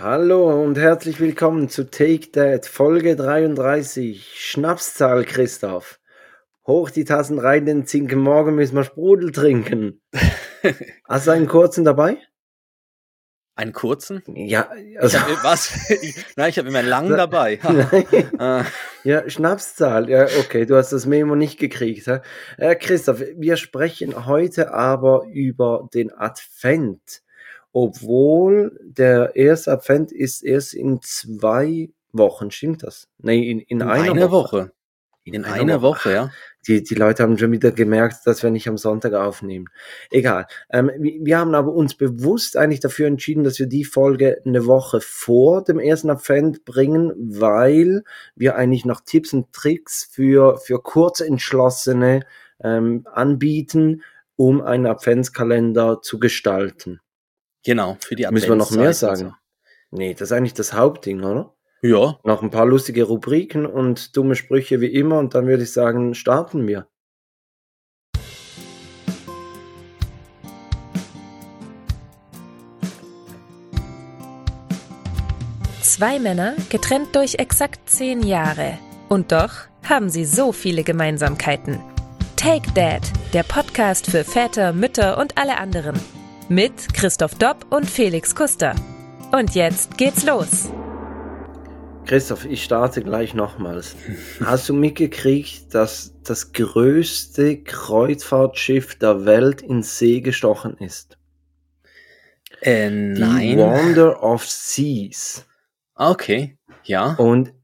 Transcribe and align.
Hallo 0.00 0.62
und 0.62 0.78
herzlich 0.78 1.20
willkommen 1.20 1.68
zu 1.68 1.88
Take 1.88 2.32
That, 2.32 2.66
Folge 2.66 3.14
33. 3.14 4.32
Schnapszahl, 4.34 5.24
Christoph. 5.24 6.00
Hoch 6.66 6.88
die 6.88 7.04
Tassen 7.04 7.38
rein, 7.38 7.66
den 7.66 7.84
Zinken 7.84 8.18
morgen 8.18 8.54
müssen 8.54 8.74
wir 8.74 8.84
Sprudel 8.84 9.32
trinken. 9.32 10.00
Hast 11.08 11.26
du 11.26 11.32
einen 11.32 11.46
kurzen 11.46 11.84
dabei? 11.84 12.16
Einen 13.54 13.74
kurzen? 13.74 14.22
Ja, 14.34 14.70
also. 14.98 15.18
Ich 15.28 15.36
hab, 15.36 15.44
was? 15.44 15.78
Nein, 16.36 16.48
ich 16.48 16.58
habe 16.58 16.68
immer 16.68 16.78
einen 16.78 16.88
langen 16.88 17.16
dabei. 17.16 17.60
Ah. 18.38 18.64
ja, 19.04 19.28
Schnapszahl. 19.28 20.08
Ja, 20.08 20.24
okay, 20.40 20.64
du 20.64 20.74
hast 20.74 20.92
das 20.92 21.04
Memo 21.04 21.36
nicht 21.36 21.60
gekriegt. 21.60 22.08
Äh, 22.56 22.76
Christoph, 22.76 23.20
wir 23.36 23.56
sprechen 23.56 24.26
heute 24.26 24.72
aber 24.72 25.26
über 25.30 25.86
den 25.92 26.10
Advent 26.12 27.22
obwohl 27.72 28.78
der 28.82 29.34
erste 29.36 29.72
Advent 29.72 30.12
ist 30.12 30.42
erst 30.42 30.74
in 30.74 31.00
zwei 31.02 31.90
Wochen, 32.12 32.50
stimmt 32.50 32.82
das? 32.82 33.08
Nee, 33.18 33.50
in, 33.50 33.60
in, 33.60 33.80
in 33.80 33.82
einer, 33.82 34.12
eine 34.12 34.30
Woche. 34.30 34.56
Woche. 34.56 34.72
In, 35.24 35.34
in 35.34 35.44
einer 35.44 35.82
Woche, 35.82 36.10
Woche, 36.10 36.12
ja. 36.12 36.30
Die, 36.66 36.82
die 36.82 36.94
Leute 36.94 37.22
haben 37.22 37.38
schon 37.38 37.52
wieder 37.52 37.70
gemerkt, 37.70 38.26
dass 38.26 38.42
wir 38.42 38.50
nicht 38.50 38.68
am 38.68 38.76
Sonntag 38.76 39.14
aufnehmen. 39.14 39.66
Egal. 40.10 40.46
Ähm, 40.68 40.90
wir 40.98 41.38
haben 41.38 41.54
aber 41.54 41.72
uns 41.72 41.94
bewusst 41.94 42.56
eigentlich 42.56 42.80
dafür 42.80 43.06
entschieden, 43.06 43.44
dass 43.44 43.58
wir 43.58 43.66
die 43.66 43.84
Folge 43.84 44.40
eine 44.44 44.66
Woche 44.66 45.00
vor 45.00 45.62
dem 45.62 45.78
ersten 45.78 46.10
Advent 46.10 46.64
bringen, 46.64 47.12
weil 47.16 48.02
wir 48.34 48.56
eigentlich 48.56 48.84
noch 48.84 49.00
Tipps 49.00 49.32
und 49.32 49.52
Tricks 49.52 50.08
für, 50.10 50.56
für 50.58 50.80
Kurzentschlossene 50.80 52.24
ähm, 52.62 53.06
anbieten, 53.12 54.02
um 54.34 54.60
einen 54.60 54.86
Adventskalender 54.86 56.00
zu 56.02 56.18
gestalten. 56.18 57.00
Genau, 57.64 57.96
für 58.00 58.16
die 58.16 58.26
Müssen 58.30 58.48
wir 58.48 58.56
noch 58.56 58.70
mehr 58.72 58.92
sagen? 58.92 59.16
So. 59.16 59.32
Nee, 59.92 60.14
das 60.14 60.22
ist 60.22 60.32
eigentlich 60.32 60.54
das 60.54 60.72
Hauptding, 60.72 61.22
oder? 61.22 61.54
Ja. 61.82 62.18
Noch 62.24 62.42
ein 62.42 62.50
paar 62.50 62.66
lustige 62.66 63.04
Rubriken 63.04 63.66
und 63.66 64.16
dumme 64.16 64.34
Sprüche 64.34 64.80
wie 64.80 64.86
immer 64.86 65.18
und 65.18 65.34
dann 65.34 65.46
würde 65.46 65.62
ich 65.62 65.72
sagen, 65.72 66.14
starten 66.14 66.66
wir. 66.66 66.86
Zwei 75.82 76.18
Männer, 76.18 76.54
getrennt 76.70 77.14
durch 77.14 77.34
exakt 77.34 77.88
zehn 77.88 78.22
Jahre. 78.22 78.78
Und 79.08 79.30
doch 79.30 79.52
haben 79.88 80.08
sie 80.08 80.24
so 80.24 80.52
viele 80.52 80.84
Gemeinsamkeiten. 80.84 81.80
Take 82.36 82.72
Dad, 82.72 83.02
der 83.34 83.42
Podcast 83.42 84.10
für 84.10 84.24
Väter, 84.24 84.72
Mütter 84.72 85.18
und 85.18 85.36
alle 85.36 85.58
anderen 85.58 86.00
mit 86.52 86.92
Christoph 86.92 87.34
Dopp 87.36 87.64
und 87.70 87.88
Felix 87.88 88.34
Kuster. 88.34 88.74
Und 89.32 89.54
jetzt 89.54 89.96
geht's 89.96 90.26
los. 90.26 90.68
Christoph, 92.04 92.44
ich 92.44 92.62
starte 92.62 93.02
gleich 93.02 93.32
nochmals. 93.32 93.96
Hast 94.44 94.68
du 94.68 94.74
mitgekriegt, 94.74 95.72
dass 95.74 96.12
das 96.22 96.52
größte 96.52 97.62
Kreuzfahrtschiff 97.62 98.96
der 98.96 99.24
Welt 99.24 99.62
in 99.62 99.82
See 99.82 100.20
gestochen 100.20 100.76
ist? 100.76 101.16
Äh, 102.60 102.90
nein. 102.90 103.40
Die 103.40 103.56
Wonder 103.56 104.22
of 104.22 104.46
Seas. 104.46 105.46
Okay, 105.94 106.58
ja. 106.84 107.14
Und 107.14 107.54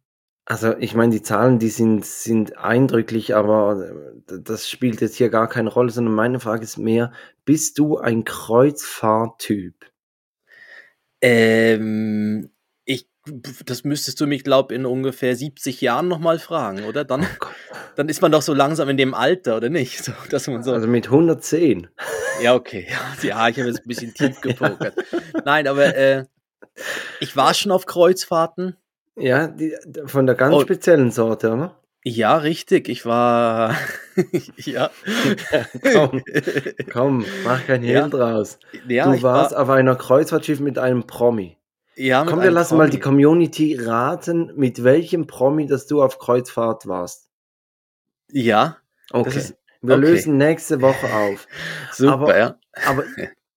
also 0.51 0.75
ich 0.79 0.95
meine, 0.95 1.13
die 1.13 1.21
Zahlen, 1.21 1.59
die 1.59 1.69
sind, 1.69 2.07
sind 2.07 2.57
eindrücklich, 2.57 3.37
aber 3.37 3.87
äh, 4.31 4.41
das 4.41 4.71
spielt 4.71 5.03
jetzt 5.03 5.17
hier 5.17 5.29
gar 5.29 5.47
keine 5.47 5.69
Rolle, 5.69 5.91
sondern 5.91 6.15
meine 6.15 6.41
Frage 6.41 6.63
ist 6.63 6.79
mehr, 6.79 7.13
bist 7.45 7.79
du 7.79 7.99
ein 7.99 8.25
Kreuzfahrttyp? 8.25 9.75
Ähm, 11.21 12.51
ich, 12.87 13.11
das 13.27 13.85
müsstest 13.85 14.23
du 14.23 14.27
mich, 14.27 14.43
glaube 14.43 14.75
in 14.75 14.87
ungefähr 14.87 15.37
70 15.37 15.83
Jahren 15.83 16.09
nochmal 16.09 16.39
fragen, 16.39 16.85
oder? 16.85 17.05
Dann, 17.05 17.27
oh 17.43 17.47
dann 17.97 18.09
ist 18.09 18.23
man 18.23 18.33
doch 18.33 18.41
so 18.41 18.55
langsam 18.55 18.89
in 18.89 18.97
dem 18.97 19.13
Alter, 19.13 19.59
oder 19.59 19.69
nicht? 19.69 20.03
So, 20.03 20.13
dass 20.31 20.47
man 20.47 20.63
so 20.63 20.73
also 20.73 20.87
mit 20.87 21.09
110. 21.09 21.89
Ja, 22.41 22.55
okay. 22.55 22.87
Ja, 22.89 23.01
ja 23.23 23.49
ich 23.51 23.59
habe 23.59 23.69
jetzt 23.69 23.81
ein 23.81 23.89
bisschen 23.89 24.15
tief 24.15 24.41
gepokert. 24.41 24.95
Nein, 25.45 25.69
aber 25.69 25.95
äh, 25.95 26.25
ich 27.21 27.37
war 27.37 27.53
schon 27.53 27.71
auf 27.71 27.85
Kreuzfahrten 27.85 28.79
ja, 29.19 29.49
die, 29.49 29.75
von 30.07 30.27
der 30.27 30.35
ganz 30.35 30.55
oh. 30.55 30.61
speziellen 30.61 31.11
Sorte, 31.11 31.53
oder? 31.53 31.77
Ja, 32.05 32.37
richtig. 32.37 32.89
Ich 32.89 33.05
war. 33.05 33.75
ja. 34.57 34.91
komm, 35.93 36.23
komm, 36.93 37.25
mach 37.45 37.67
kein 37.67 37.83
Hehl 37.83 37.95
ja. 37.95 38.09
draus. 38.09 38.59
Ja, 38.87 39.13
du 39.13 39.23
warst 39.23 39.53
war... 39.53 39.63
auf 39.63 39.71
einer 39.71 39.97
Kreuzfahrtschiff 39.97 40.61
mit 40.61 40.79
einem 40.79 41.07
Promi. 41.07 41.57
Ja, 41.97 42.23
mit 42.23 42.33
Komm, 42.33 42.43
wir 42.43 42.51
lassen 42.51 42.77
Promi. 42.77 42.85
mal 42.85 42.91
die 42.91 43.01
Community 43.01 43.75
raten, 43.75 44.53
mit 44.57 44.85
welchem 44.85 45.27
Promi, 45.27 45.67
dass 45.67 45.87
du 45.87 46.03
auf 46.03 46.19
Kreuzfahrt 46.19 46.87
warst. 46.87 47.29
Ja. 48.31 48.77
Okay. 49.11 49.37
Ist, 49.37 49.57
wir 49.83 49.97
okay. 49.97 50.07
lösen 50.07 50.37
nächste 50.37 50.81
Woche 50.81 51.13
auf. 51.13 51.47
Super, 51.93 52.13
aber, 52.13 52.39
ja. 52.39 52.59
Aber 52.87 53.05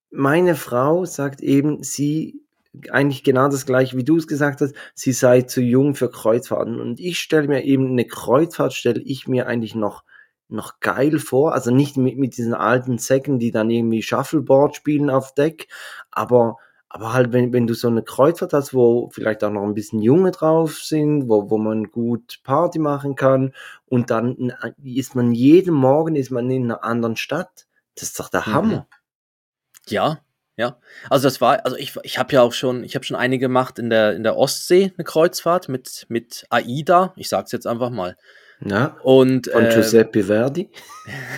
meine 0.10 0.56
Frau 0.56 1.06
sagt 1.06 1.42
eben, 1.42 1.84
sie 1.84 2.42
eigentlich 2.90 3.24
genau 3.24 3.50
das 3.50 3.66
gleiche, 3.66 3.98
wie 3.98 4.04
du 4.04 4.18
es 4.18 4.28
gesagt 4.28 4.62
hast, 4.62 4.76
sie 4.94 5.12
sei 5.12 5.42
zu 5.42 5.62
jung 5.62 5.96
für 5.96 6.10
Kreuzfahrten. 6.10 6.80
Und 6.80 7.00
ich 7.00 7.20
stelle 7.20 7.48
mir 7.48 7.64
eben 7.64 7.92
eine 7.92 8.06
Kreuzfahrt, 8.06 8.74
stelle 8.74 9.02
ich 9.02 9.28
mir 9.28 9.48
eigentlich 9.48 9.76
noch, 9.76 10.04
noch 10.48 10.80
geil 10.80 11.20
vor. 11.20 11.54
Also 11.54 11.72
nicht 11.72 11.98
mit, 11.98 12.18
mit 12.18 12.38
diesen 12.38 12.54
alten 12.54 12.98
Säcken, 12.98 13.40
die 13.40 13.52
dann 13.52 13.70
irgendwie 13.70 14.02
Shuffleboard 14.02 14.76
spielen 14.76 15.10
auf 15.10 15.34
Deck, 15.34 15.68
aber, 16.12 16.58
aber 16.88 17.14
halt, 17.14 17.34
wenn, 17.34 17.52
wenn 17.54 17.68
du 17.68 17.74
so 17.74 17.88
eine 17.88 18.04
Kreuzfahrt 18.04 18.54
hast, 18.54 18.74
wo 18.74 19.10
vielleicht 19.12 19.44
auch 19.44 19.52
noch 19.52 19.64
ein 19.64 19.74
bisschen 19.74 20.02
Junge 20.02 20.32
drauf 20.32 20.78
sind, 20.78 21.28
wo, 21.28 21.50
wo 21.50 21.58
man 21.58 21.86
gut 21.92 22.40
Party 22.44 22.80
machen 22.80 23.16
kann 23.16 23.54
und 23.86 24.12
dann 24.12 24.54
ist 24.82 25.16
man 25.16 25.34
jeden 25.34 25.74
Morgen 25.74 26.16
ist 26.16 26.32
man 26.32 26.50
in 26.50 26.66
einer 26.66 26.84
anderen 26.84 27.18
Stadt. 27.18 27.68
Das 27.96 28.04
ist 28.04 28.20
doch 28.20 28.30
der 28.30 28.42
mhm. 28.48 28.54
Hammer. 28.54 28.88
Ja, 29.88 30.20
ja, 30.58 30.78
also 31.10 31.28
das 31.28 31.42
war, 31.42 31.66
also 31.66 31.78
ich, 31.78 31.96
ich 32.04 32.18
habe 32.18 32.34
ja 32.34 32.42
auch 32.42 32.54
schon, 32.54 32.84
ich 32.84 32.96
habe 32.96 33.06
schon 33.06 33.18
einige 33.18 33.46
gemacht 33.46 33.80
in 33.80 33.90
der, 33.90 34.16
in 34.16 34.24
der 34.24 34.38
Ostsee, 34.38 34.92
eine 34.98 35.04
Kreuzfahrt 35.04 35.70
mit, 35.70 36.06
mit 36.10 36.46
AIDA, 36.50 37.14
ich 37.16 37.30
sag's 37.30 37.52
jetzt 37.52 37.68
einfach 37.68 37.90
mal. 37.90 38.16
Ja, 38.64 38.98
und, 39.02 39.50
von 39.52 39.66
äh, 39.66 39.74
Giuseppe 39.74 40.24
Verdi. 40.24 40.70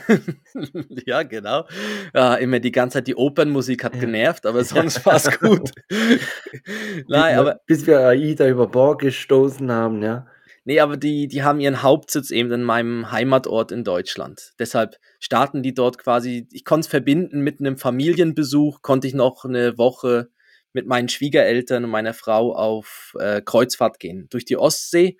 ja, 1.05 1.23
genau. 1.23 1.65
Ja, 2.13 2.35
immer 2.35 2.59
die 2.59 2.73
ganze 2.73 2.95
Zeit 2.95 3.07
die 3.07 3.15
Opernmusik 3.15 3.85
hat 3.85 3.97
genervt, 3.97 4.45
aber 4.45 4.65
sonst 4.65 5.05
war 5.05 5.15
es 5.15 5.39
gut. 5.39 5.71
Nein, 7.07 7.37
aber. 7.37 7.61
Bis 7.65 7.87
wir 7.87 7.99
AIDA 7.99 8.49
über 8.49 8.67
Bord 8.67 8.99
gestoßen 8.99 9.71
haben, 9.71 10.03
ja. 10.03 10.27
Nee, 10.65 10.79
aber 10.79 10.95
die, 10.95 11.27
die 11.27 11.43
haben 11.43 11.59
ihren 11.59 11.83
Hauptsitz 11.83 12.31
eben 12.31 12.51
in 12.51 12.63
meinem 12.63 13.11
Heimatort 13.11 13.71
in 13.71 13.83
Deutschland. 13.83 14.53
Deshalb 14.59 14.97
starten 15.19 15.61
die 15.61 15.73
dort 15.73 15.97
quasi, 15.97 16.47
ich 16.51 16.63
konnte 16.63 16.85
es 16.85 16.87
verbinden 16.87 17.41
mit 17.41 17.59
einem 17.59 17.77
Familienbesuch, 17.77 18.81
konnte 18.81 19.07
ich 19.07 19.13
noch 19.13 19.43
eine 19.43 19.77
Woche 19.77 20.29
mit 20.71 20.87
meinen 20.87 21.09
Schwiegereltern 21.09 21.83
und 21.83 21.89
meiner 21.89 22.13
Frau 22.13 22.55
auf 22.55 23.15
äh, 23.19 23.41
Kreuzfahrt 23.41 23.99
gehen 23.99 24.27
durch 24.29 24.45
die 24.45 24.57
Ostsee. 24.57 25.17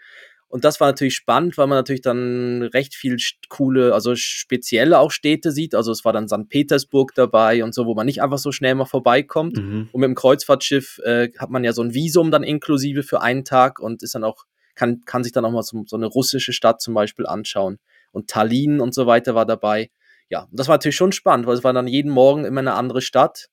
Und 0.48 0.64
das 0.66 0.80
war 0.80 0.88
natürlich 0.88 1.16
spannend, 1.16 1.58
weil 1.58 1.66
man 1.66 1.80
natürlich 1.80 2.02
dann 2.02 2.62
recht 2.62 2.94
viel 2.94 3.18
coole, 3.50 3.94
also 3.94 4.16
spezielle 4.16 5.00
auch 5.00 5.10
Städte 5.10 5.52
sieht. 5.52 5.74
Also 5.74 5.92
es 5.92 6.06
war 6.06 6.14
dann 6.14 6.28
St. 6.28 6.48
Petersburg 6.48 7.14
dabei 7.16 7.64
und 7.64 7.74
so, 7.74 7.88
wo 7.88 7.96
man 7.96 8.06
nicht 8.06 8.22
einfach 8.22 8.38
so 8.38 8.52
schnell 8.52 8.76
mal 8.76 8.86
vorbeikommt. 8.86 9.58
Mhm. 9.58 9.90
Und 9.92 10.00
mit 10.00 10.08
dem 10.10 10.16
Kreuzfahrtschiff 10.16 11.00
äh, 11.04 11.30
hat 11.40 11.50
man 11.50 11.64
ja 11.64 11.74
so 11.74 11.82
ein 11.82 11.96
Visum 11.96 12.30
dann 12.30 12.44
inklusive 12.44 13.02
für 13.02 13.22
einen 13.22 13.46
Tag 13.46 13.80
und 13.80 14.04
ist 14.04 14.14
dann 14.14 14.24
auch 14.24 14.46
kann, 14.76 15.02
kann 15.06 15.24
sich 15.24 15.34
dann 15.34 15.46
auch 15.46 15.52
mal 15.52 15.64
so, 15.64 15.84
so 15.86 15.96
eine 15.96 16.08
russische 16.08 16.54
Stadt 16.54 16.82
zum 16.82 16.94
Beispiel 16.94 17.26
anschauen. 17.26 17.80
Und 18.12 18.30
Tallinn 18.30 18.80
und 18.80 18.94
so 18.94 19.08
weiter 19.08 19.36
war 19.36 19.46
dabei. 19.46 19.90
Ja, 20.30 20.48
das 20.52 20.68
war 20.68 20.76
natürlich 20.76 20.96
schon 20.96 21.12
spannend, 21.12 21.46
weil 21.48 21.56
es 21.56 21.64
war 21.64 21.74
dann 21.74 21.88
jeden 21.88 22.12
Morgen 22.12 22.46
immer 22.46 22.62
eine 22.62 22.74
andere 22.74 23.02
Stadt. 23.02 23.50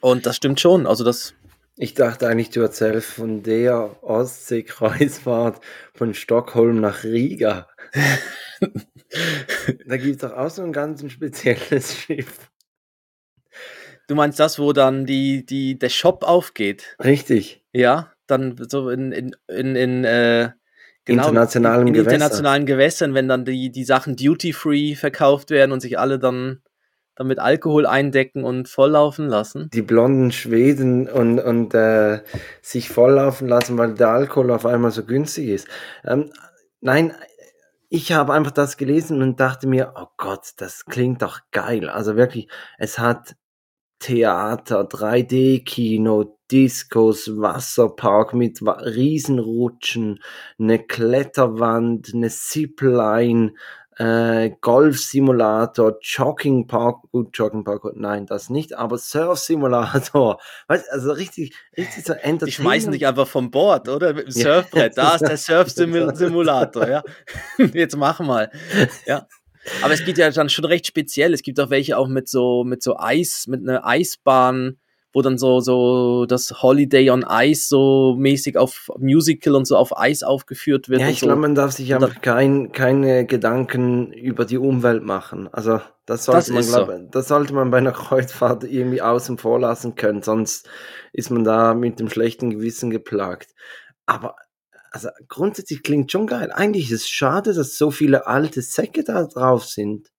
Und 0.00 0.26
das 0.26 0.36
stimmt 0.36 0.60
schon. 0.60 0.86
Also 0.86 1.04
das. 1.04 1.34
Ich 1.76 1.94
dachte 1.94 2.28
eigentlich, 2.28 2.50
du 2.50 2.60
erzählst 2.60 3.08
von 3.08 3.42
der 3.42 4.02
Ostseekreuzfahrt 4.02 5.60
von 5.94 6.14
Stockholm 6.14 6.80
nach 6.80 7.02
Riga. 7.02 7.68
da 9.86 9.96
gibt 9.96 10.16
es 10.16 10.18
doch 10.18 10.32
auch 10.32 10.50
so 10.50 10.62
ein 10.62 10.72
ganz 10.72 11.04
spezielles 11.10 11.96
Schiff. 11.96 12.50
Du 14.06 14.14
meinst 14.14 14.38
das, 14.38 14.58
wo 14.58 14.72
dann 14.72 15.06
die, 15.06 15.46
die, 15.46 15.78
der 15.78 15.88
Shop 15.88 16.22
aufgeht? 16.22 16.96
Richtig. 17.02 17.64
Ja 17.72 18.13
dann 18.26 18.56
so 18.68 18.90
in, 18.90 19.12
in, 19.12 19.36
in, 19.48 19.76
in 19.76 20.04
äh, 20.04 20.50
genau, 21.04 21.28
internationalen, 21.28 21.86
in, 21.88 21.94
in 21.94 22.00
internationalen 22.00 22.66
Gewässern, 22.66 23.14
wenn 23.14 23.28
dann 23.28 23.44
die, 23.44 23.70
die 23.70 23.84
Sachen 23.84 24.16
duty-free 24.16 24.94
verkauft 24.94 25.50
werden 25.50 25.72
und 25.72 25.80
sich 25.80 25.98
alle 25.98 26.18
dann 26.18 26.62
dann 27.16 27.28
mit 27.28 27.38
Alkohol 27.38 27.86
eindecken 27.86 28.44
und 28.44 28.68
volllaufen 28.68 29.28
lassen. 29.28 29.70
Die 29.72 29.82
blonden 29.82 30.32
Schweden 30.32 31.08
und, 31.08 31.38
und 31.38 31.74
äh, 31.74 32.20
sich 32.60 32.88
volllaufen 32.88 33.48
lassen, 33.48 33.78
weil 33.78 33.94
der 33.94 34.08
Alkohol 34.08 34.50
auf 34.50 34.66
einmal 34.66 34.90
so 34.90 35.04
günstig 35.04 35.48
ist. 35.48 35.68
Ähm, 36.04 36.30
nein, 36.80 37.14
ich 37.88 38.12
habe 38.12 38.32
einfach 38.32 38.50
das 38.50 38.76
gelesen 38.76 39.22
und 39.22 39.38
dachte 39.38 39.68
mir, 39.68 39.94
oh 39.96 40.06
Gott, 40.16 40.54
das 40.56 40.86
klingt 40.86 41.22
doch 41.22 41.38
geil. 41.52 41.88
Also 41.88 42.16
wirklich, 42.16 42.48
es 42.78 42.98
hat 42.98 43.36
Theater, 44.00 44.82
3D-Kino, 44.82 46.36
Discos, 46.54 47.28
Wasserpark 47.36 48.32
mit 48.32 48.60
Riesenrutschen, 48.62 50.22
eine 50.56 50.78
Kletterwand, 50.78 52.12
eine 52.14 52.28
Zipline, 52.28 53.54
äh, 53.96 54.52
Golf-Simulator, 54.60 55.98
Joggingpark, 56.00 57.10
gut, 57.10 57.36
Joggingpark, 57.36 57.96
nein, 57.96 58.26
das 58.26 58.50
nicht, 58.50 58.72
aber 58.78 58.98
Surf-Simulator, 58.98 60.40
weißt, 60.68 60.92
also 60.92 61.10
richtig, 61.10 61.56
richtig 61.76 62.04
so 62.04 62.12
Entertainment. 62.12 62.46
Die 62.46 62.52
schmeißen 62.52 62.92
dich 62.92 63.04
einfach 63.04 63.26
vom 63.26 63.50
Bord, 63.50 63.88
oder? 63.88 64.14
Mit 64.14 64.26
dem 64.26 64.30
Surfbrett, 64.30 64.96
da 64.96 65.16
ist 65.16 65.22
der 65.22 65.36
Surf-Simulator, 65.36 66.88
ja. 66.88 67.02
Jetzt 67.72 67.96
mach 67.96 68.20
mal, 68.20 68.52
ja. 69.06 69.26
Aber 69.82 69.94
es 69.94 70.04
geht 70.04 70.18
ja 70.18 70.30
dann 70.30 70.50
schon 70.50 70.66
recht 70.66 70.86
speziell. 70.86 71.34
Es 71.34 71.42
gibt 71.42 71.58
auch 71.58 71.70
welche 71.70 71.98
auch 71.98 72.06
mit 72.06 72.28
so, 72.28 72.62
mit 72.62 72.80
so 72.80 72.96
Eis, 72.96 73.46
mit 73.48 73.66
einer 73.66 73.84
Eisbahn, 73.84 74.78
wo 75.14 75.22
dann 75.22 75.38
so, 75.38 75.60
so 75.60 76.26
das 76.26 76.60
Holiday 76.60 77.08
on 77.10 77.24
Ice 77.26 77.68
so 77.68 78.16
mäßig 78.18 78.58
auf 78.58 78.90
Musical 78.98 79.54
und 79.54 79.64
so 79.64 79.76
auf 79.76 79.96
Eis 79.96 80.24
aufgeführt 80.24 80.88
wird. 80.88 81.00
Ja, 81.00 81.08
ich 81.08 81.20
so. 81.20 81.26
glaube, 81.26 81.40
man 81.40 81.54
darf 81.54 81.72
sich 81.72 81.94
einfach 81.94 82.20
kein, 82.20 82.72
keine 82.72 83.24
Gedanken 83.24 84.12
über 84.12 84.44
die 84.44 84.58
Umwelt 84.58 85.04
machen. 85.04 85.48
Also 85.52 85.80
das 86.04 86.24
sollte 86.24 86.52
das 86.52 86.72
man, 86.72 86.86
glaub, 86.86 86.86
so. 86.88 87.08
das 87.12 87.28
sollte 87.28 87.54
man 87.54 87.70
bei 87.70 87.78
einer 87.78 87.92
Kreuzfahrt 87.92 88.64
irgendwie 88.64 89.00
außen 89.00 89.38
vor 89.38 89.60
lassen 89.60 89.94
können, 89.94 90.20
sonst 90.22 90.68
ist 91.12 91.30
man 91.30 91.44
da 91.44 91.74
mit 91.74 92.00
dem 92.00 92.10
schlechten 92.10 92.50
Gewissen 92.50 92.90
geplagt. 92.90 93.54
Aber 94.06 94.34
also 94.90 95.08
grundsätzlich 95.28 95.82
klingt 95.82 96.10
schon 96.10 96.26
geil. 96.26 96.50
Eigentlich 96.52 96.90
ist 96.90 97.02
es 97.02 97.08
schade, 97.08 97.54
dass 97.54 97.76
so 97.76 97.90
viele 97.90 98.26
alte 98.26 98.62
Säcke 98.62 99.04
da 99.04 99.24
drauf 99.24 99.64
sind. 99.64 100.10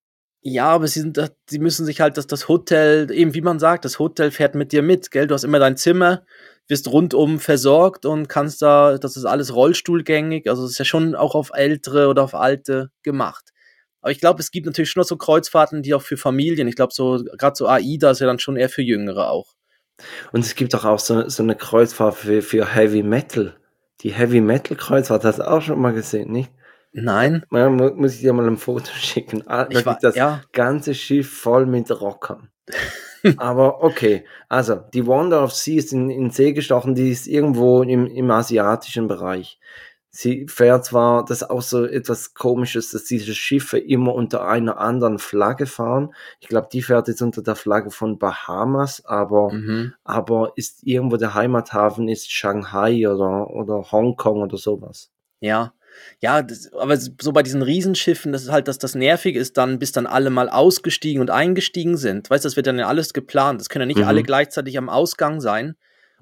Ja, 0.48 0.68
aber 0.68 0.86
sie, 0.86 1.00
sind, 1.00 1.18
sie 1.50 1.58
müssen 1.58 1.84
sich 1.84 2.00
halt, 2.00 2.16
dass 2.16 2.28
das 2.28 2.46
Hotel, 2.46 3.10
eben 3.10 3.34
wie 3.34 3.40
man 3.40 3.58
sagt, 3.58 3.84
das 3.84 3.98
Hotel 3.98 4.30
fährt 4.30 4.54
mit 4.54 4.70
dir 4.70 4.80
mit, 4.80 5.10
gell? 5.10 5.26
Du 5.26 5.34
hast 5.34 5.42
immer 5.42 5.58
dein 5.58 5.76
Zimmer, 5.76 6.24
wirst 6.68 6.86
rundum 6.86 7.40
versorgt 7.40 8.06
und 8.06 8.28
kannst 8.28 8.62
da, 8.62 8.96
das 8.96 9.16
ist 9.16 9.24
alles 9.24 9.56
rollstuhlgängig, 9.56 10.48
also 10.48 10.64
es 10.64 10.72
ist 10.72 10.78
ja 10.78 10.84
schon 10.84 11.16
auch 11.16 11.34
auf 11.34 11.50
ältere 11.52 12.06
oder 12.06 12.22
auf 12.22 12.36
alte 12.36 12.92
gemacht. 13.02 13.50
Aber 14.00 14.12
ich 14.12 14.20
glaube, 14.20 14.40
es 14.40 14.52
gibt 14.52 14.66
natürlich 14.66 14.88
schon 14.88 15.00
noch 15.00 15.08
so 15.08 15.16
Kreuzfahrten, 15.16 15.82
die 15.82 15.94
auch 15.94 16.02
für 16.02 16.16
Familien, 16.16 16.68
ich 16.68 16.76
glaube, 16.76 16.94
so, 16.94 17.24
gerade 17.36 17.56
so 17.56 17.66
AIDA 17.66 18.12
ist 18.12 18.20
ja 18.20 18.28
dann 18.28 18.38
schon 18.38 18.56
eher 18.56 18.68
für 18.68 18.82
Jüngere 18.82 19.32
auch. 19.32 19.56
Und 20.30 20.44
es 20.44 20.54
gibt 20.54 20.74
doch 20.74 20.84
auch 20.84 21.00
so, 21.00 21.28
so 21.28 21.42
eine 21.42 21.56
Kreuzfahrt 21.56 22.14
für, 22.14 22.40
für 22.40 22.72
Heavy 22.72 23.02
Metal. 23.02 23.56
Die 24.02 24.12
Heavy 24.12 24.40
Metal 24.40 24.76
Kreuzfahrt 24.76 25.24
hast 25.24 25.40
du 25.40 25.50
auch 25.50 25.60
schon 25.62 25.80
mal 25.80 25.92
gesehen, 25.92 26.30
nicht? 26.30 26.52
Nein. 26.98 27.44
Ja, 27.52 27.68
muss 27.68 28.14
ich 28.14 28.20
dir 28.20 28.32
mal 28.32 28.46
ein 28.46 28.56
Foto 28.56 28.90
schicken. 28.94 29.46
Ah, 29.46 29.66
ich 29.68 29.84
war, 29.84 29.98
das 30.00 30.16
ja. 30.16 30.40
ganze 30.52 30.94
Schiff 30.94 31.30
voll 31.30 31.66
mit 31.66 31.90
Rockern. 31.90 32.48
Aber 33.36 33.82
okay, 33.82 34.24
also 34.48 34.76
die 34.76 35.06
Wonder 35.06 35.42
of 35.42 35.52
Sea 35.52 35.78
ist 35.78 35.92
in, 35.92 36.10
in 36.10 36.30
See 36.30 36.52
gestochen, 36.52 36.94
die 36.94 37.10
ist 37.10 37.26
irgendwo 37.26 37.82
im, 37.82 38.06
im 38.06 38.30
asiatischen 38.30 39.08
Bereich. 39.08 39.58
Sie 40.08 40.46
fährt 40.48 40.86
zwar, 40.86 41.26
das 41.26 41.42
ist 41.42 41.50
auch 41.50 41.60
so 41.60 41.84
etwas 41.84 42.32
komisches, 42.32 42.92
dass 42.92 43.04
diese 43.04 43.34
Schiffe 43.34 43.78
immer 43.78 44.14
unter 44.14 44.48
einer 44.48 44.78
anderen 44.78 45.18
Flagge 45.18 45.66
fahren. 45.66 46.14
Ich 46.40 46.48
glaube, 46.48 46.68
die 46.72 46.80
fährt 46.80 47.08
jetzt 47.08 47.20
unter 47.20 47.42
der 47.42 47.56
Flagge 47.56 47.90
von 47.90 48.18
Bahamas, 48.18 49.04
aber, 49.04 49.52
mhm. 49.52 49.92
aber 50.04 50.52
ist 50.56 50.86
irgendwo 50.86 51.18
der 51.18 51.34
Heimathafen 51.34 52.08
ist 52.08 52.32
Shanghai 52.32 53.06
oder, 53.06 53.50
oder 53.50 53.92
Hongkong 53.92 54.40
oder 54.40 54.56
sowas. 54.56 55.10
Ja, 55.40 55.74
ja, 56.20 56.42
das, 56.42 56.72
aber 56.72 56.96
so 56.96 57.32
bei 57.32 57.42
diesen 57.42 57.62
Riesenschiffen, 57.62 58.32
das 58.32 58.44
ist 58.44 58.50
halt, 58.50 58.68
dass 58.68 58.78
das 58.78 58.94
nervig 58.94 59.36
ist 59.36 59.56
dann, 59.56 59.78
bis 59.78 59.92
dann 59.92 60.06
alle 60.06 60.30
mal 60.30 60.48
ausgestiegen 60.48 61.20
und 61.20 61.30
eingestiegen 61.30 61.96
sind. 61.96 62.30
Weißt 62.30 62.44
du, 62.44 62.48
das 62.48 62.56
wird 62.56 62.66
dann 62.66 62.78
ja 62.78 62.88
alles 62.88 63.12
geplant. 63.12 63.60
Das 63.60 63.68
können 63.68 63.82
ja 63.82 63.86
nicht 63.86 63.98
mhm. 63.98 64.08
alle 64.08 64.22
gleichzeitig 64.22 64.78
am 64.78 64.88
Ausgang 64.88 65.40
sein. 65.40 65.76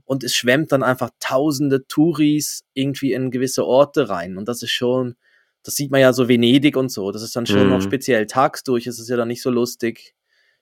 Und 0.05 0.23
es 0.23 0.35
schwemmt 0.35 0.73
dann 0.73 0.82
einfach 0.82 1.11
tausende 1.21 1.87
Touris 1.87 2.65
irgendwie 2.75 3.12
in 3.12 3.31
gewisse 3.31 3.65
Orte 3.65 4.09
rein. 4.09 4.37
Und 4.37 4.49
das 4.49 4.62
ist 4.62 4.73
schon, 4.73 5.17
das 5.62 5.76
sieht 5.76 5.91
man 5.91 6.00
ja 6.00 6.12
so 6.12 6.29
Venedig 6.29 6.76
und 6.76 6.91
so. 6.91 7.11
Das 7.11 7.23
ist 7.23 7.35
dann 7.37 7.47
schon 7.47 7.65
mhm. 7.65 7.71
noch 7.71 7.81
speziell 7.81 8.26
tagsdurch. 8.26 8.87
Ist 8.87 8.99
es 8.99 9.09
ja 9.09 9.17
dann 9.17 9.29
nicht 9.29 9.43
so 9.43 9.50
lustig, 9.50 10.15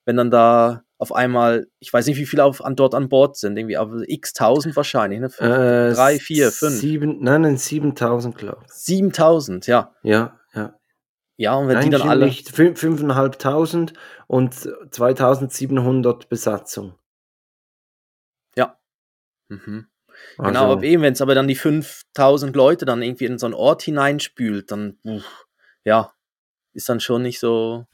wenn 0.05 0.17
dann 0.17 0.31
da 0.31 0.85
auf 1.03 1.13
einmal, 1.13 1.67
ich 1.81 1.93
weiß 1.93 2.07
nicht, 2.07 2.17
wie 2.17 2.27
viele 2.27 2.45
auf, 2.45 2.65
an, 2.65 2.77
dort 2.77 2.95
an 2.95 3.09
Bord 3.09 3.37
sind, 3.37 3.59
irgendwie, 3.59 3.77
aber 3.77 4.03
x 4.07 4.35
tausend 4.35 4.77
wahrscheinlich, 4.77 5.19
ne? 5.19 5.31
Fünf, 5.31 5.51
äh, 5.51 5.93
drei, 5.95 6.21
vier, 6.21 6.53
fünf. 6.53 6.75
Sieben, 6.77 7.19
nein, 7.21 7.41
nein, 7.41 7.57
7000, 7.57 8.39
glaube 8.39 8.63
ich. 8.65 8.73
7000, 8.73 9.67
ja. 9.67 9.97
Ja, 10.05 10.39
ja. 10.55 10.79
Ja, 11.37 11.55
und 11.57 11.67
wenn 11.67 11.75
nein, 11.75 11.91
die 11.91 11.91
dann 11.91 12.09
alle. 12.09 12.27
Nicht, 12.27 12.51
5.500 12.51 13.95
und 14.29 14.55
2700 14.55 16.29
Besatzung. 16.29 16.95
Ja. 18.55 18.79
Mhm. 19.49 19.89
Genau, 20.37 20.49
also, 20.49 20.61
genau, 20.61 20.73
aber 20.73 20.83
eben, 20.85 21.03
wenn 21.03 21.15
es 21.15 21.21
aber 21.21 21.35
dann 21.35 21.49
die 21.49 21.57
5000 21.57 22.55
Leute 22.55 22.85
dann 22.85 23.03
irgendwie 23.03 23.25
in 23.25 23.39
so 23.39 23.47
einen 23.47 23.57
Ort 23.57 23.83
hineinspült, 23.83 24.71
dann, 24.71 24.99
uff, 25.03 25.47
ja, 25.83 26.13
ist 26.75 26.89
dann 26.89 27.01
schon 27.01 27.23
nicht 27.23 27.41
so. 27.41 27.89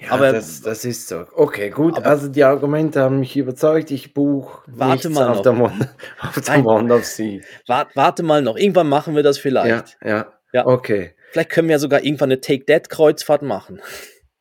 Ja, 0.00 0.10
aber 0.10 0.32
das, 0.32 0.60
das 0.60 0.84
ist 0.84 1.08
so. 1.08 1.24
Okay, 1.34 1.70
gut. 1.70 1.98
Also 2.04 2.28
die 2.28 2.44
Argumente 2.44 3.00
haben 3.00 3.20
mich 3.20 3.36
überzeugt. 3.36 3.90
Ich 3.90 4.14
buche 4.14 4.62
warte 4.66 5.08
mal 5.08 5.28
auf 5.28 5.36
noch. 5.36 5.42
der, 5.42 5.52
Mon 5.52 5.88
auf 6.20 6.40
der 6.40 6.58
Mond 6.58 6.92
auf 6.92 7.04
Sie. 7.04 7.42
Warte, 7.66 7.90
warte 7.94 8.22
mal 8.22 8.42
noch. 8.42 8.56
Irgendwann 8.56 8.88
machen 8.88 9.16
wir 9.16 9.22
das 9.22 9.38
vielleicht. 9.38 9.96
Ja, 10.02 10.08
ja. 10.08 10.26
ja. 10.52 10.66
Okay. 10.66 11.14
Vielleicht 11.32 11.50
können 11.50 11.68
wir 11.68 11.74
ja 11.74 11.78
sogar 11.78 12.04
irgendwann 12.04 12.30
eine 12.30 12.40
Take 12.40 12.64
That 12.66 12.88
Kreuzfahrt 12.90 13.42
machen. 13.42 13.80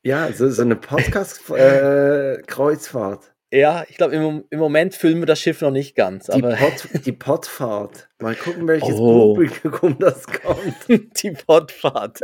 Ja, 0.04 0.32
so, 0.34 0.50
so 0.50 0.62
eine 0.62 0.76
Podcast 0.76 1.50
äh, 1.50 2.42
Kreuzfahrt. 2.46 3.33
Ja, 3.54 3.86
ich 3.88 3.98
glaube, 3.98 4.16
im, 4.16 4.46
im 4.50 4.60
Moment 4.60 4.96
füllen 4.96 5.20
wir 5.20 5.28
das 5.28 5.40
Schiff 5.40 5.62
noch 5.62 5.70
nicht 5.70 5.96
ganz. 5.96 6.26
Die, 6.26 6.32
aber 6.44 6.56
Pot, 6.56 6.90
die 7.06 7.12
Pottfahrt. 7.12 8.10
Mal 8.20 8.34
gucken, 8.34 8.68
welches 8.68 8.96
oh. 8.96 9.36
Publikum 9.36 10.00
das 10.00 10.26
kommt. 10.26 10.76
Die 11.22 11.32
Pottfahrt. 11.32 12.22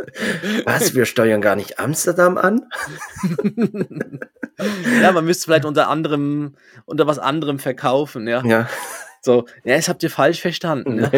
Was? 0.65 0.95
Wir 0.95 1.05
steuern 1.05 1.39
gar 1.39 1.55
nicht 1.55 1.77
Amsterdam 1.77 2.39
an? 2.39 2.67
ja, 5.03 5.11
man 5.11 5.23
müsste 5.23 5.45
vielleicht 5.45 5.65
unter 5.65 5.87
anderem, 5.87 6.55
unter 6.85 7.05
was 7.05 7.19
anderem 7.19 7.59
verkaufen, 7.59 8.27
ja. 8.27 8.43
Ja. 8.43 8.67
So, 9.21 9.45
ja, 9.63 9.75
das 9.75 9.87
habt 9.87 10.01
ihr 10.01 10.09
falsch 10.09 10.41
verstanden. 10.41 10.99
Ja. 10.99 11.09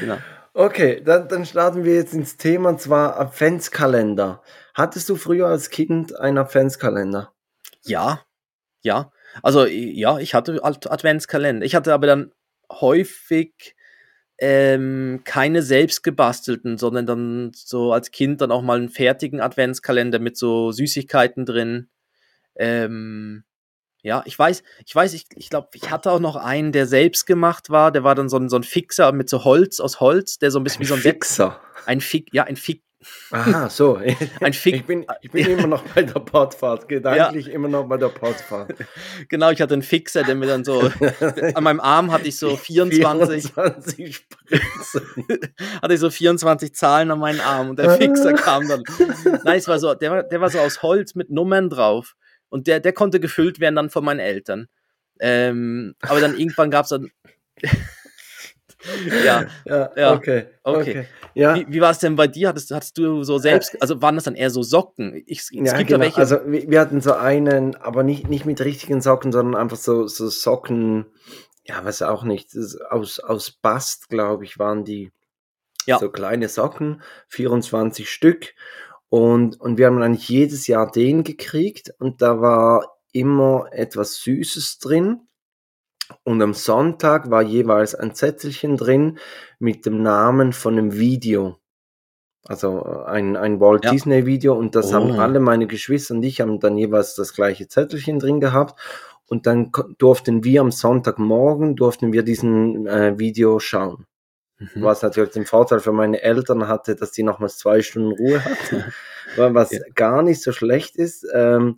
genau. 0.00 0.18
Okay, 0.54 1.02
dann, 1.04 1.26
dann 1.26 1.46
starten 1.46 1.82
wir 1.82 1.94
jetzt 1.96 2.14
ins 2.14 2.36
Thema, 2.36 2.68
und 2.68 2.80
zwar 2.80 3.18
Adventskalender. 3.18 4.40
Hattest 4.74 5.08
du 5.08 5.16
früher 5.16 5.48
als 5.48 5.70
Kind 5.70 6.16
einen 6.16 6.38
Adventskalender? 6.38 7.32
Ja, 7.82 8.20
ja, 8.82 9.12
also 9.42 9.66
ja, 9.66 10.18
ich 10.18 10.34
hatte 10.34 10.62
Adventskalender. 10.62 11.64
Ich 11.64 11.74
hatte 11.74 11.92
aber 11.92 12.06
dann 12.06 12.32
häufig 12.70 13.76
ähm, 14.38 15.22
keine 15.24 15.62
selbst 15.62 16.02
gebastelten, 16.02 16.78
sondern 16.78 17.06
dann 17.06 17.50
so 17.54 17.92
als 17.92 18.10
Kind 18.10 18.40
dann 18.40 18.52
auch 18.52 18.62
mal 18.62 18.78
einen 18.78 18.88
fertigen 18.88 19.40
Adventskalender 19.40 20.20
mit 20.20 20.36
so 20.36 20.70
Süßigkeiten 20.70 21.44
drin. 21.44 21.88
Ähm, 22.54 23.44
ja, 24.02 24.22
ich 24.26 24.38
weiß, 24.38 24.62
ich 24.86 24.94
weiß, 24.94 25.12
ich, 25.14 25.26
ich 25.34 25.50
glaube, 25.50 25.68
ich 25.74 25.90
hatte 25.90 26.12
auch 26.12 26.20
noch 26.20 26.36
einen, 26.36 26.70
der 26.70 26.86
selbst 26.86 27.26
gemacht 27.26 27.68
war. 27.68 27.90
Der 27.90 28.04
war 28.04 28.14
dann 28.14 28.28
so 28.28 28.36
ein, 28.36 28.48
so 28.48 28.56
ein 28.56 28.62
Fixer 28.62 29.10
mit 29.10 29.28
so 29.28 29.44
Holz 29.44 29.80
aus 29.80 29.98
Holz, 29.98 30.38
der 30.38 30.52
so 30.52 30.60
ein 30.60 30.64
bisschen 30.64 30.82
ein 30.82 30.84
wie 30.84 30.88
so 30.88 30.94
ein 30.94 31.00
Fixer. 31.00 31.60
Ein 31.84 32.00
Fix, 32.00 32.28
ja, 32.32 32.44
ein 32.44 32.56
Fix, 32.56 32.82
Aha, 33.30 33.70
so. 33.70 34.00
Ein 34.40 34.52
Fick 34.52 34.74
ich 34.74 34.84
bin, 34.84 35.06
ich 35.20 35.30
bin 35.30 35.46
immer 35.46 35.66
noch 35.68 35.82
bei 35.94 36.02
der 36.02 36.18
Podfahrt, 36.18 36.88
gedanklich 36.88 37.46
ja. 37.46 37.52
immer 37.52 37.68
noch 37.68 37.88
bei 37.88 37.96
der 37.96 38.08
Podfahrt. 38.08 38.74
Genau, 39.28 39.50
ich 39.50 39.60
hatte 39.60 39.74
einen 39.74 39.82
Fixer, 39.82 40.22
der 40.22 40.34
mir 40.34 40.46
dann 40.46 40.64
so, 40.64 40.80
an 41.54 41.64
meinem 41.64 41.80
Arm 41.80 42.10
hatte 42.10 42.28
ich 42.28 42.36
so 42.36 42.56
24, 42.56 43.52
24 43.52 44.16
Spritzen. 44.16 45.02
hatte 45.82 45.94
ich 45.94 46.00
so 46.00 46.10
24 46.10 46.74
Zahlen 46.74 47.10
an 47.10 47.18
meinen 47.18 47.40
Arm 47.40 47.70
und 47.70 47.78
der 47.78 47.90
Fixer 47.96 48.32
kam 48.34 48.66
dann. 48.68 48.82
Nein, 49.44 49.58
es 49.58 49.68
war 49.68 49.78
so, 49.78 49.94
der 49.94 50.10
war, 50.10 50.22
der 50.22 50.40
war 50.40 50.50
so 50.50 50.58
aus 50.60 50.82
Holz 50.82 51.14
mit 51.14 51.30
Nummern 51.30 51.68
drauf 51.68 52.14
und 52.48 52.66
der, 52.66 52.80
der 52.80 52.92
konnte 52.92 53.20
gefüllt 53.20 53.60
werden 53.60 53.76
dann 53.76 53.90
von 53.90 54.04
meinen 54.04 54.20
Eltern. 54.20 54.68
Ähm, 55.20 55.94
aber 56.00 56.20
dann 56.20 56.38
irgendwann 56.38 56.70
gab 56.70 56.84
es 56.84 56.90
dann 56.90 57.10
ja, 59.24 59.46
ja, 59.64 59.90
ja, 59.96 60.14
okay. 60.14 60.46
Okay. 60.62 60.80
okay. 60.90 61.06
Ja. 61.34 61.56
Wie, 61.56 61.66
wie 61.68 61.80
war 61.80 61.90
es 61.90 61.98
denn 61.98 62.16
bei 62.16 62.28
dir? 62.28 62.48
Hattest, 62.48 62.70
hattest 62.70 62.96
du 62.98 63.24
so 63.24 63.38
selbst, 63.38 63.80
also 63.82 64.00
waren 64.00 64.14
das 64.14 64.24
dann 64.24 64.34
eher 64.34 64.50
so 64.50 64.62
Socken? 64.62 65.22
Ich, 65.26 65.40
es 65.40 65.50
ja, 65.52 65.76
gibt 65.76 65.88
genau. 65.88 66.00
welche. 66.00 66.18
Also 66.18 66.38
wir, 66.46 66.70
wir, 66.70 66.80
hatten 66.80 67.00
so 67.00 67.14
einen, 67.14 67.76
aber 67.76 68.02
nicht, 68.02 68.28
nicht 68.28 68.44
mit 68.44 68.60
richtigen 68.60 69.00
Socken, 69.00 69.32
sondern 69.32 69.60
einfach 69.60 69.76
so, 69.76 70.06
so 70.06 70.28
Socken, 70.28 71.06
ja, 71.64 71.84
weiß 71.84 72.02
auch 72.02 72.22
nicht, 72.24 72.50
aus, 72.90 73.18
aus 73.20 73.50
Bast, 73.50 74.08
glaube 74.08 74.44
ich, 74.44 74.58
waren 74.58 74.84
die 74.84 75.10
ja. 75.86 75.98
so 75.98 76.10
kleine 76.10 76.48
Socken, 76.48 77.02
24 77.28 78.10
Stück. 78.10 78.54
Und, 79.08 79.60
und 79.60 79.78
wir 79.78 79.86
haben 79.86 80.00
eigentlich 80.02 80.28
jedes 80.28 80.66
Jahr 80.66 80.90
den 80.90 81.24
gekriegt 81.24 81.94
und 81.98 82.20
da 82.20 82.40
war 82.40 82.98
immer 83.12 83.68
etwas 83.72 84.16
Süßes 84.16 84.78
drin. 84.78 85.27
Und 86.24 86.40
am 86.42 86.54
Sonntag 86.54 87.30
war 87.30 87.42
jeweils 87.42 87.94
ein 87.94 88.14
Zettelchen 88.14 88.76
drin 88.76 89.18
mit 89.58 89.86
dem 89.86 90.02
Namen 90.02 90.52
von 90.52 90.78
einem 90.78 90.94
Video. 90.94 91.58
Also 92.46 92.84
äh, 92.84 93.10
ein, 93.10 93.36
ein 93.36 93.60
Walt 93.60 93.84
ja. 93.84 93.90
Disney 93.90 94.26
Video 94.26 94.54
und 94.54 94.74
das 94.74 94.90
oh. 94.90 94.94
haben 94.94 95.12
alle 95.18 95.40
meine 95.40 95.66
Geschwister 95.66 96.14
und 96.14 96.22
ich 96.22 96.40
haben 96.40 96.60
dann 96.60 96.78
jeweils 96.78 97.14
das 97.14 97.34
gleiche 97.34 97.68
Zettelchen 97.68 98.18
drin 98.18 98.40
gehabt. 98.40 98.78
Und 99.28 99.46
dann 99.46 99.70
durften 99.98 100.42
wir 100.42 100.62
am 100.62 100.70
Sonntagmorgen, 100.70 101.76
durften 101.76 102.14
wir 102.14 102.22
diesen 102.22 102.86
äh, 102.86 103.18
Video 103.18 103.58
schauen. 103.58 104.06
Mhm. 104.58 104.82
Was 104.82 105.02
natürlich 105.02 105.32
den 105.32 105.44
Vorteil 105.44 105.80
für 105.80 105.92
meine 105.92 106.22
Eltern 106.22 106.66
hatte, 106.66 106.96
dass 106.96 107.12
die 107.12 107.22
nochmals 107.22 107.58
zwei 107.58 107.82
Stunden 107.82 108.12
Ruhe 108.12 108.42
hatten. 108.42 108.84
was 109.36 109.70
ja. 109.72 109.80
gar 109.94 110.22
nicht 110.22 110.42
so 110.42 110.52
schlecht 110.52 110.96
ist. 110.96 111.26
Ähm, 111.34 111.76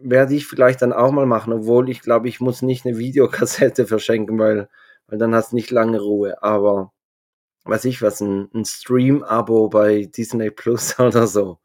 werde 0.00 0.34
ich 0.34 0.46
vielleicht 0.46 0.82
dann 0.82 0.92
auch 0.92 1.10
mal 1.10 1.26
machen, 1.26 1.52
obwohl 1.52 1.90
ich 1.90 2.00
glaube, 2.00 2.28
ich 2.28 2.40
muss 2.40 2.62
nicht 2.62 2.86
eine 2.86 2.98
Videokassette 2.98 3.86
verschenken, 3.86 4.38
weil, 4.38 4.68
weil 5.06 5.18
dann 5.18 5.34
hast 5.34 5.52
du 5.52 5.56
nicht 5.56 5.70
lange 5.70 6.00
Ruhe. 6.00 6.42
Aber 6.42 6.92
weiß 7.64 7.84
ich 7.86 8.00
was, 8.00 8.20
ein, 8.20 8.48
ein 8.54 8.64
Stream-Abo 8.64 9.68
bei 9.68 10.04
Disney 10.04 10.50
Plus 10.50 10.98
oder 10.98 11.26
so. 11.26 11.58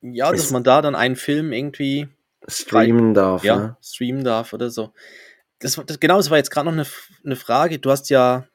Ja, 0.00 0.32
dass 0.32 0.50
man 0.50 0.64
da 0.64 0.82
dann 0.82 0.96
einen 0.96 1.14
Film 1.14 1.52
irgendwie 1.52 2.08
streamen 2.48 3.14
darf. 3.14 3.44
Ja, 3.44 3.56
ne? 3.56 3.76
streamen 3.80 4.24
darf 4.24 4.52
oder 4.52 4.68
so. 4.68 4.92
Das, 5.60 5.80
das, 5.86 6.00
genau, 6.00 6.16
das 6.16 6.28
war 6.30 6.38
jetzt 6.38 6.50
gerade 6.50 6.66
noch 6.66 6.72
eine, 6.72 6.86
eine 7.24 7.36
Frage. 7.36 7.78
Du 7.78 7.88
hast 7.88 8.10
ja 8.10 8.48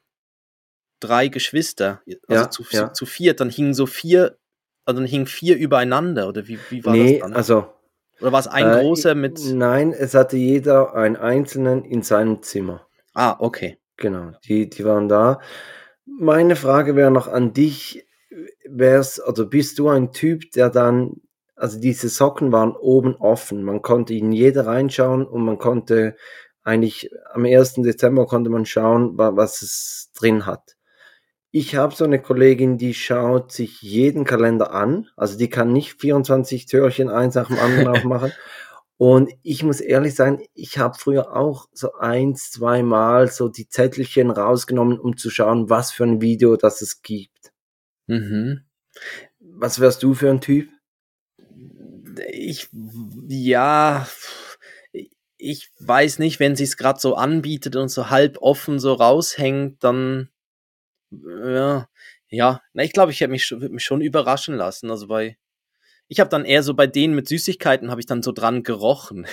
drei 1.00 1.28
Geschwister, 1.28 2.02
also 2.26 2.42
ja, 2.42 2.50
zu, 2.50 2.64
ja. 2.70 2.92
zu 2.92 3.06
vier, 3.06 3.34
dann 3.34 3.48
hingen 3.48 3.72
so 3.72 3.86
vier, 3.86 4.36
also 4.84 5.00
dann 5.00 5.08
hingen 5.08 5.26
vier 5.26 5.56
übereinander, 5.56 6.28
oder 6.28 6.48
wie, 6.48 6.58
wie 6.68 6.84
war 6.84 6.92
nee, 6.92 7.12
das 7.14 7.22
dann? 7.22 7.34
also 7.34 7.72
oder 8.20 8.32
war 8.32 8.40
es 8.40 8.48
ein 8.48 8.66
äh, 8.66 8.82
großer 8.82 9.14
mit. 9.14 9.40
Nein, 9.44 9.92
es 9.92 10.14
hatte 10.14 10.36
jeder 10.36 10.94
einen 10.94 11.16
einzelnen 11.16 11.84
in 11.84 12.02
seinem 12.02 12.42
Zimmer. 12.42 12.86
Ah, 13.14 13.36
okay. 13.38 13.78
Genau, 13.96 14.32
die, 14.46 14.68
die 14.68 14.84
waren 14.84 15.08
da. 15.08 15.40
Meine 16.06 16.56
Frage 16.56 16.96
wäre 16.96 17.10
noch 17.10 17.28
an 17.28 17.52
dich. 17.52 18.06
Wär's, 18.68 19.18
also 19.18 19.48
bist 19.48 19.78
du 19.78 19.88
ein 19.88 20.12
Typ, 20.12 20.52
der 20.52 20.70
dann, 20.70 21.16
also 21.56 21.80
diese 21.80 22.08
Socken 22.08 22.52
waren 22.52 22.72
oben 22.72 23.16
offen. 23.16 23.62
Man 23.62 23.82
konnte 23.82 24.14
in 24.14 24.30
jeder 24.30 24.66
reinschauen 24.66 25.26
und 25.26 25.44
man 25.44 25.58
konnte 25.58 26.16
eigentlich 26.62 27.10
am 27.32 27.44
1. 27.44 27.74
Dezember 27.74 28.26
konnte 28.26 28.50
man 28.50 28.66
schauen, 28.66 29.16
was 29.16 29.62
es 29.62 30.10
drin 30.14 30.46
hat. 30.46 30.76
Ich 31.50 31.76
habe 31.76 31.94
so 31.94 32.04
eine 32.04 32.20
Kollegin, 32.20 32.76
die 32.76 32.92
schaut 32.92 33.52
sich 33.52 33.80
jeden 33.80 34.24
Kalender 34.24 34.72
an. 34.72 35.08
Also 35.16 35.38
die 35.38 35.48
kann 35.48 35.72
nicht 35.72 36.00
24 36.00 36.66
Türchen 36.66 37.08
eins 37.08 37.34
nach 37.34 37.48
dem 37.48 37.58
anderen 37.58 37.88
aufmachen. 37.96 38.32
Und 38.98 39.32
ich 39.42 39.62
muss 39.62 39.80
ehrlich 39.80 40.16
sein, 40.16 40.42
ich 40.54 40.78
habe 40.78 40.98
früher 40.98 41.34
auch 41.34 41.68
so 41.72 41.94
eins, 41.94 42.50
zwei 42.50 42.82
Mal 42.82 43.30
so 43.30 43.48
die 43.48 43.68
Zettelchen 43.68 44.30
rausgenommen, 44.30 44.98
um 44.98 45.16
zu 45.16 45.30
schauen, 45.30 45.70
was 45.70 45.92
für 45.92 46.04
ein 46.04 46.20
Video 46.20 46.56
das 46.56 46.82
es 46.82 47.00
gibt. 47.00 47.52
Mhm. 48.08 48.64
Was 49.38 49.78
wärst 49.78 50.02
du 50.02 50.14
für 50.14 50.30
ein 50.30 50.40
Typ? 50.40 50.68
Ich, 52.32 52.68
ja, 53.28 54.08
ich 55.36 55.70
weiß 55.78 56.18
nicht, 56.18 56.40
wenn 56.40 56.56
sie 56.56 56.64
es 56.64 56.76
gerade 56.76 56.98
so 56.98 57.14
anbietet 57.14 57.76
und 57.76 57.90
so 57.90 58.10
halb 58.10 58.38
offen 58.40 58.80
so 58.80 58.94
raushängt, 58.94 59.84
dann 59.84 60.28
ja, 61.10 61.88
ja, 62.30 62.60
na, 62.72 62.82
ich 62.82 62.92
glaube, 62.92 63.12
ich 63.12 63.20
hätte 63.20 63.30
mich, 63.30 63.50
mich 63.50 63.84
schon 63.84 64.00
überraschen 64.00 64.54
lassen. 64.54 64.90
Also 64.90 65.06
bei, 65.08 65.38
ich 66.08 66.20
habe 66.20 66.30
dann 66.30 66.44
eher 66.44 66.62
so 66.62 66.74
bei 66.74 66.86
denen 66.86 67.14
mit 67.14 67.28
Süßigkeiten 67.28 67.90
habe 67.90 68.00
ich 68.00 68.06
dann 68.06 68.22
so 68.22 68.32
dran 68.32 68.62
gerochen. 68.62 69.26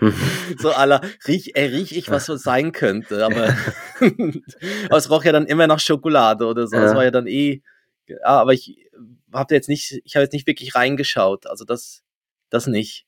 so 0.58 0.70
aller 0.70 1.00
riech, 1.26 1.52
äh, 1.54 1.66
riech 1.66 1.96
ich, 1.96 2.10
was 2.10 2.26
so 2.26 2.36
sein 2.36 2.72
könnte, 2.72 3.24
aber, 3.24 3.56
aber 4.00 4.96
es 4.96 5.10
roch 5.10 5.24
ja 5.24 5.32
dann 5.32 5.46
immer 5.46 5.66
nach 5.66 5.80
Schokolade 5.80 6.46
oder 6.46 6.66
so. 6.66 6.76
Ja. 6.76 6.82
Das 6.82 6.94
war 6.94 7.04
ja 7.04 7.10
dann 7.10 7.26
eh, 7.26 7.62
ja, 8.06 8.18
aber 8.24 8.52
ich 8.52 8.88
habe 9.32 9.54
jetzt 9.54 9.68
nicht, 9.68 10.00
ich 10.04 10.16
habe 10.16 10.22
jetzt 10.22 10.32
nicht 10.32 10.46
wirklich 10.46 10.74
reingeschaut. 10.74 11.46
Also 11.46 11.64
das, 11.64 12.02
das 12.50 12.66
nicht. 12.66 13.06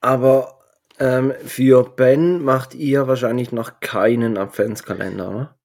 Aber 0.00 0.60
ähm, 0.98 1.32
für 1.44 1.84
Ben 1.84 2.42
macht 2.42 2.74
ihr 2.74 3.06
wahrscheinlich 3.06 3.52
noch 3.52 3.80
keinen 3.80 4.36
Adventskalender, 4.36 5.30
oder? 5.30 5.59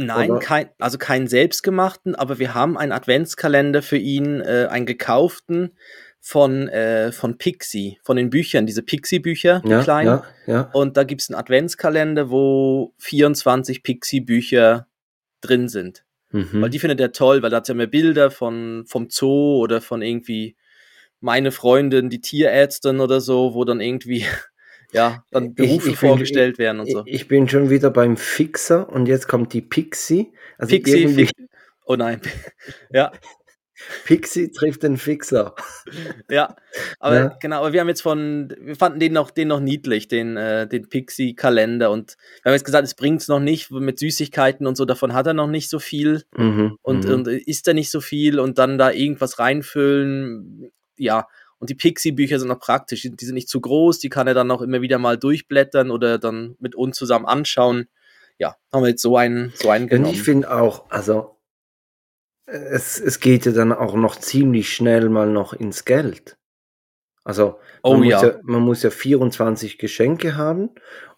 Nein, 0.00 0.38
kein, 0.38 0.70
also 0.78 0.96
keinen 0.96 1.26
selbstgemachten, 1.26 2.14
aber 2.14 2.38
wir 2.38 2.54
haben 2.54 2.78
einen 2.78 2.92
Adventskalender 2.92 3.82
für 3.82 3.96
ihn, 3.96 4.40
äh, 4.40 4.68
einen 4.70 4.86
gekauften 4.86 5.76
von, 6.20 6.68
äh, 6.68 7.10
von 7.10 7.36
Pixie, 7.36 7.98
von 8.04 8.16
den 8.16 8.30
Büchern, 8.30 8.64
diese 8.64 8.82
Pixie-Bücher, 8.82 9.60
die 9.64 9.70
ja, 9.70 9.82
kleinen. 9.82 10.20
Ja, 10.46 10.52
ja. 10.52 10.60
Und 10.72 10.96
da 10.96 11.02
gibt 11.02 11.22
es 11.22 11.30
einen 11.30 11.40
Adventskalender, 11.40 12.30
wo 12.30 12.94
24 12.98 13.82
Pixie-Bücher 13.82 14.86
drin 15.40 15.68
sind. 15.68 16.04
Mhm. 16.30 16.62
Weil 16.62 16.70
die 16.70 16.78
findet 16.78 17.00
er 17.00 17.10
toll, 17.10 17.42
weil 17.42 17.50
da 17.50 17.56
hat 17.56 17.68
ja 17.68 17.74
mehr 17.74 17.86
Bilder 17.88 18.30
von, 18.30 18.84
vom 18.86 19.08
Zoo 19.10 19.58
oder 19.60 19.80
von 19.80 20.00
irgendwie 20.00 20.56
meine 21.20 21.50
Freundin, 21.50 22.10
die 22.10 22.20
Tierärztin 22.20 23.00
oder 23.00 23.20
so, 23.20 23.54
wo 23.54 23.64
dann 23.64 23.80
irgendwie 23.80 24.24
ja, 24.92 25.24
dann 25.30 25.54
Berufe 25.54 25.88
ich, 25.88 25.94
ich 25.94 25.98
vorgestellt 25.98 26.56
bin, 26.56 26.64
werden 26.64 26.80
und 26.80 26.90
so. 26.90 27.02
Ich 27.06 27.28
bin 27.28 27.48
schon 27.48 27.70
wieder 27.70 27.90
beim 27.90 28.16
Fixer 28.16 28.88
und 28.88 29.06
jetzt 29.06 29.28
kommt 29.28 29.52
die 29.52 29.60
Pixie. 29.60 30.32
Also 30.56 30.74
Pixie, 30.74 31.02
irgendwie... 31.02 31.26
Fi 31.26 31.48
oh 31.84 31.96
nein. 31.96 32.20
ja. 32.90 33.12
Pixie 34.04 34.50
trifft 34.50 34.82
den 34.82 34.96
Fixer. 34.96 35.54
Ja, 36.28 36.56
aber 36.98 37.16
ja. 37.16 37.36
genau, 37.40 37.60
aber 37.60 37.72
wir 37.72 37.80
haben 37.80 37.88
jetzt 37.88 38.02
von, 38.02 38.52
wir 38.60 38.74
fanden 38.74 38.98
den 38.98 39.12
noch, 39.12 39.30
den 39.30 39.48
noch 39.48 39.60
niedlich, 39.60 40.08
den, 40.08 40.36
äh, 40.36 40.66
den 40.66 40.88
Pixie-Kalender 40.88 41.90
und 41.90 42.16
wir 42.42 42.50
haben 42.50 42.54
jetzt 42.54 42.64
gesagt, 42.64 42.84
es 42.84 42.94
bringt 42.94 43.20
es 43.20 43.28
noch 43.28 43.38
nicht 43.38 43.70
mit 43.70 43.98
Süßigkeiten 44.00 44.66
und 44.66 44.76
so, 44.76 44.84
davon 44.84 45.12
hat 45.12 45.28
er 45.28 45.34
noch 45.34 45.46
nicht 45.46 45.70
so 45.70 45.78
viel 45.78 46.24
mhm, 46.36 46.76
und, 46.82 47.04
mhm. 47.04 47.14
und 47.14 47.28
isst 47.28 47.68
er 47.68 47.74
nicht 47.74 47.90
so 47.90 48.00
viel 48.00 48.40
und 48.40 48.58
dann 48.58 48.78
da 48.78 48.90
irgendwas 48.90 49.38
reinfüllen, 49.38 50.72
ja, 50.96 51.28
und 51.58 51.70
die 51.70 51.74
Pixie-Bücher 51.74 52.38
sind 52.38 52.48
noch 52.48 52.60
praktisch. 52.60 53.02
Die 53.02 53.24
sind 53.24 53.34
nicht 53.34 53.48
zu 53.48 53.60
groß, 53.60 53.98
die 53.98 54.08
kann 54.08 54.26
er 54.26 54.34
dann 54.34 54.50
auch 54.50 54.62
immer 54.62 54.80
wieder 54.80 54.98
mal 54.98 55.18
durchblättern 55.18 55.90
oder 55.90 56.18
dann 56.18 56.56
mit 56.58 56.74
uns 56.74 56.96
zusammen 56.96 57.26
anschauen. 57.26 57.88
Ja, 58.38 58.56
haben 58.72 58.84
wir 58.84 58.90
jetzt 58.90 59.02
so 59.02 59.16
einen, 59.16 59.52
so 59.56 59.70
einen 59.70 59.88
genommen. 59.88 60.10
Und 60.10 60.14
ich 60.14 60.22
finde 60.22 60.52
auch, 60.52 60.88
also 60.90 61.36
es, 62.46 63.00
es 63.00 63.20
geht 63.20 63.46
ja 63.46 63.52
dann 63.52 63.72
auch 63.72 63.94
noch 63.94 64.16
ziemlich 64.16 64.72
schnell 64.72 65.08
mal 65.08 65.28
noch 65.28 65.52
ins 65.52 65.84
Geld. 65.84 66.38
Also 67.24 67.58
man, 67.82 67.92
oh, 67.92 67.96
muss 67.96 68.08
ja. 68.08 68.26
ja. 68.26 68.38
man 68.42 68.62
muss 68.62 68.82
ja 68.82 68.90
24 68.90 69.78
Geschenke 69.78 70.36
haben 70.36 70.70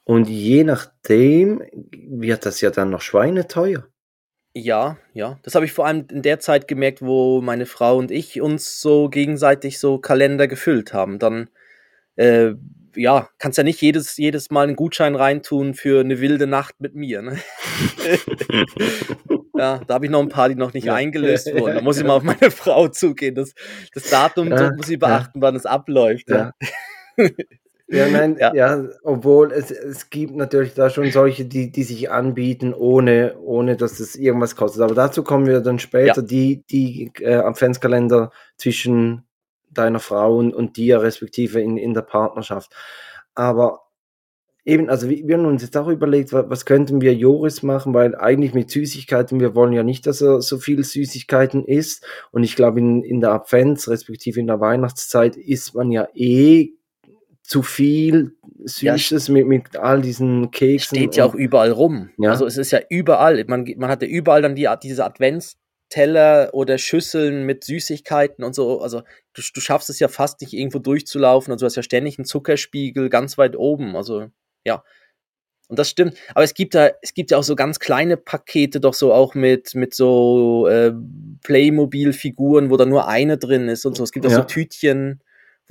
und 0.04 0.28
je 0.28 0.64
nachdem 0.64 1.62
wird 1.92 2.46
das 2.46 2.60
ja 2.60 2.70
dann 2.70 2.90
noch 2.90 3.02
schweineteuer. 3.02 3.86
Ja, 4.54 4.96
ja. 5.12 5.38
Das 5.42 5.54
habe 5.54 5.64
ich 5.64 5.72
vor 5.72 5.86
allem 5.86 6.06
in 6.10 6.22
der 6.22 6.40
Zeit 6.40 6.66
gemerkt, 6.66 7.02
wo 7.02 7.40
meine 7.40 7.66
Frau 7.66 7.96
und 7.96 8.10
ich 8.10 8.40
uns 8.40 8.80
so 8.80 9.08
gegenseitig 9.08 9.78
so 9.78 9.98
Kalender 9.98 10.48
gefüllt 10.48 10.92
haben. 10.92 11.18
Dann, 11.20 11.48
äh, 12.16 12.54
ja, 12.96 13.28
kannst 13.38 13.58
ja 13.58 13.64
nicht 13.64 13.80
jedes, 13.80 14.16
jedes 14.16 14.50
Mal 14.50 14.64
einen 14.64 14.74
Gutschein 14.74 15.14
reintun 15.14 15.74
für 15.74 16.00
eine 16.00 16.20
wilde 16.20 16.48
Nacht 16.48 16.80
mit 16.80 16.96
mir. 16.96 17.22
Ne? 17.22 17.38
ja, 19.56 19.78
da 19.86 19.94
habe 19.94 20.06
ich 20.06 20.10
noch 20.10 20.20
ein 20.20 20.28
paar, 20.28 20.48
die 20.48 20.56
noch 20.56 20.72
nicht 20.72 20.86
ja. 20.86 20.94
eingelöst 20.94 21.46
wurden. 21.54 21.76
Da 21.76 21.80
muss 21.80 21.98
ich 21.98 22.04
mal 22.04 22.16
auf 22.16 22.24
meine 22.24 22.50
Frau 22.50 22.88
zugehen. 22.88 23.36
Das, 23.36 23.54
das 23.94 24.10
Datum 24.10 24.50
ja, 24.50 24.72
muss 24.72 24.88
ich 24.88 24.98
beachten, 24.98 25.38
ja. 25.38 25.42
wann 25.42 25.54
es 25.54 25.64
abläuft. 25.64 26.28
Ja. 26.28 26.52
Ja, 27.92 28.08
nein, 28.08 28.36
ja. 28.38 28.54
ja, 28.54 28.84
obwohl 29.02 29.50
es, 29.50 29.72
es 29.72 30.10
gibt 30.10 30.36
natürlich 30.36 30.74
da 30.74 30.90
schon 30.90 31.10
solche, 31.10 31.44
die, 31.44 31.72
die 31.72 31.82
sich 31.82 32.08
anbieten, 32.08 32.72
ohne, 32.72 33.36
ohne 33.40 33.76
dass 33.76 33.98
es 33.98 34.14
irgendwas 34.14 34.54
kostet. 34.54 34.82
Aber 34.82 34.94
dazu 34.94 35.24
kommen 35.24 35.46
wir 35.46 35.60
dann 35.60 35.80
später, 35.80 36.20
ja. 36.20 36.22
die, 36.22 36.64
die 36.70 37.10
äh, 37.18 37.34
Adventskalender 37.34 38.30
zwischen 38.56 39.26
deiner 39.70 39.98
Frau 39.98 40.36
und, 40.36 40.54
und 40.54 40.76
dir, 40.76 41.02
respektive 41.02 41.60
in, 41.60 41.76
in 41.76 41.92
der 41.92 42.02
Partnerschaft. 42.02 42.72
Aber 43.34 43.80
eben, 44.64 44.88
also 44.88 45.08
wir, 45.08 45.26
wir 45.26 45.36
haben 45.36 45.46
uns 45.46 45.62
jetzt 45.62 45.76
auch 45.76 45.88
überlegt, 45.88 46.32
was, 46.32 46.48
was 46.48 46.64
könnten 46.64 47.00
wir 47.00 47.12
Joris 47.14 47.64
machen, 47.64 47.92
weil 47.92 48.14
eigentlich 48.14 48.54
mit 48.54 48.70
Süßigkeiten, 48.70 49.40
wir 49.40 49.56
wollen 49.56 49.72
ja 49.72 49.82
nicht, 49.82 50.06
dass 50.06 50.20
er 50.20 50.42
so 50.42 50.58
viel 50.58 50.84
Süßigkeiten 50.84 51.64
isst. 51.64 52.06
Und 52.30 52.44
ich 52.44 52.54
glaube, 52.54 52.78
in, 52.78 53.02
in 53.02 53.20
der 53.20 53.32
Advents, 53.32 53.88
respektive 53.88 54.38
in 54.38 54.46
der 54.46 54.60
Weihnachtszeit, 54.60 55.36
isst 55.36 55.74
man 55.74 55.90
ja 55.90 56.06
eh 56.14 56.74
zu 57.50 57.64
viel 57.64 58.36
Süßes 58.64 59.26
ja, 59.26 59.34
mit, 59.34 59.48
mit 59.48 59.76
all 59.76 60.00
diesen 60.02 60.52
Keksen. 60.52 60.96
Steht 60.96 61.16
ja 61.16 61.24
auch 61.24 61.34
überall 61.34 61.72
rum. 61.72 62.10
Ja? 62.16 62.30
Also 62.30 62.46
es 62.46 62.56
ist 62.56 62.70
ja 62.70 62.78
überall. 62.88 63.44
Man, 63.48 63.66
man 63.76 63.90
hat 63.90 64.02
ja 64.02 64.08
überall 64.08 64.40
dann 64.40 64.54
die, 64.54 64.68
diese 64.80 65.04
Adventsteller 65.04 66.50
oder 66.52 66.78
Schüsseln 66.78 67.46
mit 67.46 67.64
Süßigkeiten 67.64 68.44
und 68.44 68.54
so. 68.54 68.80
Also 68.80 69.00
du, 69.32 69.42
du 69.52 69.60
schaffst 69.60 69.90
es 69.90 69.98
ja 69.98 70.06
fast 70.06 70.40
nicht 70.42 70.52
irgendwo 70.52 70.78
durchzulaufen. 70.78 71.50
Also 71.50 71.64
du 71.64 71.66
hast 71.66 71.74
ja 71.74 71.82
ständig 71.82 72.20
einen 72.20 72.24
Zuckerspiegel 72.24 73.08
ganz 73.08 73.36
weit 73.36 73.56
oben. 73.56 73.96
Also 73.96 74.28
ja. 74.64 74.84
Und 75.66 75.76
das 75.76 75.90
stimmt. 75.90 76.14
Aber 76.36 76.44
es 76.44 76.54
gibt 76.54 76.76
da, 76.76 76.90
es 77.02 77.14
gibt 77.14 77.32
ja 77.32 77.38
auch 77.38 77.42
so 77.42 77.56
ganz 77.56 77.80
kleine 77.80 78.16
Pakete, 78.16 78.78
doch 78.78 78.94
so 78.94 79.12
auch 79.12 79.34
mit, 79.34 79.74
mit 79.74 79.92
so 79.92 80.68
äh, 80.68 80.92
Playmobil-Figuren, 81.42 82.70
wo 82.70 82.76
da 82.76 82.86
nur 82.86 83.08
eine 83.08 83.38
drin 83.38 83.68
ist 83.68 83.84
und 83.86 83.96
so. 83.96 84.04
Es 84.04 84.12
gibt 84.12 84.24
auch 84.26 84.30
ja. 84.30 84.36
so 84.36 84.44
Tütchen 84.44 85.20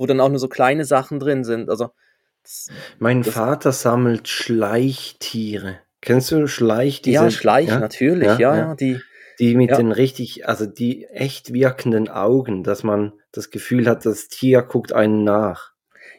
wo 0.00 0.06
dann 0.06 0.18
auch 0.20 0.30
nur 0.30 0.38
so 0.38 0.48
kleine 0.48 0.86
Sachen 0.86 1.20
drin 1.20 1.44
sind. 1.44 1.68
Also 1.68 1.90
das, 2.42 2.68
mein 2.98 3.22
das, 3.22 3.34
Vater 3.34 3.70
sammelt 3.70 4.28
Schleichtiere. 4.28 5.80
Kennst 6.00 6.32
du 6.32 6.46
Schleich? 6.48 7.02
Diese, 7.02 7.14
ja, 7.16 7.30
Schleich, 7.30 7.68
ja? 7.68 7.78
natürlich, 7.78 8.26
ja, 8.26 8.38
ja, 8.38 8.56
ja, 8.56 8.74
die. 8.74 8.98
Die 9.38 9.54
mit 9.54 9.70
den 9.70 9.90
richtig, 9.92 10.46
also 10.48 10.66
die 10.66 11.06
echt 11.06 11.54
wirkenden 11.54 12.10
Augen, 12.10 12.62
dass 12.62 12.82
man 12.82 13.14
das 13.32 13.50
Gefühl 13.50 13.88
hat, 13.88 14.04
das 14.04 14.28
Tier 14.28 14.60
guckt 14.60 14.92
einen 14.92 15.24
nach. 15.24 15.72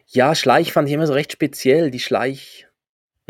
Ja, 0.07 0.33
Schleich 0.33 0.73
fand 0.73 0.87
ich 0.87 0.95
immer 0.95 1.05
so 1.05 1.13
recht 1.13 1.31
speziell, 1.31 1.91
die 1.91 1.99
Schleich. 1.99 2.67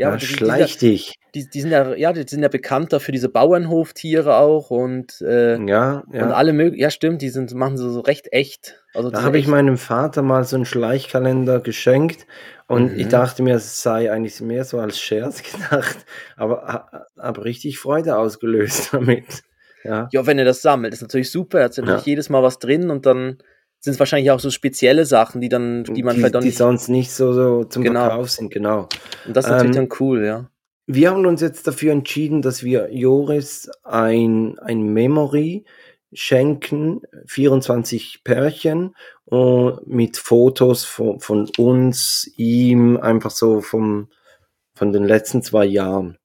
Ja, 0.02 0.08
aber 0.08 0.16
die- 0.18 0.26
die- 0.26 0.32
schleich 0.34 0.78
dich. 0.78 1.14
Die, 1.34 1.48
die 1.48 1.60
sind 1.62 1.70
ja, 1.70 1.94
ja, 1.94 2.12
die 2.12 2.24
sind 2.28 2.42
ja 2.42 2.48
bekannt 2.48 2.92
dafür 2.92 3.12
diese 3.12 3.30
Bauernhoftiere 3.30 4.36
auch 4.36 4.70
und, 4.70 5.20
äh, 5.22 5.58
Ja, 5.66 6.02
und 6.06 6.14
ja. 6.14 6.30
alle 6.30 6.52
möglichen, 6.52 6.82
ja 6.82 6.90
stimmt, 6.90 7.22
die 7.22 7.30
sind, 7.30 7.54
machen 7.54 7.78
so, 7.78 7.88
so 7.90 8.00
recht 8.00 8.28
echt. 8.32 8.82
Also 8.94 9.10
Da 9.10 9.22
habe 9.22 9.38
ich 9.38 9.46
meinem 9.46 9.78
Vater 9.78 10.20
mal 10.22 10.44
so 10.44 10.56
einen 10.56 10.66
Schleichkalender 10.66 11.60
geschenkt 11.60 12.26
und 12.66 12.92
ich 12.98 13.06
Mhm. 13.06 13.10
dachte 13.10 13.42
mir, 13.42 13.54
es 13.56 13.82
sei 13.82 14.12
eigentlich 14.12 14.40
mehr 14.42 14.64
so 14.64 14.78
als 14.78 15.00
Scherz 15.00 15.42
gedacht, 15.70 15.96
aber 16.36 17.06
habe 17.18 17.44
richtig 17.44 17.78
Freude 17.78 18.18
ausgelöst 18.18 18.90
damit. 18.92 19.42
Ja, 19.84 20.08
Ja, 20.12 20.26
wenn 20.26 20.38
er 20.38 20.44
das 20.44 20.60
sammelt, 20.62 20.92
ist 20.92 21.02
natürlich 21.02 21.30
super. 21.30 21.60
Da 21.60 21.66
ist 21.66 21.78
natürlich 21.78 22.04
jedes 22.06 22.28
Mal 22.28 22.42
was 22.42 22.58
drin 22.58 22.90
und 22.90 23.06
dann 23.06 23.38
sind 23.82 23.94
es 23.94 23.98
wahrscheinlich 23.98 24.30
auch 24.30 24.38
so 24.40 24.50
spezielle 24.50 25.04
Sachen, 25.04 25.40
die 25.40 25.48
dann, 25.48 25.82
die 25.82 26.02
man 26.04 26.14
die, 26.14 26.20
vielleicht 26.20 26.36
auch 26.36 26.40
die 26.40 26.46
nicht. 26.46 26.58
sonst 26.58 26.88
nicht 26.88 27.10
so, 27.10 27.32
so 27.32 27.64
zum 27.64 27.82
Genau. 27.82 28.00
Verkauf 28.06 28.30
sind, 28.30 28.52
genau. 28.52 28.88
Und 29.26 29.36
das 29.36 29.46
ist 29.46 29.50
natürlich 29.50 29.76
ähm, 29.76 29.88
dann 29.88 29.96
cool, 30.00 30.24
ja. 30.24 30.48
Wir 30.86 31.10
haben 31.10 31.26
uns 31.26 31.40
jetzt 31.40 31.66
dafür 31.66 31.92
entschieden, 31.92 32.42
dass 32.42 32.62
wir 32.62 32.92
Joris 32.92 33.70
ein, 33.82 34.58
ein 34.60 34.82
Memory 34.92 35.64
schenken, 36.12 37.02
24 37.26 38.22
Pärchen 38.22 38.94
äh, 39.30 39.70
mit 39.84 40.16
Fotos 40.16 40.84
von, 40.84 41.18
von 41.18 41.50
uns, 41.56 42.30
ihm, 42.36 42.98
einfach 42.98 43.30
so 43.30 43.60
vom, 43.60 44.08
von 44.76 44.92
den 44.92 45.04
letzten 45.04 45.42
zwei 45.42 45.64
Jahren. 45.64 46.18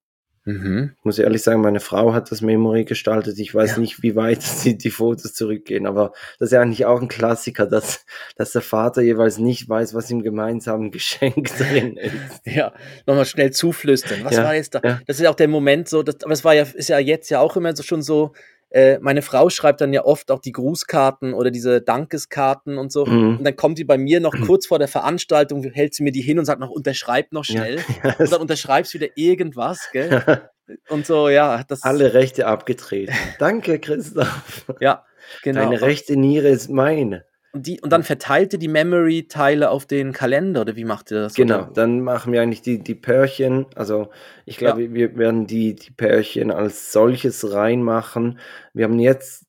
Mhm. 0.47 0.93
Ich 0.97 1.05
muss 1.05 1.19
ehrlich 1.19 1.43
sagen, 1.43 1.61
meine 1.61 1.81
Frau 1.81 2.13
hat 2.13 2.31
das 2.31 2.41
Memory 2.41 2.85
gestaltet. 2.85 3.37
Ich 3.37 3.53
weiß 3.53 3.71
Ja. 3.71 3.77
nicht, 3.79 4.01
wie 4.01 4.15
weit 4.15 4.39
die, 4.63 4.77
die 4.77 4.89
Fotos 4.89 5.33
zurückgehen, 5.33 5.85
aber 5.85 6.13
das 6.39 6.47
ist 6.47 6.53
ja 6.53 6.61
eigentlich 6.61 6.85
auch 6.85 7.01
ein 7.01 7.09
Klassiker, 7.09 7.65
dass, 7.65 8.05
dass 8.37 8.53
der 8.53 8.61
Vater 8.61 9.01
jeweils 9.01 9.37
nicht 9.39 9.67
weiß, 9.67 9.93
was 9.93 10.09
im 10.09 10.23
gemeinsamen 10.23 10.89
Geschenk 10.91 11.49
drin 11.57 11.97
ist. 11.97 12.45
Ja, 12.45 12.73
nochmal 13.05 13.25
schnell 13.25 13.51
zuflüstern. 13.51 14.23
Was 14.23 14.35
Ja, 14.37 14.43
war 14.45 14.55
jetzt 14.55 14.73
da? 14.73 14.81
ja. 14.83 15.01
Das 15.05 15.17
ist 15.17 15.23
ja 15.23 15.29
auch 15.29 15.35
der 15.35 15.49
Moment 15.49 15.89
so, 15.89 16.01
das, 16.01 16.23
aber 16.23 16.31
es 16.33 16.45
war 16.45 16.53
ja, 16.55 16.63
ist 16.63 16.87
ja 16.89 16.99
jetzt 16.99 17.29
ja 17.29 17.39
auch 17.41 17.57
immer 17.57 17.75
so 17.75 17.83
schon 17.83 18.01
so, 18.01 18.31
äh, 18.69 18.99
meine 18.99 19.21
Frau 19.21 19.49
schreibt 19.49 19.81
dann 19.81 19.93
ja 19.93 20.03
oft 20.03 20.29
auch 20.29 20.39
die 20.39 20.51
Grußkarten 20.51 21.33
oder 21.33 21.51
diese 21.51 21.81
Dankeskarten 21.81 22.77
und 22.77 22.91
so. 22.91 23.05
Mhm. 23.05 23.37
Und 23.37 23.43
dann 23.43 23.55
kommt 23.55 23.77
die 23.77 23.85
bei 23.85 23.97
mir 23.97 24.19
noch 24.19 24.33
kurz 24.45 24.67
vor 24.67 24.79
der 24.79 24.87
Veranstaltung, 24.87 25.63
hält 25.63 25.93
sie 25.93 26.03
mir 26.03 26.11
die 26.11 26.21
hin 26.21 26.39
und 26.39 26.45
sagt 26.45 26.59
noch, 26.59 26.69
unterschreib 26.69 27.31
noch 27.31 27.45
schnell. 27.45 27.79
Ja, 28.03 28.15
Und 28.19 28.31
dann 28.31 28.41
unterschreibst 28.41 28.93
wieder 28.93 29.07
irgendwas, 29.15 29.89
gell? 29.91 30.41
Und 30.89 31.05
so, 31.05 31.29
ja, 31.29 31.63
das. 31.67 31.83
Alle 31.83 32.13
Rechte 32.13 32.45
abgetreten. 32.45 33.13
Danke, 33.39 33.79
Christoph. 33.79 34.65
Ja, 34.81 35.05
genau. 35.41 35.61
Deine 35.61 35.81
rechte 35.81 36.17
Niere 36.17 36.49
ist 36.49 36.69
meine. 36.69 37.23
Und, 37.57 37.65
die, 37.65 37.81
und 37.81 37.91
dann 37.91 38.03
verteilte 38.03 38.59
die 38.59 38.67
Memory-Teile 38.67 39.71
auf 39.71 39.87
den 39.87 40.11
Kalender, 40.11 40.61
oder 40.61 40.75
wie 40.75 40.83
macht 40.83 41.09
ihr 41.09 41.21
das? 41.21 41.33
Genau, 41.33 41.63
Oder? 41.63 41.71
dann 41.73 42.01
machen 42.01 42.31
wir 42.31 42.43
eigentlich 42.43 42.61
die, 42.61 42.83
die 42.83 42.93
Pärchen. 42.93 43.65
Also 43.73 44.11
ich 44.45 44.57
glaube, 44.57 44.93
wir 44.93 45.17
werden 45.17 45.47
die, 45.47 45.73
die 45.73 45.89
Pärchen 45.89 46.51
als 46.51 46.91
solches 46.91 47.51
reinmachen. 47.51 48.37
Wir 48.73 48.85
haben 48.85 48.99
jetzt 48.99 49.47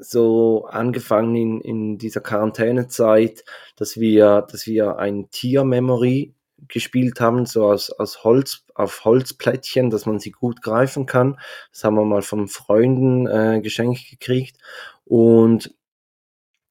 so 0.00 0.64
angefangen 0.70 1.36
in, 1.36 1.60
in 1.60 1.98
dieser 1.98 2.22
Quarantänezeit, 2.22 3.44
dass 3.76 4.00
wir, 4.00 4.46
dass 4.50 4.66
wir 4.66 4.96
ein 4.96 5.28
Tier-Memory 5.30 6.32
gespielt 6.66 7.20
haben, 7.20 7.44
so 7.44 7.66
aus, 7.66 7.90
aus 7.90 8.24
Holz, 8.24 8.64
auf 8.74 9.04
Holzplättchen, 9.04 9.90
dass 9.90 10.06
man 10.06 10.18
sie 10.18 10.30
gut 10.30 10.62
greifen 10.62 11.04
kann. 11.04 11.38
Das 11.72 11.84
haben 11.84 11.96
wir 11.96 12.06
mal 12.06 12.22
von 12.22 12.48
Freunden 12.48 13.26
äh, 13.26 13.60
geschenkt 13.60 14.08
gekriegt. 14.08 14.56
Und 15.04 15.74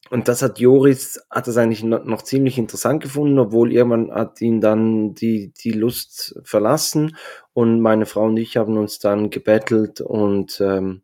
und 0.09 0.27
das 0.27 0.41
hat 0.41 0.59
Joris, 0.59 1.21
hat 1.29 1.47
das 1.47 1.57
eigentlich 1.57 1.83
no- 1.83 2.03
noch 2.03 2.21
ziemlich 2.23 2.57
interessant 2.57 3.01
gefunden, 3.03 3.37
obwohl 3.39 3.71
irgendwann 3.71 4.11
hat 4.11 4.41
ihn 4.41 4.61
dann 4.61 5.13
die, 5.15 5.53
die 5.53 5.71
Lust 5.71 6.39
verlassen 6.43 7.15
und 7.53 7.81
meine 7.81 8.05
Frau 8.05 8.25
und 8.25 8.37
ich 8.37 8.57
haben 8.57 8.77
uns 8.77 8.99
dann 8.99 9.29
gebettelt 9.29 10.01
und, 10.01 10.59
ähm, 10.61 11.03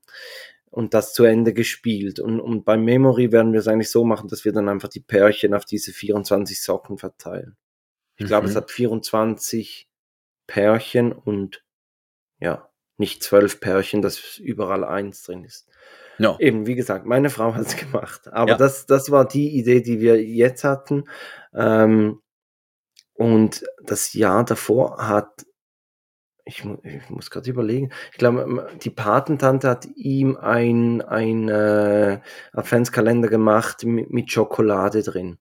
und 0.72 0.94
das 0.94 1.14
zu 1.14 1.24
Ende 1.24 1.54
gespielt. 1.54 2.20
Und, 2.20 2.40
und 2.42 2.66
beim 2.66 2.84
Memory 2.84 3.32
werden 3.32 3.54
wir 3.54 3.60
es 3.60 3.68
eigentlich 3.68 3.92
so 3.92 4.04
machen, 4.06 4.28
dass 4.30 4.46
wir 4.46 4.52
dann 4.54 4.70
einfach 4.70 4.90
die 4.90 5.00
Pärchen 5.02 5.54
auf 5.54 5.66
diese 5.66 5.94
24 5.94 6.62
Socken 6.62 6.98
verteilen. 6.98 7.56
Ich 8.18 8.26
glaube, 8.26 8.48
es 8.48 8.54
Mhm. 8.54 8.58
hat 8.58 8.72
24 8.72 9.90
Pärchen 10.48 11.12
und 11.14 11.64
ja, 12.40 12.70
nicht 12.98 13.24
zwölf 13.24 13.60
Pärchen, 13.60 14.02
dass 14.02 14.38
überall 14.38 14.84
eins 14.84 15.24
drin 15.24 15.44
ist. 15.44 15.68
No. 16.18 16.38
Eben, 16.40 16.66
wie 16.68 16.76
gesagt, 16.76 17.06
meine 17.06 17.30
Frau 17.30 17.54
hat 17.56 17.66
es 17.68 17.76
gemacht. 17.78 18.28
Aber 18.32 18.52
Ja. 18.52 18.58
das, 18.58 18.86
das 18.86 19.12
war 19.12 19.28
die 19.28 19.58
Idee, 19.58 19.82
die 19.82 20.00
wir 20.00 20.22
jetzt 20.24 20.64
hatten. 20.64 21.06
Ähm, 21.54 22.22
und 23.14 23.64
das 23.84 24.14
Jahr 24.14 24.44
davor 24.46 25.08
hat, 25.08 25.46
ich, 26.46 26.64
ich 26.84 27.10
muss 27.10 27.32
gerade 27.32 27.50
überlegen, 27.50 27.92
ich 28.12 28.18
glaube, 28.18 28.68
die 28.84 28.90
Patentante 28.92 29.70
hat 29.70 29.88
ihm 29.96 30.36
ein, 30.38 31.02
ein 31.02 31.50
äh, 31.50 32.20
Adventskalender 32.52 33.30
gemacht 33.30 33.84
mit, 33.84 34.12
mit 34.12 34.32
Schokolade 34.32 35.02
drin. 35.02 35.38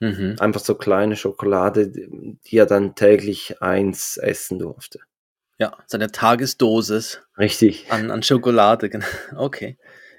Mhm. 0.00 0.36
Einfach 0.38 0.60
so 0.60 0.74
kleine 0.74 1.16
Schokolade, 1.16 1.88
die 1.90 2.56
er 2.56 2.66
dann 2.66 2.94
täglich 2.94 3.62
eins 3.62 4.16
essen 4.16 4.58
durfte. 4.58 5.00
Ja, 5.58 5.76
seine 5.86 6.10
Tagesdosis 6.10 7.22
Richtig. 7.38 7.90
an, 7.90 8.10
an 8.10 8.22
Schokolade, 8.22 8.88
genau. 8.88 9.06
Okay. 9.36 9.78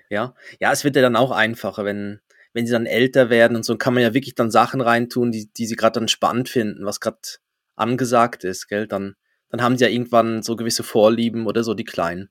Ja. 0.10 0.36
Ja, 0.60 0.72
es 0.72 0.84
wird 0.84 0.96
ja 0.96 1.02
dann 1.02 1.16
auch 1.16 1.32
einfacher, 1.32 1.86
wenn, 1.86 2.22
wenn 2.54 2.66
sie 2.66 2.72
dann 2.72 2.86
älter 2.86 3.30
werden 3.30 3.58
und 3.58 3.64
so 3.64 3.78
kann 3.78 3.94
man 3.94 4.04
ja 4.04 4.14
wirklich 4.14 4.36
dann 4.36 4.52
Sachen 4.52 4.82
reintun, 4.82 5.32
die, 5.32 5.52
die 5.52 5.66
sie 5.66 5.76
gerade 5.76 6.00
dann 6.00 6.08
spannend 6.08 6.50
finden, 6.50 6.86
was 6.86 7.00
gerade 7.00 7.20
angesagt 7.76 8.44
ist, 8.44 8.68
gell? 8.68 8.88
Dann, 8.88 9.16
dann 9.50 9.62
haben 9.62 9.78
sie 9.78 9.86
ja 9.86 9.90
irgendwann 9.90 10.44
so 10.44 10.56
gewisse 10.56 10.84
Vorlieben 10.84 11.48
oder 11.48 11.64
so, 11.64 11.74
die 11.74 11.84
Kleinen. 11.84 12.30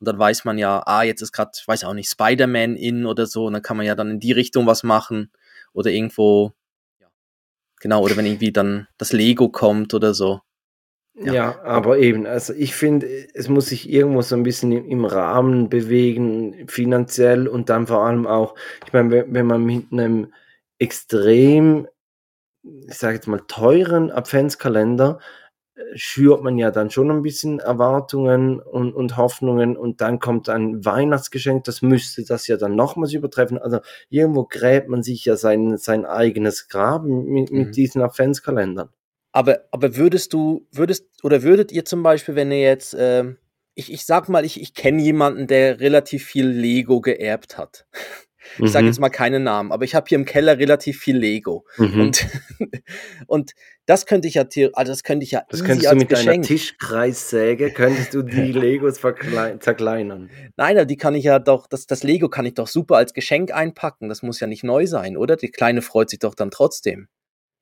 Und 0.00 0.08
dann 0.08 0.18
weiß 0.18 0.44
man 0.44 0.58
ja, 0.58 0.82
ah, 0.86 1.02
jetzt 1.02 1.22
ist 1.22 1.32
gerade, 1.32 1.52
weiß 1.66 1.84
auch 1.84 1.94
nicht, 1.94 2.10
Spider-Man 2.10 2.76
in 2.76 3.06
oder 3.06 3.26
so, 3.26 3.46
und 3.46 3.52
dann 3.52 3.62
kann 3.62 3.76
man 3.76 3.86
ja 3.86 3.94
dann 3.94 4.10
in 4.10 4.20
die 4.20 4.32
Richtung 4.32 4.66
was 4.66 4.82
machen 4.82 5.30
oder 5.72 5.90
irgendwo, 5.90 6.52
ja, 6.98 7.08
genau, 7.80 8.02
oder 8.02 8.16
wenn 8.16 8.26
irgendwie 8.26 8.52
dann 8.52 8.88
das 8.98 9.12
Lego 9.12 9.50
kommt 9.50 9.94
oder 9.94 10.14
so. 10.14 10.40
Ja. 11.22 11.32
Ja. 11.34 11.62
aber 11.64 11.98
eben, 11.98 12.26
also 12.26 12.54
ich 12.54 12.74
finde, 12.74 13.06
es 13.34 13.48
muss 13.48 13.66
sich 13.66 13.90
irgendwo 13.90 14.22
so 14.22 14.36
ein 14.36 14.42
bisschen 14.42 14.72
im, 14.72 15.04
Rahmen 15.04 15.68
bewegen, 15.68 16.66
finanziell 16.66 17.46
und 17.46 17.68
dann 17.68 17.86
vor 17.86 18.04
allem 18.04 18.26
auch, 18.26 18.54
ich 18.86 18.92
meine, 18.94 19.26
wenn, 19.28 19.46
man 19.46 19.62
mit 19.64 19.92
einem 19.92 20.32
extrem, 20.78 21.86
ich 22.62 22.94
sage 22.94 23.16
jetzt 23.16 23.26
mal, 23.28 23.42
teuren 23.48 24.10
Adventskalender 24.10 25.18
äh, 25.74 25.82
schürt 25.94 26.42
man 26.42 26.56
ja 26.58 26.70
dann 26.70 26.90
schon 26.90 27.10
ein 27.10 27.22
bisschen 27.22 27.58
Erwartungen 27.60 28.60
und, 28.60 28.94
und 28.94 29.16
Hoffnungen 29.18 29.76
und 29.76 30.00
dann 30.00 30.20
kommt 30.20 30.48
ein 30.48 30.84
Weihnachtsgeschenk, 30.86 31.64
das 31.64 31.82
müsste 31.82 32.24
das 32.24 32.46
ja 32.46 32.56
dann 32.56 32.76
nochmals 32.76 33.12
übertreffen. 33.12 33.58
Also 33.58 33.80
irgendwo 34.08 34.44
gräbt 34.46 34.88
man 34.88 35.02
sich 35.02 35.24
ja 35.26 35.36
sein, 35.36 35.76
sein 35.76 36.06
eigenes 36.06 36.68
Grab 36.68 37.04
mit, 37.04 37.50
mit 37.50 37.68
Mhm. 37.68 37.72
diesen 37.72 38.02
Adventskalendern. 38.02 38.88
Aber, 39.32 39.60
aber 39.70 39.96
würdest 39.96 40.32
du, 40.32 40.66
würdest, 40.72 41.06
oder 41.22 41.42
würdet 41.42 41.70
ihr 41.72 41.84
zum 41.84 42.02
Beispiel, 42.02 42.34
wenn 42.34 42.50
ihr 42.50 42.60
jetzt, 42.60 42.96
ähm, 42.98 43.36
ich, 43.74 43.92
ich 43.92 44.04
sag 44.04 44.28
mal, 44.28 44.44
ich, 44.44 44.60
ich 44.60 44.74
kenne 44.74 45.00
jemanden, 45.02 45.46
der 45.46 45.80
relativ 45.80 46.24
viel 46.26 46.46
Lego 46.48 47.00
geerbt 47.00 47.56
hat. 47.56 47.86
Ich 48.58 48.72
sage 48.72 48.84
Mhm. 48.84 48.88
jetzt 48.88 48.98
mal 48.98 49.10
keinen 49.10 49.44
Namen, 49.44 49.70
aber 49.70 49.84
ich 49.84 49.94
habe 49.94 50.06
hier 50.08 50.18
im 50.18 50.24
Keller 50.24 50.58
relativ 50.58 50.98
viel 50.98 51.16
Lego. 51.16 51.64
Mhm. 51.76 52.00
Und, 52.00 52.26
und 53.28 53.52
das 53.86 54.06
könnte 54.06 54.26
ich 54.26 54.34
ja, 54.34 54.44
also 54.72 54.90
das 54.92 55.04
könnte 55.04 55.24
ich 55.24 55.30
ja 55.30 55.42
Das 55.48 55.62
könntest 55.62 55.92
du 55.92 55.96
mit 55.96 56.10
deiner 56.10 56.24
Geschenk. 56.38 56.44
Tischkreissäge, 56.46 57.70
könntest 57.70 58.12
du 58.14 58.22
die 58.22 58.52
Legos 58.52 59.00
zerkleinern. 59.00 60.30
Nein, 60.56 60.76
aber 60.76 60.86
die 60.86 60.96
kann 60.96 61.14
ich 61.14 61.24
ja 61.24 61.38
doch, 61.38 61.66
das, 61.68 61.86
das 61.86 62.02
Lego 62.02 62.28
kann 62.28 62.46
ich 62.46 62.54
doch 62.54 62.66
super 62.66 62.96
als 62.96 63.14
Geschenk 63.14 63.52
einpacken. 63.52 64.08
Das 64.08 64.22
muss 64.22 64.40
ja 64.40 64.46
nicht 64.48 64.64
neu 64.64 64.86
sein, 64.86 65.16
oder? 65.16 65.36
Die 65.36 65.50
Kleine 65.50 65.82
freut 65.82 66.10
sich 66.10 66.18
doch 66.18 66.34
dann 66.34 66.50
trotzdem. 66.50 67.08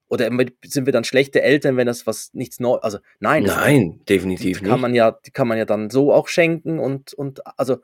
Oder 0.09 0.31
sind 0.65 0.87
wir 0.87 0.93
dann 0.93 1.05
schlechte 1.05 1.43
Eltern, 1.43 1.77
wenn 1.77 1.87
das 1.87 2.07
was 2.07 2.33
nichts 2.33 2.61
neu, 2.61 2.77
also 2.77 2.99
nein, 3.21 3.45
das 3.45 3.57
Nein, 3.57 3.99
die 4.01 4.05
definitiv 4.07 4.63
kann 4.63 4.81
man 4.81 4.95
ja, 4.95 5.13
die 5.27 5.31
kann 5.31 5.47
man 5.47 5.59
ja 5.59 5.67
dann 5.67 5.91
so 5.91 6.13
auch 6.13 6.29
schenken 6.29 6.79
und, 6.79 7.13
und 7.13 7.41
also, 7.59 7.79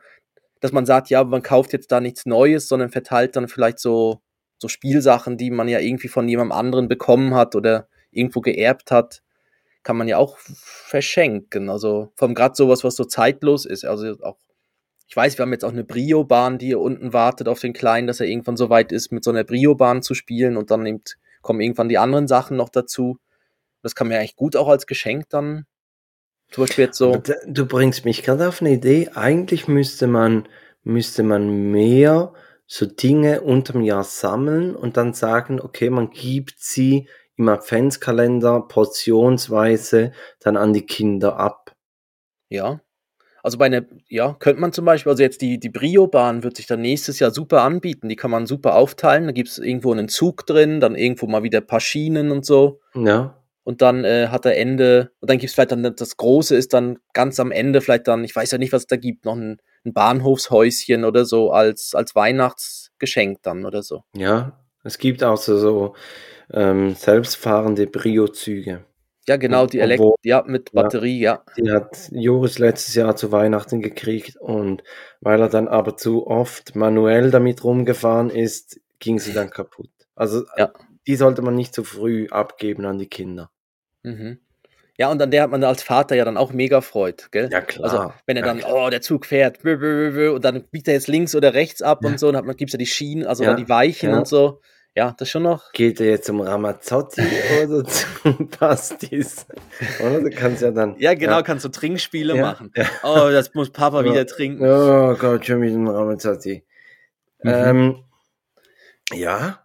dass 0.60 0.72
man 0.72 0.86
sagt, 0.86 1.10
ja, 1.10 1.22
man 1.24 1.42
kauft 1.42 1.74
jetzt 1.74 1.92
da 1.92 2.00
nichts 2.00 2.24
Neues, 2.24 2.68
sondern 2.68 2.90
verteilt 2.90 3.36
dann 3.36 3.48
vielleicht 3.48 3.78
so, 3.78 4.22
so 4.58 4.68
Spielsachen, 4.68 5.36
die 5.36 5.50
man 5.50 5.68
ja 5.68 5.80
irgendwie 5.80 6.08
von 6.08 6.26
jemandem 6.26 6.56
anderen 6.56 6.88
bekommen 6.88 7.34
hat 7.34 7.54
oder 7.54 7.88
irgendwo 8.10 8.40
geerbt 8.40 8.90
hat, 8.90 9.22
kann 9.82 9.98
man 9.98 10.08
ja 10.08 10.16
auch 10.16 10.38
verschenken. 10.38 11.68
Also 11.68 12.10
vom 12.16 12.34
gerade 12.34 12.54
sowas, 12.54 12.84
was 12.84 12.96
so 12.96 13.04
zeitlos 13.04 13.66
ist. 13.66 13.84
Also 13.84 14.16
auch, 14.22 14.38
ich 15.06 15.14
weiß, 15.14 15.36
wir 15.36 15.42
haben 15.42 15.52
jetzt 15.52 15.64
auch 15.64 15.72
eine 15.72 15.84
Brio-Bahn, 15.84 16.58
die 16.58 16.66
hier 16.66 16.80
unten 16.80 17.12
wartet 17.12 17.48
auf 17.48 17.60
den 17.60 17.74
Kleinen, 17.74 18.06
dass 18.06 18.20
er 18.20 18.26
irgendwann 18.26 18.56
so 18.56 18.70
weit 18.70 18.92
ist, 18.92 19.12
mit 19.12 19.22
so 19.22 19.30
einer 19.30 19.44
Brio-Bahn 19.44 20.00
zu 20.00 20.14
spielen 20.14 20.56
und 20.56 20.70
dann 20.70 20.82
nimmt, 20.82 21.18
kommen 21.44 21.60
irgendwann 21.60 21.88
die 21.88 21.98
anderen 21.98 22.26
Sachen 22.26 22.56
noch 22.56 22.70
dazu. 22.70 23.18
Das 23.82 23.94
kann 23.94 24.08
man 24.08 24.14
ja 24.14 24.20
eigentlich 24.20 24.34
gut 24.34 24.56
auch 24.56 24.68
als 24.68 24.86
Geschenk 24.86 25.28
dann 25.28 25.66
zum 26.50 26.64
Beispiel 26.64 26.84
jetzt 26.84 26.98
so. 26.98 27.22
Du 27.46 27.66
bringst 27.66 28.04
mich 28.04 28.22
gerade 28.22 28.48
auf 28.48 28.60
eine 28.60 28.72
Idee. 28.72 29.10
Eigentlich 29.14 29.68
müsste 29.68 30.06
man, 30.06 30.48
müsste 30.82 31.22
man 31.22 31.70
mehr 31.70 32.32
so 32.66 32.86
Dinge 32.86 33.40
unterm 33.40 33.82
Jahr 33.82 34.04
sammeln 34.04 34.74
und 34.74 34.96
dann 34.96 35.14
sagen, 35.14 35.60
okay, 35.60 35.90
man 35.90 36.10
gibt 36.10 36.54
sie 36.58 37.08
im 37.36 37.48
Adventskalender 37.48 38.62
portionsweise 38.62 40.12
dann 40.40 40.56
an 40.56 40.72
die 40.72 40.86
Kinder 40.86 41.36
ab. 41.36 41.74
Ja. 42.48 42.80
Also 43.44 43.58
bei 43.58 43.66
einer, 43.66 43.82
ja, 44.08 44.34
könnte 44.38 44.58
man 44.62 44.72
zum 44.72 44.86
Beispiel, 44.86 45.10
also 45.10 45.22
jetzt 45.22 45.42
die, 45.42 45.60
die 45.60 45.68
Brio-Bahn 45.68 46.42
wird 46.42 46.56
sich 46.56 46.66
dann 46.66 46.80
nächstes 46.80 47.18
Jahr 47.18 47.30
super 47.30 47.60
anbieten. 47.60 48.08
Die 48.08 48.16
kann 48.16 48.30
man 48.30 48.46
super 48.46 48.74
aufteilen. 48.74 49.26
Da 49.26 49.32
gibt 49.32 49.50
es 49.50 49.58
irgendwo 49.58 49.92
einen 49.92 50.08
Zug 50.08 50.46
drin, 50.46 50.80
dann 50.80 50.96
irgendwo 50.96 51.26
mal 51.26 51.42
wieder 51.42 51.58
ein 51.58 51.66
paar 51.66 51.80
Schienen 51.80 52.30
und 52.30 52.46
so. 52.46 52.80
Ja. 52.94 53.36
Und 53.62 53.82
dann 53.82 54.06
äh, 54.06 54.28
hat 54.28 54.46
er 54.46 54.56
Ende, 54.56 55.10
und 55.20 55.28
dann 55.28 55.36
gibt 55.36 55.50
es 55.50 55.54
vielleicht 55.54 55.72
dann, 55.72 55.82
das 55.82 56.16
Große 56.16 56.56
ist 56.56 56.72
dann 56.72 56.96
ganz 57.12 57.38
am 57.38 57.52
Ende 57.52 57.82
vielleicht 57.82 58.08
dann, 58.08 58.24
ich 58.24 58.34
weiß 58.34 58.50
ja 58.50 58.56
nicht, 58.56 58.72
was 58.72 58.84
es 58.84 58.86
da 58.86 58.96
gibt, 58.96 59.26
noch 59.26 59.36
ein, 59.36 59.58
ein 59.84 59.92
Bahnhofshäuschen 59.92 61.04
oder 61.04 61.26
so 61.26 61.50
als, 61.50 61.94
als 61.94 62.14
Weihnachtsgeschenk 62.14 63.42
dann 63.42 63.66
oder 63.66 63.82
so. 63.82 64.04
Ja, 64.16 64.58
es 64.84 64.96
gibt 64.96 65.22
auch 65.22 65.36
so, 65.36 65.58
so 65.58 65.94
ähm, 66.50 66.94
selbstfahrende 66.94 67.88
Brio-Züge. 67.88 68.86
Ja, 69.26 69.36
genau, 69.36 69.66
die 69.66 69.80
Elektro, 69.80 70.16
ja, 70.22 70.44
mit 70.46 70.72
Batterie, 70.72 71.18
ja, 71.18 71.42
ja. 71.56 71.64
Die 71.64 71.70
hat 71.70 72.10
Joris 72.12 72.58
letztes 72.58 72.94
Jahr 72.94 73.16
zu 73.16 73.32
Weihnachten 73.32 73.80
gekriegt 73.80 74.36
und 74.36 74.82
weil 75.20 75.40
er 75.40 75.48
dann 75.48 75.66
aber 75.66 75.96
zu 75.96 76.26
oft 76.26 76.76
manuell 76.76 77.30
damit 77.30 77.64
rumgefahren 77.64 78.28
ist, 78.28 78.80
ging 78.98 79.18
sie 79.18 79.32
dann 79.32 79.50
kaputt. 79.50 79.90
Also 80.14 80.44
ja. 80.58 80.72
die 81.06 81.16
sollte 81.16 81.40
man 81.40 81.54
nicht 81.54 81.74
zu 81.74 81.84
früh 81.84 82.28
abgeben 82.30 82.84
an 82.84 82.98
die 82.98 83.08
Kinder. 83.08 83.50
Mhm. 84.02 84.38
Ja, 84.96 85.10
und 85.10 85.20
an 85.20 85.30
der 85.30 85.42
hat 85.42 85.50
man 85.50 85.64
als 85.64 85.82
Vater 85.82 86.14
ja 86.14 86.24
dann 86.24 86.36
auch 86.36 86.52
mega 86.52 86.80
freut, 86.80 87.32
gell? 87.32 87.48
Ja, 87.50 87.62
klar. 87.62 87.84
Also, 87.84 88.12
wenn 88.26 88.36
er 88.36 88.42
ja, 88.42 88.46
dann, 88.46 88.58
klar. 88.58 88.86
oh, 88.86 88.90
der 88.90 89.00
Zug 89.00 89.26
fährt, 89.26 89.64
und 89.64 90.44
dann 90.44 90.64
biegt 90.70 90.86
er 90.86 90.94
jetzt 90.94 91.08
links 91.08 91.34
oder 91.34 91.52
rechts 91.54 91.82
ab 91.82 92.00
ja. 92.02 92.10
und 92.10 92.20
so, 92.20 92.28
und 92.28 92.34
dann 92.34 92.46
gibt 92.56 92.68
es 92.68 92.74
ja 92.74 92.78
die 92.78 92.86
Schienen, 92.86 93.26
also 93.26 93.42
ja. 93.42 93.54
die 93.54 93.68
Weichen 93.68 94.14
und 94.14 94.28
so. 94.28 94.60
Ja, 94.96 95.14
das 95.18 95.28
schon 95.28 95.42
noch. 95.42 95.72
Geht 95.72 96.00
er 96.00 96.06
jetzt 96.06 96.26
zum 96.26 96.40
Ramazzotti 96.40 97.22
oder 97.64 97.84
zum 98.22 98.48
Pastis? 98.48 99.46
Oder? 100.00 100.20
Du 100.20 100.30
kannst 100.30 100.62
ja 100.62 100.70
dann. 100.70 100.96
Ja, 100.98 101.14
genau, 101.14 101.42
kannst 101.42 101.64
du 101.64 101.68
Trinkspiele 101.68 102.36
machen. 102.36 102.72
Oh, 103.02 103.28
das 103.30 103.54
muss 103.54 103.70
Papa 103.70 104.04
wieder 104.04 104.26
trinken. 104.26 104.64
Oh 104.64 105.14
Gott, 105.16 105.46
schon 105.46 105.62
wieder 105.62 105.74
ein 105.74 105.88
Ramazzotti. 105.88 106.64
Mhm. 107.42 107.50
Ähm, 107.50 108.04
ja. 109.12 109.64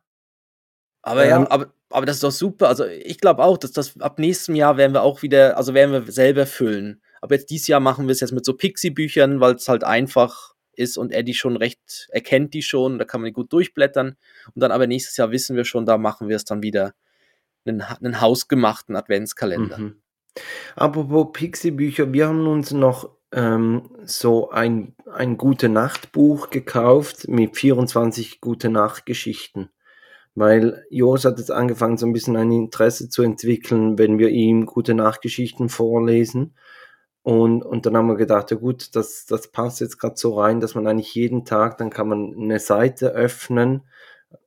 Aber 1.03 1.23
ähm, 1.23 1.29
ja, 1.29 1.51
aber 1.51 1.73
aber 1.91 2.05
das 2.05 2.17
ist 2.17 2.23
doch 2.23 2.31
super. 2.31 2.67
Also 2.67 2.85
ich 2.85 3.19
glaube 3.19 3.43
auch, 3.43 3.57
dass 3.57 3.71
das 3.71 3.99
ab 3.99 4.19
nächstem 4.19 4.55
Jahr 4.55 4.77
werden 4.77 4.93
wir 4.93 5.01
auch 5.01 5.21
wieder, 5.21 5.57
also 5.57 5.73
werden 5.73 5.91
wir 5.91 6.11
selber 6.11 6.45
füllen. 6.45 7.01
Aber 7.21 7.35
jetzt 7.35 7.49
dieses 7.49 7.67
Jahr 7.67 7.79
machen 7.79 8.07
wir 8.07 8.11
es 8.11 8.19
jetzt 8.19 8.31
mit 8.31 8.45
so 8.45 8.53
Pixie-Büchern, 8.53 9.39
weil 9.39 9.55
es 9.55 9.67
halt 9.67 9.83
einfach 9.83 10.53
ist 10.79 10.97
und 10.97 11.11
Eddie 11.11 11.33
schon 11.33 11.57
recht 11.57 12.07
erkennt 12.11 12.53
die 12.53 12.61
schon, 12.61 12.97
da 12.97 13.05
kann 13.05 13.21
man 13.21 13.27
die 13.27 13.33
gut 13.33 13.51
durchblättern. 13.53 14.15
Und 14.53 14.59
dann 14.61 14.71
aber 14.71 14.87
nächstes 14.87 15.17
Jahr 15.17 15.31
wissen 15.31 15.55
wir 15.55 15.65
schon, 15.65 15.85
da 15.85 15.97
machen 15.97 16.29
wir 16.29 16.35
es 16.35 16.45
dann 16.45 16.63
wieder 16.63 16.93
einen, 17.65 17.81
einen 17.81 18.21
hausgemachten 18.21 18.95
Adventskalender. 18.95 19.77
Mhm. 19.77 20.01
Apropos 20.75 21.27
Pixie-Bücher, 21.33 22.13
wir 22.13 22.27
haben 22.27 22.47
uns 22.47 22.71
noch 22.71 23.09
ähm, 23.31 23.91
so 24.03 24.49
ein, 24.49 24.95
ein 25.11 25.37
Gute-Nacht-Buch 25.37 26.49
gekauft 26.49 27.27
mit 27.27 27.57
24 27.57 28.41
Gute-Nacht-Geschichten 28.41 29.69
weil 30.35 30.85
Jos 30.89 31.25
hat 31.25 31.37
jetzt 31.37 31.51
angefangen, 31.51 31.97
so 31.97 32.05
ein 32.05 32.13
bisschen 32.13 32.37
ein 32.37 32.51
Interesse 32.51 33.09
zu 33.09 33.23
entwickeln, 33.23 33.97
wenn 33.97 34.19
wir 34.19 34.29
ihm 34.29 34.65
gute 34.65 34.93
Nachgeschichten 34.93 35.67
vorlesen. 35.67 36.55
Und, 37.29 37.61
und 37.61 37.85
dann 37.85 37.95
haben 37.95 38.07
wir 38.07 38.15
gedacht, 38.15 38.49
ja 38.49 38.57
gut, 38.57 38.95
das, 38.95 39.27
das 39.27 39.51
passt 39.51 39.81
jetzt 39.81 39.99
gerade 39.99 40.17
so 40.17 40.39
rein, 40.39 40.59
dass 40.59 40.73
man 40.73 40.87
eigentlich 40.87 41.13
jeden 41.13 41.45
Tag, 41.45 41.77
dann 41.77 41.91
kann 41.91 42.07
man 42.07 42.33
eine 42.33 42.59
Seite 42.59 43.09
öffnen 43.09 43.87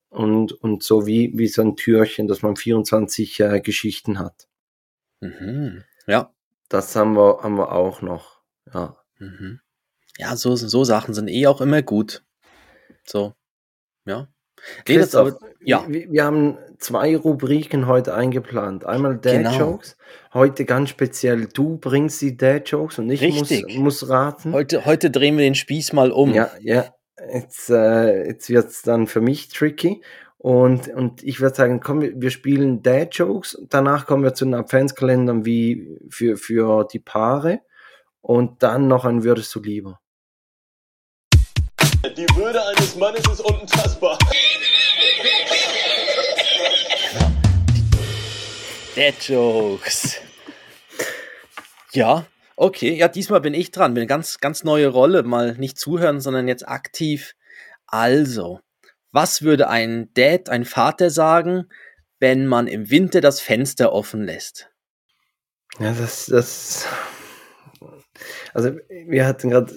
und, 0.09 0.51
und 0.51 0.83
so 0.83 1.07
wie, 1.07 1.31
wie 1.39 1.47
so 1.47 1.63
ein 1.63 1.77
Türchen, 1.77 2.27
dass 2.27 2.43
man 2.43 2.57
24 2.57 3.39
äh, 3.39 3.61
Geschichten 3.61 4.19
hat. 4.19 4.49
Mhm. 5.21 5.85
Ja. 6.09 6.35
Das 6.69 6.97
haben 6.97 7.15
wir, 7.15 7.45
haben 7.45 7.55
wir 7.57 7.71
auch 7.71 8.03
noch. 8.03 8.41
Ja. 8.75 8.97
Mhm. 9.21 9.61
Ja, 10.19 10.35
so, 10.35 10.57
so 10.57 10.83
Sachen 10.83 11.15
sind 11.15 11.29
eh 11.29 11.47
auch 11.47 11.61
immer 11.61 11.83
gut. 11.83 12.25
So. 13.05 13.33
Ja. 14.07 14.27
Christoph, 14.85 15.35
ja. 15.61 15.85
Wir, 15.89 16.11
wir, 16.11 16.25
haben 16.25 16.59
zwei 16.79 17.17
Rubriken 17.17 17.87
heute 17.87 18.15
eingeplant. 18.15 18.85
Einmal 18.85 19.19
Dad 19.19 19.39
genau. 19.39 19.59
Jokes. 19.59 19.97
Heute 20.33 20.65
ganz 20.65 20.91
speziell, 20.91 21.47
du 21.47 21.79
bringst 21.79 22.21
die 22.21 22.37
Dad 22.37 22.69
Jokes 22.69 22.99
und 22.99 23.11
ich 23.11 23.23
muss, 23.23 23.51
muss 23.77 24.09
raten. 24.09 24.53
Heute, 24.53 24.85
heute 24.85 25.11
drehen 25.11 25.37
wir 25.37 25.45
den 25.45 25.55
Spieß 25.55 25.93
mal 25.93 26.13
um. 26.13 26.33
Ja, 26.33 26.51
ja. 26.61 26.87
Jetzt, 27.33 27.71
äh, 27.71 28.27
jetzt 28.29 28.49
wird 28.49 28.69
es 28.69 28.83
dann 28.83 29.07
für 29.07 29.21
mich 29.21 29.49
tricky. 29.49 30.03
Und, 30.39 30.89
und 30.89 31.23
ich 31.23 31.41
würde 31.41 31.55
sagen, 31.55 31.79
komm, 31.79 32.01
wir 32.01 32.31
spielen 32.31 32.83
Dad 32.83 33.15
Jokes. 33.15 33.57
Danach 33.69 34.07
kommen 34.07 34.25
wir 34.25 34.35
zu 34.35 34.45
den 34.45 34.55
Adventskalendern 34.55 35.45
wie 35.45 35.97
für, 36.09 36.37
für 36.37 36.85
die 36.85 36.99
Paare. 36.99 37.61
Und 38.21 38.63
dann 38.63 38.89
noch 38.89 39.05
ein 39.05 39.23
Würdest 39.23 39.55
du 39.55 39.61
lieber. 39.61 40.02
Die 42.05 42.27
Würde 42.35 42.61
eines 42.67 42.97
Mannes 42.97 43.25
ist 43.29 43.41
unantastbar. 43.41 44.19
Dead 48.97 49.15
Jokes. 49.29 50.19
Ja, 51.93 52.27
okay. 52.57 52.97
Ja, 52.97 53.07
diesmal 53.07 53.41
bin 53.41 53.55
ich 53.55 53.71
dran. 53.71 53.95
Bin 53.95 54.01
eine 54.01 54.09
ganz, 54.09 54.41
ganz 54.41 54.65
neue 54.65 54.89
Rolle. 54.89 55.23
Mal 55.23 55.55
nicht 55.55 55.79
zuhören, 55.79 56.21
sondern 56.21 56.49
jetzt 56.49 56.67
aktiv. 56.67 57.37
Also, 57.87 58.59
was 59.13 59.43
würde 59.43 59.69
ein 59.69 60.13
Dad, 60.15 60.49
ein 60.49 60.65
Vater 60.65 61.09
sagen, 61.09 61.69
wenn 62.19 62.49
man 62.49 62.67
im 62.67 62.91
Winter 62.91 63.21
das 63.21 63.41
Fenster 63.41 63.93
offen 63.93 64.25
lässt? 64.25 64.71
Ja, 65.79 65.93
das, 65.93 66.27
das. 66.27 66.85
Also, 68.53 68.73
wir 68.89 69.25
hatten 69.25 69.51
gerade 69.51 69.73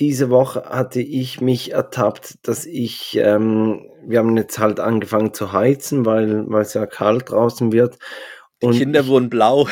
diese 0.00 0.30
Woche 0.30 0.64
hatte 0.64 1.00
ich 1.00 1.40
mich 1.42 1.72
ertappt, 1.72 2.38
dass 2.48 2.64
ich, 2.64 3.16
ähm, 3.16 3.90
wir 4.06 4.18
haben 4.18 4.36
jetzt 4.36 4.58
halt 4.58 4.80
angefangen 4.80 5.34
zu 5.34 5.52
heizen, 5.52 6.06
weil 6.06 6.44
weil 6.48 6.62
es 6.62 6.74
ja 6.74 6.86
kalt 6.86 7.30
draußen 7.30 7.70
wird. 7.70 7.98
Und 8.62 8.72
Die 8.72 8.78
Kinder 8.80 9.06
wurden 9.06 9.30
blau. 9.30 9.68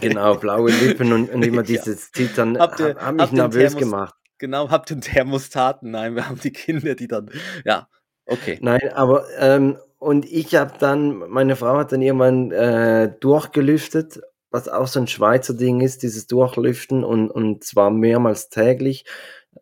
Genau, 0.00 0.36
blaue 0.36 0.70
Lippen 0.70 1.12
und, 1.12 1.30
und 1.30 1.44
immer 1.44 1.62
dieses 1.64 2.12
Zittern 2.12 2.58
habt 2.58 2.80
ihr, 2.80 2.94
haben 2.96 3.16
mich 3.16 3.32
nervös 3.32 3.76
gemacht. 3.76 4.14
Genau, 4.38 4.70
habt 4.70 4.88
den 4.88 5.00
Thermostaten. 5.00 5.90
Nein, 5.90 6.14
wir 6.14 6.28
haben 6.28 6.40
die 6.40 6.52
Kinder, 6.52 6.94
die 6.94 7.08
dann, 7.08 7.30
ja, 7.64 7.88
okay. 8.24 8.56
Nein, 8.62 8.92
aber, 8.94 9.26
ähm, 9.38 9.78
und 9.98 10.24
ich 10.24 10.54
habe 10.54 10.74
dann, 10.78 11.18
meine 11.28 11.56
Frau 11.56 11.76
hat 11.76 11.92
dann 11.92 12.02
irgendwann 12.02 12.52
äh, 12.52 13.12
durchgelüftet 13.20 14.20
was 14.50 14.68
auch 14.68 14.86
so 14.86 15.00
ein 15.00 15.06
Schweizer 15.06 15.54
Ding 15.54 15.80
ist, 15.80 16.02
dieses 16.02 16.26
Durchlüften 16.26 17.04
und, 17.04 17.30
und 17.30 17.64
zwar 17.64 17.90
mehrmals 17.90 18.48
täglich 18.48 19.04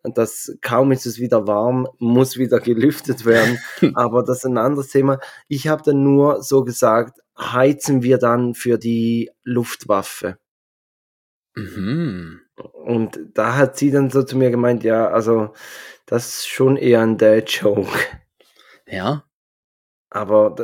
dass 0.03 0.55
kaum 0.61 0.91
ist 0.91 1.05
es 1.05 1.19
wieder 1.19 1.47
warm, 1.47 1.87
muss 1.97 2.37
wieder 2.37 2.59
gelüftet 2.59 3.25
werden. 3.25 3.59
Aber 3.95 4.23
das 4.23 4.39
ist 4.39 4.45
ein 4.45 4.57
anderes 4.57 4.89
Thema. 4.89 5.19
Ich 5.47 5.67
habe 5.67 5.83
dann 5.83 6.03
nur 6.03 6.41
so 6.41 6.63
gesagt, 6.63 7.19
heizen 7.37 8.03
wir 8.03 8.17
dann 8.17 8.53
für 8.53 8.77
die 8.77 9.31
Luftwaffe. 9.43 10.37
Mhm. 11.55 12.41
Und 12.55 13.19
da 13.33 13.55
hat 13.55 13.77
sie 13.77 13.91
dann 13.91 14.09
so 14.09 14.23
zu 14.23 14.37
mir 14.37 14.51
gemeint, 14.51 14.83
ja, 14.83 15.09
also 15.09 15.53
das 16.05 16.29
ist 16.29 16.47
schon 16.47 16.75
eher 16.77 17.01
ein 17.01 17.17
Dad-Joke. 17.17 17.87
Ja. 18.87 19.23
Aber 20.09 20.55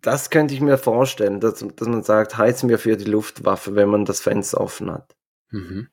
das 0.00 0.30
könnte 0.30 0.54
ich 0.54 0.60
mir 0.60 0.78
vorstellen, 0.78 1.40
dass, 1.40 1.64
dass 1.76 1.88
man 1.88 2.02
sagt, 2.02 2.38
heizen 2.38 2.68
wir 2.68 2.78
für 2.78 2.96
die 2.96 3.04
Luftwaffe, 3.04 3.74
wenn 3.74 3.90
man 3.90 4.04
das 4.04 4.20
Fenster 4.20 4.60
offen 4.60 4.90
hat. 4.90 5.14
Mhm. 5.50 5.88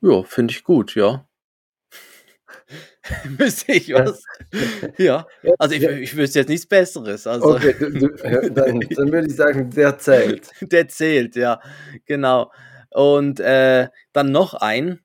Ja, 0.00 0.22
finde 0.22 0.52
ich 0.52 0.62
gut, 0.62 0.94
ja. 0.94 1.26
Wüsste 3.24 3.72
ich 3.72 3.92
was. 3.92 4.24
Ja. 4.98 5.26
Also 5.58 5.74
ich, 5.74 5.82
ich 5.82 6.16
wüsste 6.16 6.40
jetzt 6.40 6.48
nichts 6.48 6.66
Besseres. 6.66 7.26
Also. 7.26 7.54
Okay, 7.56 7.74
dann, 7.80 8.80
dann 8.80 9.12
würde 9.12 9.26
ich 9.26 9.36
sagen, 9.36 9.70
der 9.70 9.98
zählt. 9.98 10.50
Der 10.60 10.88
zählt, 10.88 11.36
ja. 11.36 11.60
Genau. 12.06 12.52
Und 12.90 13.40
äh, 13.40 13.88
dann 14.12 14.32
noch 14.32 14.54
ein. 14.54 15.00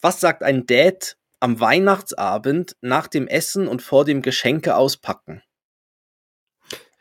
Was 0.00 0.20
sagt 0.20 0.42
ein 0.42 0.66
Dad 0.66 1.16
am 1.40 1.60
Weihnachtsabend 1.60 2.76
nach 2.80 3.08
dem 3.08 3.26
Essen 3.26 3.68
und 3.68 3.82
vor 3.82 4.04
dem 4.04 4.22
Geschenke 4.22 4.76
auspacken? 4.76 5.42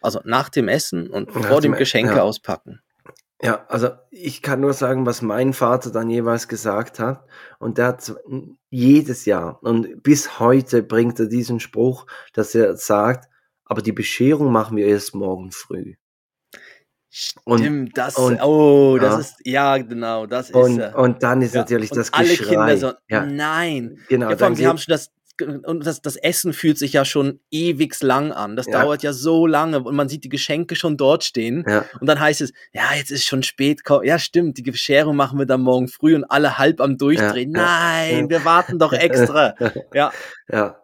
Also 0.01 0.21
nach 0.25 0.49
dem 0.49 0.67
Essen 0.67 1.09
und 1.09 1.33
nach 1.33 1.45
vor 1.45 1.61
dem, 1.61 1.73
dem 1.73 1.77
Geschenke 1.77 2.15
ja. 2.15 2.23
auspacken. 2.23 2.81
Ja, 3.43 3.65
also 3.67 3.89
ich 4.09 4.41
kann 4.41 4.61
nur 4.61 4.71
sagen, 4.71 5.05
was 5.05 5.21
mein 5.21 5.51
Vater 5.51 5.91
dann 5.91 6.09
jeweils 6.09 6.47
gesagt 6.47 6.97
hat. 6.99 7.25
Und 7.59 7.77
der 7.77 7.87
hat 7.87 8.15
jedes 8.69 9.25
Jahr 9.25 9.61
und 9.61 10.01
bis 10.01 10.39
heute 10.39 10.81
bringt 10.81 11.19
er 11.19 11.25
diesen 11.25 11.59
Spruch, 11.59 12.05
dass 12.33 12.55
er 12.55 12.77
sagt, 12.77 13.29
aber 13.65 13.81
die 13.81 13.91
Bescherung 13.91 14.51
machen 14.51 14.77
wir 14.77 14.87
erst 14.87 15.13
morgen 15.13 15.51
früh. 15.51 15.95
Stimmt, 17.09 17.45
und, 17.45 17.97
das, 17.97 18.15
und, 18.15 18.41
oh, 18.41 18.97
das 18.97 19.13
ja. 19.13 19.19
ist, 19.19 19.35
ja, 19.43 19.77
genau, 19.77 20.25
das 20.25 20.49
ist 20.49 20.55
und, 20.55 20.81
Und 20.95 21.21
dann 21.21 21.43
ist 21.43 21.53
ja. 21.53 21.61
natürlich 21.61 21.91
das 21.91 22.11
alle 22.11 22.29
Geschrei. 22.29 22.55
Kinder 22.55 22.77
so, 22.77 22.93
ja. 23.07 23.25
nein. 23.25 23.99
Genau. 24.09 24.31
Ja, 24.31 24.37
vor 24.37 24.47
allem, 24.47 24.55
sie 24.55 24.65
haben 24.65 24.79
schon 24.79 24.93
das 24.93 25.11
und 25.41 25.85
das, 25.85 26.01
das 26.01 26.15
Essen 26.15 26.53
fühlt 26.53 26.77
sich 26.77 26.93
ja 26.93 27.05
schon 27.05 27.39
ewig 27.49 27.99
lang 28.01 28.31
an. 28.31 28.55
Das 28.55 28.67
Ja. 28.67 28.81
dauert 28.83 29.01
ja 29.03 29.13
so 29.13 29.47
lange 29.47 29.79
und 29.83 29.95
man 29.95 30.07
sieht 30.07 30.23
die 30.23 30.29
Geschenke 30.29 30.75
schon 30.75 30.95
dort 30.95 31.23
stehen. 31.23 31.65
Ja. 31.67 31.85
Und 31.99 32.07
dann 32.07 32.19
heißt 32.19 32.41
es, 32.41 32.53
ja, 32.71 32.83
jetzt 32.95 33.09
ist 33.11 33.25
schon 33.25 33.41
spät. 33.43 33.81
Ja, 34.03 34.19
stimmt, 34.19 34.57
die 34.57 34.61
Bescherung 34.63 35.15
machen 35.15 35.39
wir 35.39 35.45
dann 35.47 35.61
morgen 35.61 35.87
früh 35.87 36.15
und 36.15 36.23
alle 36.25 36.57
halb 36.59 36.79
am 36.81 36.97
Durchdrehen. 36.97 37.53
Ja, 37.55 37.63
Nein, 37.65 38.29
wir 38.29 38.45
warten 38.45 38.77
doch 38.77 38.93
extra. 38.93 39.55
ja, 39.93 40.11
Ja. 40.51 40.77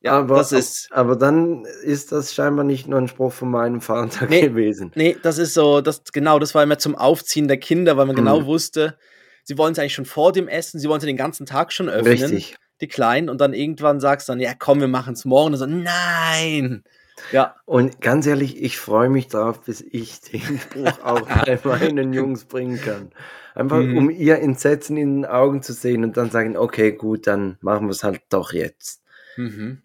ja 0.00 0.12
aber, 0.12 0.36
das 0.36 0.52
ist. 0.52 0.88
aber 0.92 1.16
dann 1.16 1.64
ist 1.82 2.12
das 2.12 2.32
scheinbar 2.32 2.64
nicht 2.64 2.86
nur 2.86 2.98
ein 3.00 3.08
Spruch 3.08 3.32
von 3.32 3.50
meinem 3.50 3.80
Vater 3.80 4.26
Nee. 4.28 4.42
gewesen. 4.42 4.92
Nee, 4.94 5.16
das 5.22 5.38
ist 5.38 5.54
so, 5.54 5.80
das, 5.80 6.04
genau, 6.12 6.38
das 6.38 6.54
war 6.54 6.62
immer 6.62 6.78
zum 6.78 6.94
Aufziehen 6.94 7.48
der 7.48 7.58
Kinder, 7.58 7.96
weil 7.96 8.06
man 8.06 8.14
genau 8.16 8.40
Mhm. 8.42 8.46
wusste, 8.46 8.96
sie 9.42 9.58
wollen 9.58 9.72
es 9.72 9.78
eigentlich 9.80 9.94
schon 9.94 10.04
vor 10.06 10.30
dem 10.32 10.46
Essen, 10.46 10.78
sie 10.78 10.88
wollen 10.88 10.98
es 11.00 11.04
den 11.06 11.16
ganzen 11.16 11.44
Tag 11.44 11.72
schon 11.72 11.88
öffnen. 11.88 12.06
Richtig. 12.12 12.56
Die 12.80 12.88
Kleinen. 12.88 13.28
Und 13.28 13.40
dann 13.40 13.52
irgendwann 13.52 14.00
sagst 14.00 14.28
du 14.28 14.32
dann, 14.32 14.40
ja 14.40 14.52
komm, 14.58 14.80
wir 14.80 14.88
machen 14.88 15.14
es 15.14 15.24
morgen. 15.24 15.52
Und 15.54 15.58
so, 15.58 15.66
nein. 15.66 16.84
Ja, 17.32 17.56
Und 17.66 18.00
ganz 18.00 18.26
ehrlich, 18.26 18.62
ich 18.62 18.78
freue 18.78 19.10
mich 19.10 19.28
drauf, 19.28 19.60
bis 19.60 19.82
ich 19.82 20.20
den 20.22 20.58
Spruch 20.58 21.04
auch 21.04 21.20
bei 21.46 21.58
meinen 21.64 22.12
Jungs 22.12 22.44
bringen 22.46 22.80
kann. 22.80 23.10
Einfach 23.54 23.78
Mhm. 23.80 23.96
um 23.98 24.10
ihr 24.10 24.38
Entsetzen 24.38 24.96
in 24.96 25.22
den 25.22 25.26
Augen 25.26 25.62
zu 25.62 25.72
sehen 25.72 26.04
und 26.04 26.16
dann 26.16 26.30
sagen, 26.30 26.56
okay, 26.56 26.92
gut, 26.92 27.26
dann 27.26 27.58
machen 27.60 27.86
wir 27.86 27.90
es 27.90 28.04
halt 28.04 28.22
doch 28.30 28.52
jetzt. 28.52 29.02
Mhm. 29.36 29.82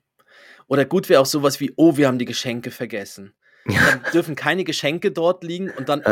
Oder 0.68 0.86
gut 0.86 1.10
wäre 1.10 1.20
auch 1.22 1.26
sowas 1.26 1.60
wie, 1.60 1.74
oh, 1.76 1.98
wir 1.98 2.08
haben 2.08 2.20
die 2.20 2.26
Geschenke 2.26 2.72
vergessen. 2.72 3.34
Dann 3.66 4.02
dürfen 4.14 4.36
keine 4.36 4.64
Geschenke 4.64 5.12
dort 5.12 5.44
liegen 5.44 5.72
und 5.72 5.90
dann. 5.90 6.04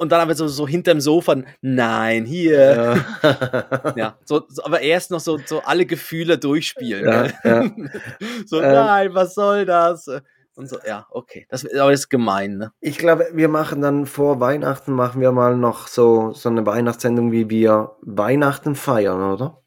Und 0.00 0.10
dann 0.12 0.20
aber 0.22 0.34
so, 0.34 0.48
so 0.48 0.66
hinterm 0.66 0.98
Sofa, 0.98 1.36
nein, 1.60 2.24
hier. 2.24 3.04
Ja. 3.22 3.92
Ja, 3.96 4.18
so, 4.24 4.42
so, 4.48 4.64
aber 4.64 4.80
erst 4.80 5.10
noch 5.10 5.20
so, 5.20 5.38
so 5.44 5.60
alle 5.60 5.84
Gefühle 5.84 6.38
durchspielen. 6.38 7.04
Ja, 7.04 7.26
ja. 7.44 7.70
so, 8.46 8.62
Ähm. 8.62 8.72
nein, 8.72 9.14
was 9.14 9.34
soll 9.34 9.66
das? 9.66 10.08
Und 10.54 10.68
so, 10.68 10.78
ja, 10.86 11.06
okay. 11.10 11.46
Das, 11.50 11.66
aber 11.66 11.90
das 11.90 12.00
ist 12.00 12.08
gemein, 12.08 12.56
ne? 12.56 12.72
Ich 12.80 12.96
glaube, 12.96 13.28
wir 13.34 13.48
machen 13.48 13.82
dann 13.82 14.06
vor 14.06 14.40
Weihnachten, 14.40 14.92
machen 14.92 15.20
wir 15.20 15.32
mal 15.32 15.56
noch 15.56 15.86
so, 15.86 16.32
so 16.32 16.48
eine 16.48 16.64
Weihnachtssendung, 16.64 17.30
wie 17.30 17.50
wir 17.50 17.96
Weihnachten 18.00 18.74
feiern, 18.74 19.32
oder? 19.32 19.62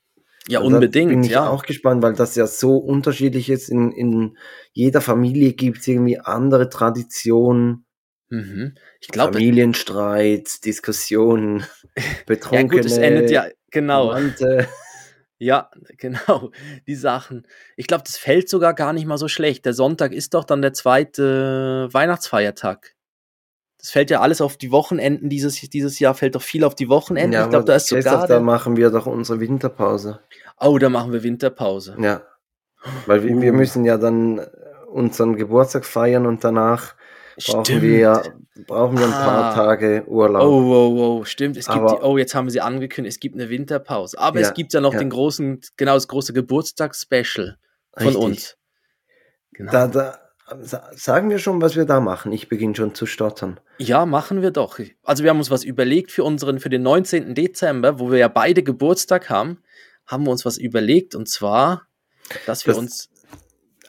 Ja, 0.47 0.59
Also 0.59 0.73
unbedingt, 0.73 1.11
Bin 1.11 1.23
ich 1.23 1.31
ja. 1.31 1.47
auch 1.47 1.63
gespannt, 1.63 2.01
weil 2.01 2.13
das 2.13 2.35
ja 2.35 2.47
so 2.47 2.77
unterschiedlich 2.77 3.49
ist. 3.51 3.69
In, 3.69 3.91
in 3.91 4.37
jeder 4.71 5.01
Familie 5.01 5.53
gibt 5.53 5.79
es 5.79 5.87
irgendwie 5.87 6.19
andere 6.19 6.69
Traditionen, 6.69 7.85
Mhm. 8.33 8.75
Ich 8.99 9.09
glaube, 9.09 9.33
Familienstreits, 9.33 10.59
Diskussionen, 10.61 11.59
ja 11.97 12.03
Betrunkene. 12.25 12.69
gut, 12.81 12.85
es 12.85 12.97
endet 12.97 13.29
ja, 13.31 13.45
genau. 13.71 14.07
Verwandte. 14.11 14.67
Ja, 15.39 15.69
genau, 15.97 16.51
die 16.87 16.95
Sachen. 16.95 17.45
Ich 17.75 17.87
glaube, 17.87 18.03
das 18.05 18.15
fällt 18.15 18.47
sogar 18.47 18.73
gar 18.73 18.93
nicht 18.93 19.05
mal 19.05 19.17
so 19.17 19.27
schlecht. 19.27 19.65
Der 19.65 19.73
Sonntag 19.73 20.13
ist 20.13 20.33
doch 20.35 20.45
dann 20.45 20.61
der 20.61 20.71
zweite 20.71 21.89
Weihnachtsfeiertag. 21.91 22.95
Das 23.77 23.89
fällt 23.89 24.09
ja 24.09 24.21
alles 24.21 24.39
auf 24.39 24.55
die 24.55 24.71
Wochenenden 24.71 25.27
dieses, 25.27 25.59
dieses 25.59 25.99
Jahr, 25.99 26.13
fällt 26.13 26.35
doch 26.35 26.41
viel 26.41 26.63
auf 26.63 26.75
die 26.75 26.87
Wochenenden. 26.87 27.41
ich 27.43 27.49
glaube, 27.49 27.65
da 27.65 27.75
ist 27.75 27.89
Christoph, 27.89 28.13
sogar. 28.13 28.27
da 28.27 28.35
Der, 28.35 28.39
machen 28.43 28.77
wir 28.77 28.89
doch 28.89 29.05
unsere 29.05 29.41
Winterpause. 29.41 30.19
oh, 30.61 30.77
da 30.77 30.87
machen 30.87 31.11
wir 31.11 31.23
Winterpause. 31.23 31.97
Ja. 31.99 32.21
Weil 33.05 33.23
wir, 33.25 33.41
wir 33.41 33.51
Uh. 33.51 33.55
müssen 33.55 33.83
ja 33.83 33.97
dann 33.97 34.39
unseren 34.87 35.35
Geburtstag 35.35 35.83
feiern 35.83 36.25
und 36.25 36.45
danach 36.45 36.95
brauchen 37.37 37.65
Stimmt. 37.65 37.81
wir, 37.81 38.21
brauchen 38.67 38.97
wir 38.97 39.05
ein 39.05 39.11
paar 39.11 39.51
Ah. 39.51 39.55
Tage 39.55 40.03
Urlaub. 40.07 40.43
Oh, 40.43 40.61
oh, 40.73 41.17
oh, 41.19 41.25
stimmt. 41.25 41.57
Es 41.57 41.65
gibt 41.67 41.77
Aber- 41.77 41.95
die, 41.97 42.01
oh, 42.03 42.17
jetzt 42.17 42.35
haben 42.35 42.45
wir 42.47 42.51
sie 42.51 42.61
angekündigt, 42.61 43.15
es 43.15 43.19
gibt 43.19 43.35
eine 43.35 43.49
Winterpause. 43.49 44.17
Aber 44.19 44.39
Ja, 44.39 44.47
es 44.47 44.53
gibt 44.53 44.73
ja 44.73 44.81
noch 44.81 44.93
ja. 44.93 44.99
den 44.99 45.09
großen, 45.09 45.61
genau 45.77 45.93
das 45.95 46.07
große 46.07 46.33
Geburtstagsspecial 46.33 47.57
von 47.97 48.07
Richtig. 48.07 48.23
uns. 48.23 48.57
Genau. 49.53 49.71
Da, 49.71 49.87
da, 49.87 50.19
sa- 50.61 50.89
sagen 50.95 51.29
wir 51.29 51.39
schon, 51.39 51.61
was 51.61 51.75
wir 51.75 51.85
da 51.85 51.99
machen. 51.99 52.31
Ich 52.31 52.49
beginne 52.49 52.75
schon 52.75 52.95
zu 52.95 53.05
stottern. 53.05 53.59
Ja, 53.77 54.05
machen 54.05 54.41
wir 54.41 54.51
doch. 54.51 54.79
Also 55.03 55.23
wir 55.23 55.29
haben 55.29 55.37
uns 55.39 55.51
was 55.51 55.63
überlegt 55.63 56.11
für 56.11 56.23
unseren, 56.23 56.59
für 56.59 56.69
den 56.69 56.83
19. 56.83 57.35
Dezember, 57.35 57.99
wo 57.99 58.11
wir 58.11 58.19
ja 58.19 58.27
beide 58.27 58.63
Geburtstag 58.63 59.29
haben, 59.29 59.59
haben 60.05 60.25
wir 60.25 60.31
uns 60.31 60.45
was 60.45 60.57
überlegt 60.57 61.15
und 61.15 61.29
zwar, 61.29 61.83
dass 62.45 62.65
wir 62.65 62.73
Das- 62.73 62.79
uns. 62.81 63.09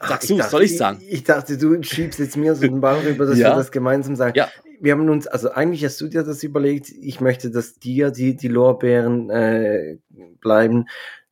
Sagst 0.01 0.25
ich 0.25 0.31
du, 0.31 0.37
dachte- 0.39 0.51
soll 0.51 0.63
ich 0.63 0.77
sagen? 0.77 0.99
Ich, 1.03 1.13
ich 1.13 1.25
dachte, 1.25 1.57
du 1.59 1.83
schiebst 1.83 2.19
jetzt 2.19 2.37
mir 2.37 2.55
so 2.55 2.63
den 2.63 2.81
Ball 2.81 2.99
rüber, 3.01 3.27
dass 3.27 3.39
Ja. 3.39 3.51
wir 3.51 3.57
das 3.57 3.71
gemeinsam 3.71 4.17
sagen. 4.17 4.37
Ja. 4.37 4.49
Wir 4.81 4.93
haben 4.93 5.09
uns, 5.09 5.27
also 5.27 5.51
eigentlich 5.53 5.85
hast 5.85 6.01
du 6.01 6.09
dir 6.09 6.25
das 6.25 6.43
überlegt, 6.43 6.91
ich 6.91 7.21
möchte, 7.21 7.51
dass 7.51 7.75
dir 7.79 8.11
die, 8.11 8.37
die 8.37 8.49
Lorbeeren 8.49 9.31
äh, 9.31 9.99
bleiben, 10.41 10.87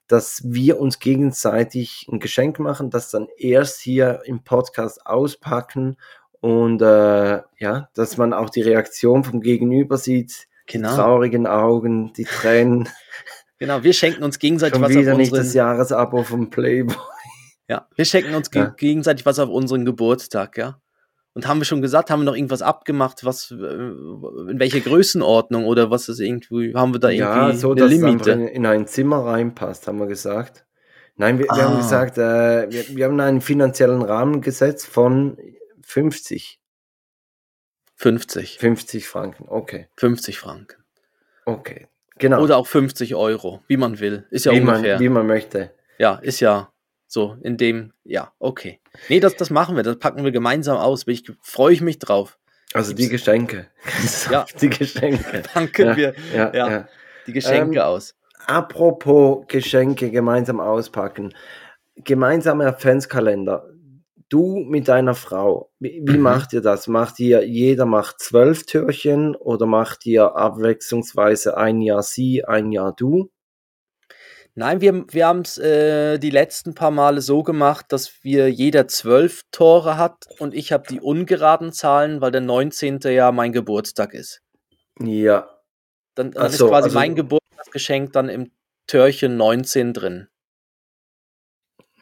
dass 0.07 0.43
wir 0.45 0.79
uns 0.81 0.99
gegenseitig 1.01 2.07
ein 2.11 2.21
Geschenk 2.21 2.59
machen, 2.59 2.91
das 2.91 3.11
dann 3.11 3.27
erst 3.39 3.81
hier 3.81 4.21
im 4.27 4.45
Podcast 4.45 5.07
auspacken 5.07 5.97
und 6.41 6.81
äh, 6.83 7.41
ja, 7.59 7.89
dass 7.95 8.17
man 8.17 8.33
auch 8.33 8.51
die 8.51 8.63
Reaktion 8.63 9.25
vom 9.25 9.41
Gegenüber 9.41 9.97
sieht, 9.99 10.47
die 10.69 10.75
Genau. 10.79 10.95
traurigen 10.95 11.47
Augen, 11.47 12.13
die 12.15 12.25
Tränen, 12.25 12.89
Genau, 13.59 13.83
wir 13.85 13.93
schenken 13.93 14.25
uns 14.25 14.39
gegenseitig 14.41 14.75
schon 14.75 14.83
was 14.83 14.91
wieder 14.91 15.13
auf 15.13 15.19
nicht 15.19 15.33
das 15.33 15.39
unseren, 15.41 15.57
Jahresabo 15.57 16.23
vom 16.25 16.51
Playboy. 16.51 16.97
Ja, 17.73 17.89
wir 17.97 18.05
schenken 18.05 18.35
uns 18.35 18.51
Ja. 18.55 18.67
gegenseitig 18.77 19.25
was 19.27 19.39
auf 19.39 19.49
unseren 19.49 19.85
Geburtstag, 19.85 20.59
ja. 20.59 20.79
Und 21.35 21.49
haben 21.49 21.61
wir 21.61 21.65
schon 21.65 21.81
gesagt, 21.81 22.11
haben 22.11 22.21
wir 22.21 22.27
noch 22.27 22.35
irgendwas 22.37 22.61
abgemacht, 22.61 23.25
was 23.25 23.51
äh, 23.51 23.55
in 23.55 24.57
welcher 24.59 24.81
Größenordnung 24.81 25.65
oder 25.65 25.91
was 25.91 26.09
ist 26.11 26.21
irgendwie, 26.21 26.75
haben 26.75 26.93
wir 26.93 27.01
da 27.01 27.09
irgendwie 27.09 27.49
Ja, 27.49 27.53
so, 27.55 27.73
eine 27.73 27.87
Limite? 27.87 28.33
in, 28.33 28.47
in 28.49 28.67
ein 28.67 28.87
Zimmer 28.87 29.25
reinpasst, 29.25 29.87
haben 29.89 29.99
wir 29.99 30.07
gesagt. 30.07 30.67
Nein, 31.17 31.39
wir, 31.39 31.47
wir 31.47 31.63
haben 31.65 31.75
Ah. 31.77 31.79
gesagt, 31.79 32.19
äh, 32.19 32.71
wir, 32.71 32.97
wir 32.97 33.05
haben 33.07 33.19
einen 33.21 33.41
finanziellen 33.41 34.03
Rahmen 34.03 34.43
gesetzt 34.43 34.87
von 34.87 35.39
50. 35.83 36.61
50. 37.97 38.59
50 38.59 39.09
Franken, 39.09 39.47
okay. 39.49 39.89
50 39.97 40.39
Franken. 40.39 40.83
Okay, 41.45 41.87
genau. 42.19 42.43
Oder 42.43 42.57
auch 42.57 42.67
50 42.67 43.15
Euro, 43.15 43.63
wie 43.69 43.77
man 43.77 44.01
will. 44.01 44.27
Ist 44.31 44.45
ja 44.47 44.53
wie, 44.53 44.61
man, 44.61 44.77
ungefähr. 44.77 45.01
wie 45.01 45.09
man 45.09 45.27
möchte. 45.27 45.71
Ja, 45.99 46.17
ist 46.17 46.41
ja 46.41 46.72
so 47.13 47.37
in 47.43 47.57
dem, 47.57 47.93
ja, 48.05 48.33
okay. 48.39 48.81
Nee, 49.09 49.21
das, 49.21 49.37
das 49.37 49.51
machen 49.51 49.77
wir, 49.77 49.83
das 49.83 49.99
packen 49.99 50.25
wir 50.25 50.33
gemeinsam 50.33 50.79
aus. 50.79 51.07
Ich, 51.07 51.31
freue 51.43 51.73
ich 51.75 51.81
mich 51.83 51.99
drauf. 51.99 52.39
Also 52.75 52.95
die 52.95 53.09
Geschenke. 53.09 53.69
Ja. 54.31 54.47
Die 54.61 54.71
Geschenke. 54.71 55.43
Packen 55.53 55.87
Ja, 55.89 55.97
wir 55.97 56.15
Ja, 56.35 56.55
ja. 56.55 56.71
ja. 56.71 56.89
die 57.27 57.33
Geschenke 57.33 57.79
Ähm, 57.81 57.85
aus. 57.85 58.15
Apropos 58.47 59.45
Geschenke 59.49 60.11
gemeinsam 60.11 60.59
auspacken. 60.61 61.35
Gemeinsamer 61.97 62.67
Adventskalender. 62.67 63.69
Du 64.31 64.57
mit 64.57 64.89
deiner 64.89 65.15
Frau, 65.15 65.71
wie, 65.79 66.01
wie 66.07 66.17
Mhm. 66.17 66.23
macht 66.23 66.55
ihr 66.55 66.63
das? 66.63 66.89
Macht 66.89 67.21
ihr, 67.21 67.47
jeder 67.47 67.85
macht 67.85 68.21
zwölf 68.21 68.65
Türchen 68.65 69.37
oder 69.37 69.67
macht 69.67 70.07
ihr 70.07 70.35
abwechslungsweise 70.35 71.59
ein 71.59 71.83
Jahr 71.83 72.03
sie, 72.03 72.43
ein 72.45 72.73
Jahr 72.73 72.95
du? 72.97 73.31
Nein, 74.55 74.81
wir, 74.83 75.07
wir 75.09 75.27
haben 75.27 75.41
es 75.41 75.57
äh, 75.57 76.19
die 76.19 76.29
letzten 76.31 76.75
paar 76.75 76.91
Male 76.91 77.23
so 77.23 77.43
gemacht, 77.43 77.87
dass 77.89 78.23
wir 78.23 78.51
jeder 78.51 78.87
zwölf 78.87 79.43
Tore 79.51 79.97
hat 79.97 80.27
und 80.41 80.53
ich 80.53 80.73
habe 80.73 80.87
die 80.89 81.01
ungeraden 81.01 81.73
Zahlen, 81.73 82.21
weil 82.21 82.33
der 82.33 82.43
19. 82.43 83.01
ja 83.05 83.33
mein 83.33 83.53
Geburtstag 83.53 84.13
ist. 84.13 84.43
Ja, 85.01 85.49
Dann, 86.15 86.33
dann 86.33 86.43
Ach 86.45 86.49
ist 86.51 86.59
so, 86.59 86.69
quasi 86.69 86.85
also- 86.89 86.99
mein 86.99 87.15
Geburtstagsgeschenk 87.15 88.13
dann 88.13 88.29
im 88.29 88.53
Türchen 88.87 89.39
19 89.39 89.95
drin. 89.95 90.29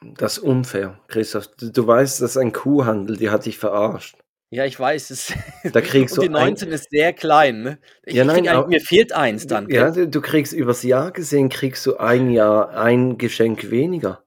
das 0.03 0.39
ist 0.39 0.43
unfair, 0.43 0.99
Christoph. 1.07 1.47
Du, 1.57 1.71
du 1.71 1.87
weißt, 1.87 2.21
das 2.21 2.33
ist 2.33 2.37
ein 2.37 2.53
Kuhhandel, 2.53 3.17
die 3.17 3.31
hat 3.31 3.47
dich 3.47 3.59
verarscht. 3.59 4.17
Ja, 4.53 4.65
ich 4.65 4.79
weiß 4.81 5.11
es. 5.11 5.33
Da 5.73 5.81
kriegst 5.81 6.19
und 6.19 6.25
du 6.25 6.29
die 6.29 6.35
ein- 6.37 6.47
19 6.49 6.73
ist 6.73 6.91
sehr 6.91 7.13
klein. 7.13 7.63
Ne? 7.63 7.79
Ich, 8.05 8.15
Ja, 8.15 8.25
nein, 8.25 8.49
aber- 8.49 8.67
mir 8.67 8.81
fehlt 8.81 9.13
eins 9.13 9.47
dann. 9.47 9.69
gell? 9.69 9.81
Ja, 9.81 9.91
du, 9.93 10.09
du 10.09 10.21
kriegst 10.21 10.53
übers 10.53 10.83
Jahr 10.83 11.13
gesehen, 11.13 11.49
kriegst 11.51 11.87
du 11.87 11.97
ein 11.99 12.31
Jahr 12.31 12.71
ein 12.71 13.17
Geschenk 13.17 13.71
weniger. 13.71 14.25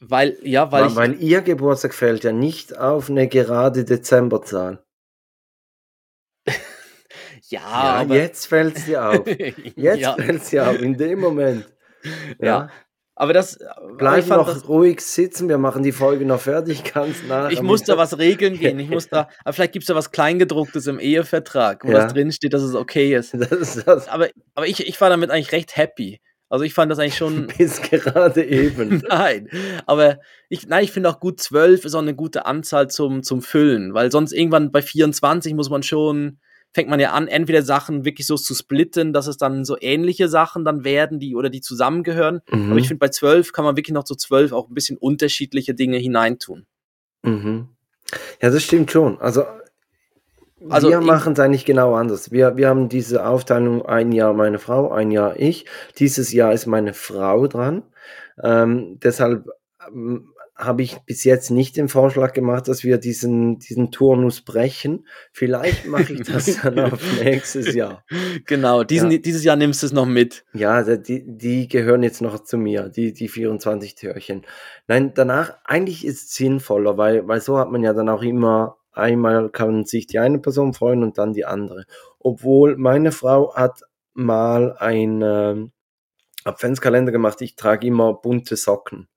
Weil, 0.00 0.36
ja, 0.42 0.72
weil, 0.72 0.82
Weil, 0.82 0.88
ich, 0.90 0.96
weil 0.96 1.22
ihr 1.22 1.42
Geburtstag 1.42 1.94
fällt 1.94 2.24
ja 2.24 2.32
nicht 2.32 2.76
auf 2.76 3.08
eine 3.08 3.28
gerade 3.28 3.84
Dezemberzahl. 3.84 4.82
ja, 7.48 7.60
Ja, 7.60 7.60
aber, 8.00 8.16
jetzt 8.16 8.46
fällt 8.46 8.84
dir 8.88 9.08
auf. 9.08 9.26
Jetzt 9.76 10.00
ja, 10.00 10.14
fällt 10.14 10.42
es 10.42 10.50
dir 10.50 10.68
auf, 10.68 10.80
in 10.80 10.96
dem 10.96 11.20
Moment. 11.20 11.72
ja, 12.40 12.68
aber 13.14 13.32
das, 13.32 13.58
Bleib 13.98 14.24
fand 14.24 14.40
noch 14.40 14.52
das, 14.52 14.68
ruhig 14.68 15.00
sitzen, 15.00 15.48
wir 15.48 15.58
machen 15.58 15.82
die 15.82 15.92
Folge 15.92 16.24
noch 16.24 16.40
fertig, 16.40 16.82
ganz 16.94 17.22
nah. 17.28 17.50
ich 17.50 17.60
muss 17.62 17.82
da 17.84 17.96
was 17.98 18.18
regeln 18.18 18.58
gehen. 18.58 18.78
Ich 18.78 18.88
muss 18.88 19.08
da, 19.08 19.28
aber 19.44 19.52
vielleicht 19.52 19.72
gibt 19.72 19.82
es 19.82 19.88
da 19.88 19.94
was 19.94 20.10
Kleingedrucktes 20.12 20.86
im 20.86 20.98
Ehevertrag, 20.98 21.84
wo 21.84 21.90
Ja. 21.92 22.04
das 22.04 22.12
drinsteht, 22.14 22.52
dass 22.54 22.62
es 22.62 22.74
okay 22.74 23.14
ist. 23.14 23.34
Das 23.38 23.50
ist 23.52 23.86
das 23.86 24.08
Aber, 24.08 24.28
aber 24.54 24.66
ich, 24.66 24.86
ich 24.86 25.00
war 25.00 25.10
damit 25.10 25.30
eigentlich 25.30 25.52
recht 25.52 25.76
happy. 25.76 26.20
Also 26.48 26.64
ich 26.64 26.74
fand 26.74 26.92
das 26.92 26.98
eigentlich 26.98 27.16
schon. 27.16 27.46
bis 27.58 27.80
gerade 27.80 28.44
eben. 28.44 29.02
Nein, 29.08 29.48
aber 29.86 30.18
ich, 30.50 30.66
nein, 30.66 30.84
ich 30.84 30.92
finde 30.92 31.08
auch 31.08 31.18
gut, 31.18 31.40
12 31.40 31.86
ist 31.86 31.94
auch 31.94 32.00
eine 32.02 32.14
gute 32.14 32.44
Anzahl 32.44 32.88
zum, 32.88 33.22
zum 33.22 33.40
Füllen, 33.40 33.94
weil 33.94 34.12
sonst 34.12 34.32
irgendwann 34.32 34.70
bei 34.70 34.82
24 34.82 35.54
muss 35.54 35.70
man 35.70 35.82
schon 35.82 36.38
fängt 36.72 36.88
man 36.88 37.00
ja 37.00 37.12
an, 37.12 37.28
entweder 37.28 37.62
Sachen 37.62 38.04
wirklich 38.04 38.26
so 38.26 38.36
zu 38.36 38.54
splitten, 38.54 39.12
dass 39.12 39.26
es 39.26 39.36
dann 39.36 39.64
so 39.64 39.76
ähnliche 39.80 40.28
Sachen 40.28 40.64
dann 40.64 40.84
werden, 40.84 41.18
die 41.18 41.36
oder 41.36 41.50
die 41.50 41.60
zusammengehören. 41.60 42.40
Mhm. 42.50 42.70
Aber 42.70 42.80
ich 42.80 42.88
finde, 42.88 43.00
bei 43.00 43.08
zwölf 43.08 43.52
kann 43.52 43.64
man 43.64 43.76
wirklich 43.76 43.94
noch 43.94 44.04
zu 44.04 44.14
zwölf 44.14 44.52
auch 44.52 44.68
ein 44.68 44.74
bisschen 44.74 44.96
unterschiedliche 44.96 45.74
Dinge 45.74 45.98
hineintun. 45.98 46.66
Mhm. 47.22 47.68
Ja, 48.40 48.50
das 48.50 48.62
stimmt 48.62 48.90
schon. 48.90 49.20
Also, 49.20 49.44
Also 50.68 50.90
wir 50.90 51.00
machen 51.00 51.32
es 51.32 51.40
eigentlich 51.40 51.64
genau 51.64 51.94
anders. 51.94 52.30
Wir, 52.30 52.56
wir 52.56 52.68
haben 52.68 52.88
diese 52.88 53.26
Aufteilung, 53.26 53.84
ein 53.84 54.12
Jahr 54.12 54.32
meine 54.32 54.58
Frau, 54.58 54.92
ein 54.92 55.10
Jahr 55.10 55.38
ich. 55.38 55.66
Dieses 55.98 56.32
Jahr 56.32 56.52
ist 56.52 56.66
meine 56.66 56.94
Frau 56.94 57.46
dran. 57.48 57.82
Ähm, 58.42 58.98
deshalb 59.02 59.46
ähm, 59.88 60.31
habe 60.64 60.82
ich 60.82 60.98
bis 61.00 61.24
jetzt 61.24 61.50
nicht 61.50 61.76
den 61.76 61.88
Vorschlag 61.88 62.32
gemacht, 62.32 62.68
dass 62.68 62.84
wir 62.84 62.98
diesen, 62.98 63.58
diesen 63.58 63.90
Turnus 63.90 64.42
brechen. 64.42 65.06
Vielleicht 65.32 65.86
mache 65.86 66.12
ich 66.12 66.22
das 66.22 66.56
dann 66.62 66.78
auf 66.78 67.00
nächstes 67.22 67.74
Jahr. 67.74 68.04
Genau, 68.46 68.84
diesen, 68.84 69.10
Ja. 69.10 69.18
dieses 69.18 69.44
Jahr 69.44 69.56
nimmst 69.56 69.82
du 69.82 69.86
es 69.86 69.92
noch 69.92 70.06
mit. 70.06 70.44
Ja, 70.52 70.82
die, 70.96 71.24
die 71.26 71.68
gehören 71.68 72.02
jetzt 72.02 72.22
noch 72.22 72.42
zu 72.44 72.58
mir, 72.58 72.88
die, 72.88 73.12
die 73.12 73.28
24 73.28 73.94
Türchen. 73.94 74.42
Nein, 74.86 75.12
danach, 75.14 75.54
eigentlich 75.64 76.04
ist 76.06 76.28
es 76.28 76.34
sinnvoller, 76.34 76.96
weil, 76.96 77.26
weil 77.26 77.40
so 77.40 77.58
hat 77.58 77.70
man 77.70 77.82
ja 77.82 77.92
dann 77.92 78.08
auch 78.08 78.22
immer, 78.22 78.76
einmal 78.92 79.50
kann 79.50 79.84
sich 79.84 80.06
die 80.06 80.18
eine 80.18 80.38
Person 80.38 80.74
freuen 80.74 81.02
und 81.02 81.18
dann 81.18 81.32
die 81.32 81.44
andere. 81.44 81.84
Obwohl 82.18 82.76
meine 82.76 83.10
Frau 83.10 83.54
hat 83.54 83.80
mal 84.14 84.76
einen 84.78 85.22
ähm, 85.22 85.72
Adventskalender 86.44 87.12
gemacht, 87.12 87.40
ich 87.40 87.56
trage 87.56 87.86
immer 87.86 88.14
bunte 88.14 88.56
Socken 88.56 89.08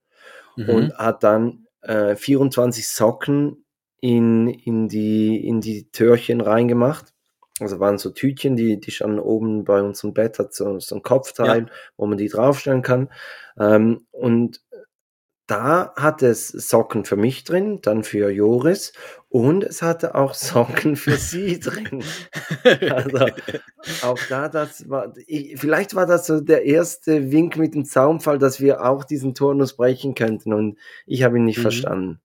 Mhm. 0.56 0.70
und 0.70 0.98
hat 0.98 1.24
dann 1.24 1.68
äh, 1.82 2.16
24 2.16 2.88
Socken 2.88 3.66
in, 4.02 4.48
in, 4.48 4.88
die, 4.88 5.48
in 5.48 5.62
die 5.62 5.90
Türchen 5.92 6.42
reingemacht. 6.42 7.14
Also 7.60 7.80
waren 7.80 7.98
so 7.98 8.10
Tütchen, 8.10 8.58
die, 8.58 8.80
die 8.80 8.92
schon 8.92 9.18
oben 9.18 9.64
bei 9.64 9.82
uns 9.82 10.04
im 10.04 10.14
Bett 10.14 10.40
hat, 10.40 10.54
so, 10.54 10.78
so 10.80 10.96
ein 10.96 11.04
Kopfteil, 11.04 11.68
wo 11.96 12.06
man 12.06 12.18
die 12.18 12.28
draufstellen 12.28 12.82
kann. 12.82 13.10
Ähm, 13.58 14.06
und 14.12 14.62
da 15.48 15.94
hat 15.96 16.22
es 16.24 16.50
Socken 16.50 17.06
für 17.06 17.16
mich 17.16 17.44
drin, 17.44 17.80
dann 17.82 18.04
für 18.04 18.30
Joris 18.30 18.94
und 19.36 19.66
es 19.66 19.82
hatte 19.82 20.16
auch 20.16 20.34
Socken 20.34 20.96
für 20.96 21.18
sie 21.18 21.60
drin. 21.60 22.02
Also 22.90 23.26
auch 24.02 24.18
da, 24.30 24.48
das 24.48 24.90
war, 24.90 25.14
ich, 25.28 25.60
vielleicht 25.60 25.94
war 25.94 26.06
das 26.06 26.26
so 26.26 26.40
der 26.40 26.64
erste 26.66 27.32
Wink 27.32 27.58
mit 27.58 27.76
dem 27.76 27.84
Zaunfall, 27.84 28.40
dass 28.40 28.62
wir 28.62 28.86
auch 28.86 29.04
diesen 29.04 29.36
Turnus 29.36 29.76
brechen 29.76 30.16
könnten 30.16 30.54
und 30.54 30.78
ich 31.06 31.24
habe 31.24 31.38
ihn 31.38 31.44
nicht 31.44 31.58
Mhm. 31.58 31.62
verstanden. 31.64 32.22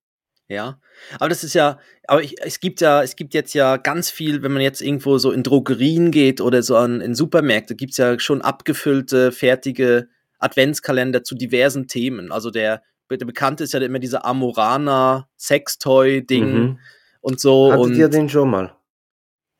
Ja, 0.49 0.81
aber 1.19 1.29
das 1.29 1.43
ist 1.43 1.55
ja, 1.55 1.79
aber 2.07 2.23
ich, 2.23 2.37
es 2.43 2.61
gibt 2.61 2.81
ja, 2.81 3.03
es 3.03 3.17
gibt 3.17 3.35
jetzt 3.35 3.55
ja 3.55 3.77
ganz 3.77 4.11
viel, 4.11 4.43
wenn 4.43 4.53
man 4.53 4.63
jetzt 4.63 4.81
irgendwo 4.81 5.19
so 5.19 5.33
in 5.33 5.43
Drogerien 5.43 6.13
geht 6.13 6.41
oder 6.41 6.63
so 6.63 6.77
an, 6.77 7.01
in 7.01 7.15
Supermärkte, 7.17 7.75
gibt's 7.75 7.97
ja 7.97 8.19
schon 8.21 8.41
abgefüllte, 8.41 9.33
fertige 9.33 10.09
Adventskalender 10.39 11.25
zu 11.25 11.35
diversen 11.35 11.89
Themen. 11.89 12.31
Also 12.33 12.51
der, 12.51 12.83
der 13.11 13.27
bekannte 13.27 13.65
ist 13.65 13.73
ja 13.75 13.81
immer 13.81 13.99
dieser 13.99 14.25
Amorana 14.25 15.29
Sextoy-Ding 15.37 16.53
Mhm. 16.53 16.79
Und 17.21 17.41
so. 17.41 17.73
Hattet 17.73 17.85
und 17.85 17.95
ihr 17.97 18.09
den 18.09 18.29
schon 18.29 18.51
mal? 18.51 18.77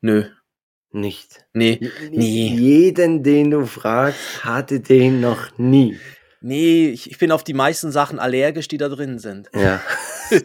nö, 0.01 0.23
Nicht. 0.91 1.45
nee, 1.53 1.77
Nicht 1.79 2.11
Nee. 2.11 2.55
Jeden, 2.55 3.23
den 3.23 3.51
du 3.51 3.65
fragst, 3.65 4.43
hatte 4.43 4.79
den 4.79 5.21
noch 5.21 5.57
nie. 5.57 5.97
nee, 6.41 6.89
ich, 6.89 7.09
ich 7.11 7.17
bin 7.19 7.31
auf 7.31 7.43
die 7.43 7.53
meisten 7.53 7.91
Sachen 7.91 8.17
allergisch, 8.19 8.67
die 8.67 8.77
da 8.77 8.89
drin 8.89 9.19
sind. 9.19 9.49
Ja. 9.53 9.81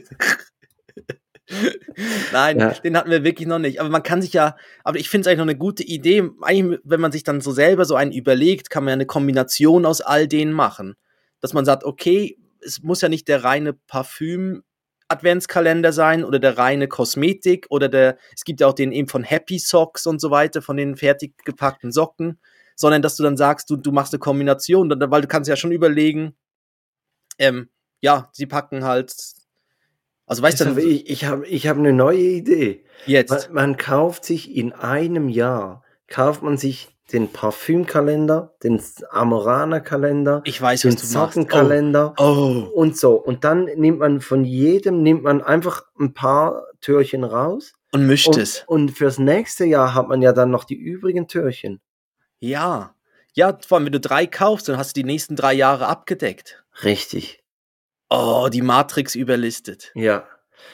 Nein, 2.32 2.58
Ja. 2.58 2.70
den 2.70 2.96
hatten 2.96 3.10
wir 3.10 3.22
wirklich 3.24 3.46
noch 3.46 3.58
nicht. 3.60 3.80
Aber 3.80 3.88
man 3.88 4.02
kann 4.02 4.20
sich 4.20 4.32
ja, 4.32 4.56
aber 4.82 4.98
ich 4.98 5.08
finde 5.08 5.22
es 5.22 5.26
eigentlich 5.28 5.38
noch 5.38 5.44
eine 5.44 5.56
gute 5.56 5.84
Idee. 5.84 6.28
Eigentlich, 6.42 6.80
wenn 6.84 7.00
man 7.00 7.12
sich 7.12 7.22
dann 7.22 7.40
so 7.40 7.52
selber 7.52 7.84
so 7.84 7.94
einen 7.94 8.12
überlegt, 8.12 8.68
kann 8.68 8.84
man 8.84 8.90
ja 8.90 8.94
eine 8.94 9.06
Kombination 9.06 9.86
aus 9.86 10.00
all 10.00 10.26
denen 10.26 10.52
machen. 10.52 10.94
Dass 11.40 11.52
man 11.52 11.64
sagt, 11.64 11.84
okay, 11.84 12.36
es 12.60 12.82
muss 12.82 13.00
ja 13.00 13.08
nicht 13.08 13.28
der 13.28 13.44
reine 13.44 13.72
Parfüm 13.74 14.64
Adventskalender 15.08 15.92
sein 15.92 16.24
oder 16.24 16.38
der 16.38 16.58
reine 16.58 16.88
Kosmetik 16.88 17.66
oder 17.70 17.88
der, 17.88 18.18
es 18.34 18.44
gibt 18.44 18.60
ja 18.60 18.66
auch 18.66 18.72
den 18.72 18.92
eben 18.92 19.08
von 19.08 19.22
Happy 19.22 19.58
Socks 19.58 20.06
und 20.06 20.20
so 20.20 20.30
weiter, 20.30 20.62
von 20.62 20.76
den 20.76 20.96
fertig 20.96 21.34
gepackten 21.44 21.92
Socken, 21.92 22.38
sondern 22.74 23.02
dass 23.02 23.16
du 23.16 23.22
dann 23.22 23.36
sagst, 23.36 23.70
du, 23.70 23.76
du 23.76 23.92
machst 23.92 24.12
eine 24.12 24.18
Kombination, 24.18 24.90
weil 24.90 25.22
du 25.22 25.28
kannst 25.28 25.48
ja 25.48 25.56
schon 25.56 25.72
überlegen, 25.72 26.34
ähm, 27.38 27.68
ja, 28.00 28.30
sie 28.32 28.46
packen 28.46 28.84
halt, 28.84 29.14
also 30.26 30.42
weißt 30.42 30.60
du, 30.60 30.78
ich 30.78 31.08
ich 31.08 31.24
habe 31.24 31.46
ich 31.46 31.68
hab 31.68 31.78
eine 31.78 31.92
neue 31.92 32.18
Idee. 32.18 32.84
jetzt. 33.06 33.30
Man, 33.30 33.54
man 33.54 33.76
kauft 33.76 34.24
sich 34.24 34.54
in 34.56 34.72
einem 34.72 35.28
Jahr, 35.28 35.84
kauft 36.08 36.42
man 36.42 36.56
sich 36.56 36.95
den 37.12 37.32
Parfümkalender, 37.32 38.54
den 38.62 38.80
Amorana-Kalender, 39.10 40.42
Ich 40.44 40.60
weiß, 40.60 40.82
den 40.82 40.92
machst. 40.94 41.10
Sockenkalender 41.10 42.14
Oh. 42.18 42.68
und 42.74 42.96
so. 42.96 43.14
Und 43.14 43.44
dann 43.44 43.64
nimmt 43.64 43.98
man 44.00 44.20
von 44.20 44.44
jedem, 44.44 45.02
nimmt 45.02 45.22
man 45.22 45.42
einfach 45.42 45.84
ein 46.00 46.14
paar 46.14 46.64
Türchen 46.80 47.24
raus. 47.24 47.72
Und 47.92 48.06
mischt 48.06 48.28
Und, 48.28 48.36
es. 48.38 48.64
und 48.66 48.90
fürs 48.90 49.18
nächste 49.18 49.64
Jahr 49.64 49.94
hat 49.94 50.08
man 50.08 50.20
ja 50.20 50.32
dann 50.32 50.50
noch 50.50 50.64
die 50.64 50.74
übrigen 50.74 51.28
Türchen. 51.28 51.80
Ja. 52.40 52.94
Ja, 53.34 53.56
vor 53.66 53.76
allem, 53.78 53.86
wenn 53.86 53.92
du 53.92 54.00
drei 54.00 54.26
kaufst, 54.26 54.68
dann 54.68 54.76
hast 54.78 54.96
du 54.96 55.00
die 55.00 55.06
nächsten 55.06 55.36
drei 55.36 55.52
Jahre 55.54 55.86
abgedeckt. 55.86 56.64
Richtig. 56.82 57.42
Oh, 58.10 58.48
die 58.52 58.62
Matrix 58.62 59.14
überlistet. 59.14 59.92
Ja. 59.94 60.24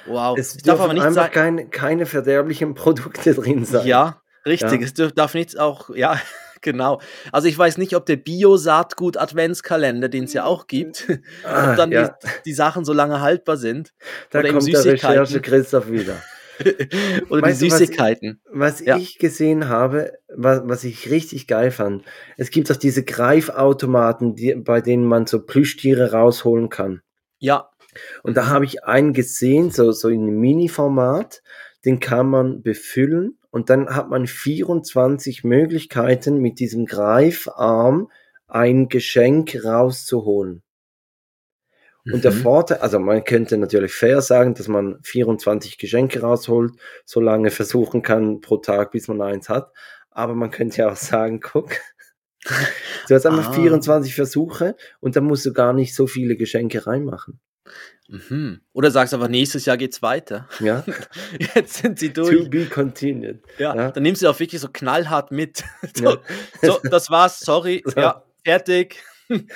Wow. 0.07 0.39
Es 0.39 0.57
darf 0.59 0.81
aber 0.81 0.95
nicht 0.95 1.03
einfach 1.05 1.25
sein. 1.25 1.33
keine, 1.33 1.69
keine 1.69 2.07
verderblichen 2.07 2.75
Produkte 2.75 3.35
drin 3.35 3.65
sein. 3.65 3.87
Ja, 3.87 4.22
richtig. 4.47 4.81
Ja. 4.81 4.87
Es 4.87 4.95
dürf, 4.95 5.13
darf 5.13 5.35
nichts 5.35 5.57
auch, 5.57 5.91
ja, 5.95 6.21
genau. 6.61 7.01
Also 7.33 7.49
ich 7.49 7.59
weiß 7.59 7.79
nicht, 7.79 7.95
ob 7.97 8.07
der 8.07 8.17
Bio-Saatgut-Adventskalender, 8.17 10.09
den 10.09 10.25
es 10.25 10.33
ja 10.33 10.45
auch 10.45 10.67
gibt, 10.67 11.09
Ah, 11.45 11.71
ob 11.71 11.77
dann 11.77 11.93
ja. 11.93 12.09
die, 12.09 12.29
die 12.47 12.53
Sachen 12.53 12.85
so 12.85 12.93
lange 12.93 13.21
haltbar 13.21 13.57
sind. 13.57 13.93
Da 14.31 14.41
oder 14.41 14.51
kommt 14.53 14.67
der 14.67 14.77
Süßigkeiten. 14.83 15.09
Recherche 15.19 15.41
Christoph 15.41 15.91
wieder. 15.91 16.17
oder 17.31 17.43
Weißt 17.43 17.61
die 17.63 17.67
du, 17.69 17.73
was- 17.73 17.79
Süßigkeiten. 17.79 18.41
Was 18.53 18.81
Ja. 18.81 18.97
ich 18.97 19.19
gesehen 19.19 19.69
habe, 19.69 20.13
was, 20.35 20.61
was 20.65 20.85
ich 20.85 21.11
richtig 21.11 21.47
geil 21.47 21.71
fand, 21.71 22.05
es 22.37 22.51
gibt 22.51 22.71
auch 22.71 22.77
diese 22.77 23.03
Greifautomaten, 23.05 24.35
die, 24.37 24.55
bei 24.55 24.81
denen 24.81 25.05
man 25.05 25.27
so 25.27 25.41
Plüschtiere 25.45 26.13
rausholen 26.13 26.69
kann. 26.69 27.01
Ja. 27.39 27.71
Und 28.23 28.37
da 28.37 28.47
habe 28.47 28.65
ich 28.65 28.85
einen 28.85 29.13
gesehen, 29.13 29.71
so, 29.71 29.93
so 29.93 30.09
in 30.09 30.23
einem 30.23 30.39
Mini-Format, 30.41 31.43
den 31.85 32.01
kann 32.01 32.29
man 32.29 32.63
befüllen 32.63 33.39
und 33.53 33.71
dann 33.71 33.95
hat 33.95 34.09
man 34.11 34.27
24 34.27 35.45
Möglichkeiten 35.45 36.39
mit 36.39 36.59
diesem 36.59 36.87
Greifarm 36.87 38.11
ein 38.49 38.89
Geschenk 38.89 39.57
rauszuholen. 39.65 40.63
Und 42.11 42.25
der 42.25 42.33
Mhm. 42.33 42.43
Vorteil, 42.43 42.79
also 42.79 42.99
man 42.99 43.23
könnte 43.23 43.57
natürlich 43.59 43.93
fair 43.93 44.21
sagen, 44.23 44.55
dass 44.55 44.67
man 44.67 44.99
24 45.05 45.79
Geschenke 45.79 46.21
rausholt, 46.21 46.73
so 47.05 47.21
lange 47.21 47.51
versuchen 47.53 48.03
kann 48.03 48.41
pro 48.41 48.57
Tag, 48.57 48.91
bis 48.91 49.07
man 49.07 49.23
eins 49.23 49.49
hat. 49.49 49.73
Aber 50.11 50.35
man 50.35 50.51
könnte 50.51 50.79
ja 50.79 50.91
auch 50.91 50.97
sagen, 50.97 51.41
guck, 51.53 51.71
du 53.09 53.15
hast 53.15 53.27
einfach 53.27 53.51
Ah. 53.51 53.53
24 53.53 54.15
Versuche 54.17 54.77
und 55.01 55.15
dann 55.15 55.25
musst 55.25 55.47
du 55.47 55.53
gar 55.53 55.73
nicht 55.73 55.95
so 55.95 56.07
viele 56.09 56.37
Geschenke 56.37 56.87
reinmachen. 56.87 57.39
Mhm. 58.29 58.61
Oder 58.75 58.91
sagst 58.91 59.15
einfach, 59.15 59.29
nächstes 59.29 59.65
Jahr 59.65 59.77
geht's 59.79 60.03
weiter. 60.03 60.47
Ja, 60.61 60.85
Jetzt 61.55 61.75
sind 61.79 61.99
sie 61.99 62.13
to 62.13 62.25
durch. 62.25 62.51
be 62.51 62.67
continued. 62.67 63.41
Ja, 63.59 63.75
Ja. 63.75 63.91
dann 63.91 64.03
nimmst 64.03 64.23
du 64.23 64.29
auch 64.29 64.39
wirklich 64.39 64.61
so 64.61 64.69
knallhart 64.73 65.31
mit. 65.33 65.65
so, 65.95 66.05
Ja. 66.05 66.19
so, 66.61 66.79
das 66.91 67.11
war's, 67.11 67.41
sorry, 67.41 67.83
So. 67.87 67.99
ja, 68.01 68.23
fertig. 68.45 69.03
Und 69.29 69.49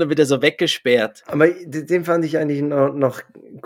dann 0.00 0.08
wird 0.08 0.20
er 0.20 0.26
so 0.26 0.42
weggesperrt. 0.42 1.24
Aber 1.26 1.48
den 1.48 2.04
fand 2.04 2.24
ich 2.24 2.38
eigentlich 2.38 2.62
noch, 2.62 2.94
noch 2.94 3.20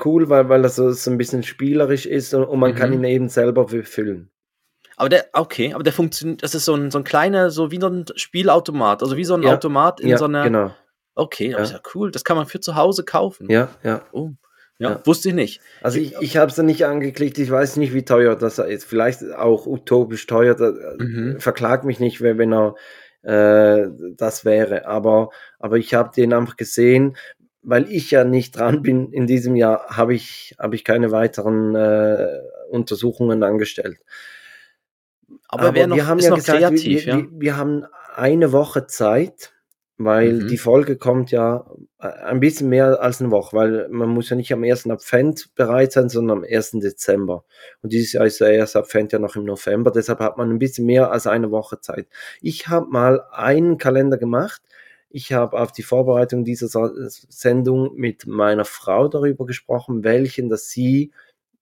cool, 0.05 0.31
weil, 0.31 0.49
weil 0.49 0.65
er 0.65 0.71
so, 0.71 0.91
so 0.93 1.11
ein 1.11 1.19
bisschen 1.19 1.43
spielerisch 1.43 2.07
ist 2.07 2.33
und, 2.33 2.45
und 2.45 2.59
man 2.59 2.75
kann 2.75 2.91
Mhm. 2.91 2.97
ihn 2.97 3.05
eben 3.05 3.29
selber 3.29 3.67
befüllen. 3.67 4.31
Aber 4.97 5.11
der, 5.11 5.27
okay, 5.35 5.75
aber 5.75 5.83
der 5.83 5.93
funktioniert, 5.93 6.43
das 6.43 6.55
ist 6.55 6.65
so 6.65 6.75
ein, 6.75 6.91
so 6.91 6.97
ein 6.99 7.05
kleiner, 7.05 7.51
so 7.51 7.71
wie 7.71 7.79
so 7.79 7.89
ein 7.89 8.07
Spielautomat, 8.15 9.03
also 9.03 9.19
wie 9.19 9.27
so 9.27 9.35
ein 9.35 9.43
Ja. 9.43 9.53
Automat 9.55 10.01
in 10.01 10.17
so 10.17 10.25
einer. 10.25 10.45
genau. 10.45 10.75
Okay, 11.17 11.51
das 11.51 11.59
Ja. 11.59 11.65
ist 11.65 11.73
ja 11.73 11.91
cool. 11.95 12.11
Das 12.11 12.23
kann 12.25 12.37
man 12.37 12.47
für 12.47 12.61
zu 12.61 12.77
Hause 12.77 13.05
kaufen. 13.05 13.51
Ja, 13.51 13.69
ja. 13.83 14.03
Oh. 14.13 14.31
Ja, 14.79 14.91
Ja. 14.91 15.01
wusste 15.07 15.31
ich 15.31 15.35
nicht. 15.35 15.61
Also 15.81 15.99
ich, 15.99 16.15
ich 16.21 16.37
habe 16.37 16.51
es 16.51 16.59
nicht 16.59 16.85
angeklickt, 16.85 17.39
ich 17.39 17.51
weiß 17.51 17.77
nicht, 17.79 17.95
wie 17.95 18.05
teuer 18.05 18.37
das 18.37 18.59
ist. 18.59 18.85
Vielleicht 18.85 19.23
auch 19.35 19.67
utopisch 19.67 20.27
teuer. 20.27 20.55
Mhm. 20.99 21.41
Verklag 21.41 21.85
mich 21.85 21.99
nicht, 21.99 22.21
wenn, 22.21 22.37
wenn 22.39 22.53
er 22.53 22.75
äh, 23.23 23.89
das 24.17 24.45
wäre. 24.45 24.87
Aber, 24.87 25.31
aber 25.59 25.79
ich 25.79 25.95
habe 25.95 26.13
den 26.15 26.35
einfach 26.35 26.57
gesehen, 26.57 27.17
weil 27.63 27.91
ich 27.91 28.11
ja 28.11 28.25
nicht 28.25 28.57
dran 28.59 28.83
bin 28.83 29.11
in 29.13 29.27
diesem 29.27 29.57
Jahr, 29.57 29.97
habe 29.97 30.15
ich, 30.15 30.55
hab 30.59 30.75
ich 30.75 30.85
keine 30.85 31.11
weiteren 31.11 31.75
äh, 31.75 32.29
Untersuchungen 32.71 33.43
angestellt. 33.43 33.99
Aber, 35.49 35.73
noch, 35.87 35.97
wir 35.97 36.07
haben 36.07 36.19
ist 36.19 36.25
ja 36.27 36.31
noch 36.31 36.37
gesagt, 36.37 36.59
kreativ, 36.59 37.07
wir, 37.07 37.13
ja. 37.15 37.17
wir, 37.19 37.29
wir 37.33 37.57
haben 37.57 37.87
eine 38.15 38.53
Woche 38.53 38.87
Zeit, 38.87 39.53
weil 39.99 40.33
Mhm. 40.35 40.49
die 40.49 40.59
Folge 40.59 40.97
kommt 40.97 41.31
ja 41.31 41.65
äh, 42.01 42.07
ein 42.09 42.41
bisschen 42.41 42.69
mehr 42.69 43.01
als 43.01 43.21
eine 43.21 43.31
Woche, 43.31 43.57
weil 43.57 43.89
man 43.89 44.09
muss 44.11 44.29
ja 44.31 44.37
nicht 44.37 44.53
am 44.53 44.63
1. 44.63 44.91
Advent 44.91 45.55
bereit 45.55 45.93
sein, 45.93 46.09
sondern 46.09 46.39
am 46.39 46.45
1. 46.45 46.73
Dezember. 46.81 47.45
Und 47.83 47.93
dieses 47.93 48.13
Jahr 48.13 48.27
ist 48.27 48.41
der 48.41 48.53
erste 48.53 48.79
Advent 48.81 49.13
ja 49.13 49.19
noch 49.19 49.37
im 49.37 49.45
November, 49.45 49.91
deshalb 49.91 50.21
hat 50.21 50.37
man 50.37 50.51
ein 50.51 50.59
bisschen 50.59 50.87
mehr 50.87 51.11
als 51.11 51.27
eine 51.27 51.51
Woche 51.51 51.81
Zeit. 51.81 52.07
Ich 52.43 52.69
habe 52.69 52.87
mal 52.91 53.23
einen 53.33 53.79
Kalender 53.79 54.19
gemacht. 54.19 54.61
Ich 55.09 55.33
habe 55.33 55.59
auf 55.59 55.73
die 55.73 55.83
Vorbereitung 55.85 56.45
dieser 56.45 56.69
Sendung 57.09 57.95
mit 57.95 58.27
meiner 58.27 58.65
Frau 58.67 59.09
darüber 59.09 59.47
gesprochen, 59.47 60.05
welchen 60.05 60.51
das 60.51 60.69
sie 60.69 61.13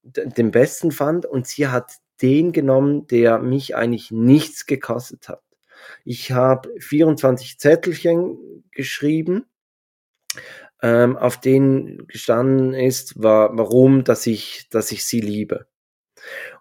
den 0.03 0.51
besten 0.51 0.91
fand 0.91 1.25
und 1.25 1.47
sie 1.47 1.67
hat 1.67 1.93
den 2.21 2.51
genommen, 2.51 3.07
der 3.07 3.39
mich 3.39 3.75
eigentlich 3.75 4.11
nichts 4.11 4.65
gekostet 4.65 5.29
hat. 5.29 5.41
Ich 6.03 6.31
habe 6.31 6.69
24 6.79 7.59
Zettelchen 7.59 8.63
geschrieben, 8.71 9.45
ähm, 10.81 11.17
auf 11.17 11.39
denen 11.39 12.07
gestanden 12.07 12.73
ist, 12.73 13.21
war, 13.21 13.57
warum, 13.57 14.03
dass 14.03 14.27
ich, 14.27 14.67
dass 14.69 14.91
ich 14.91 15.05
sie 15.05 15.21
liebe. 15.21 15.67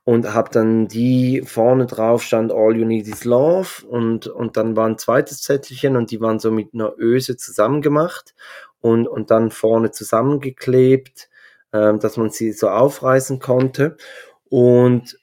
Und 0.05 0.35
habe 0.35 0.51
dann 0.51 0.89
die 0.89 1.43
vorne 1.45 1.87
drauf 1.87 2.22
stand 2.22 2.53
All 2.53 2.77
You 2.77 2.85
Need 2.85 3.09
Is 3.09 3.25
Love 3.25 3.87
und, 3.87 4.27
und 4.27 4.57
dann 4.57 4.77
war 4.77 4.87
ein 4.87 4.99
zweites 4.99 5.43
Zettelchen 5.43 5.97
und 5.97 6.11
die 6.11 6.20
waren 6.20 6.39
so 6.39 6.51
mit 6.51 6.75
einer 6.75 6.95
Öse 6.99 7.37
zusammengemacht 7.37 8.35
und, 8.81 9.09
und 9.09 9.31
dann 9.31 9.51
vorne 9.51 9.91
zusammengeklebt, 9.91 11.31
ähm, 11.72 11.99
dass 11.99 12.16
man 12.18 12.31
sie 12.31 12.53
so 12.53 12.68
aufreißen 12.68 13.39
konnte 13.39 13.97
und 14.51 15.18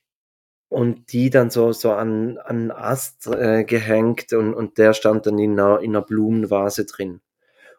und 0.71 1.11
die 1.11 1.29
dann 1.29 1.49
so, 1.49 1.73
so 1.73 1.91
an, 1.91 2.37
an 2.37 2.71
Ast 2.71 3.27
äh, 3.27 3.65
gehängt 3.65 4.31
und, 4.31 4.53
und 4.53 4.77
der 4.77 4.93
stand 4.93 5.25
dann 5.25 5.37
in 5.37 5.59
einer, 5.59 5.81
in 5.81 5.91
einer 5.91 6.01
Blumenvase 6.01 6.85
drin. 6.85 7.19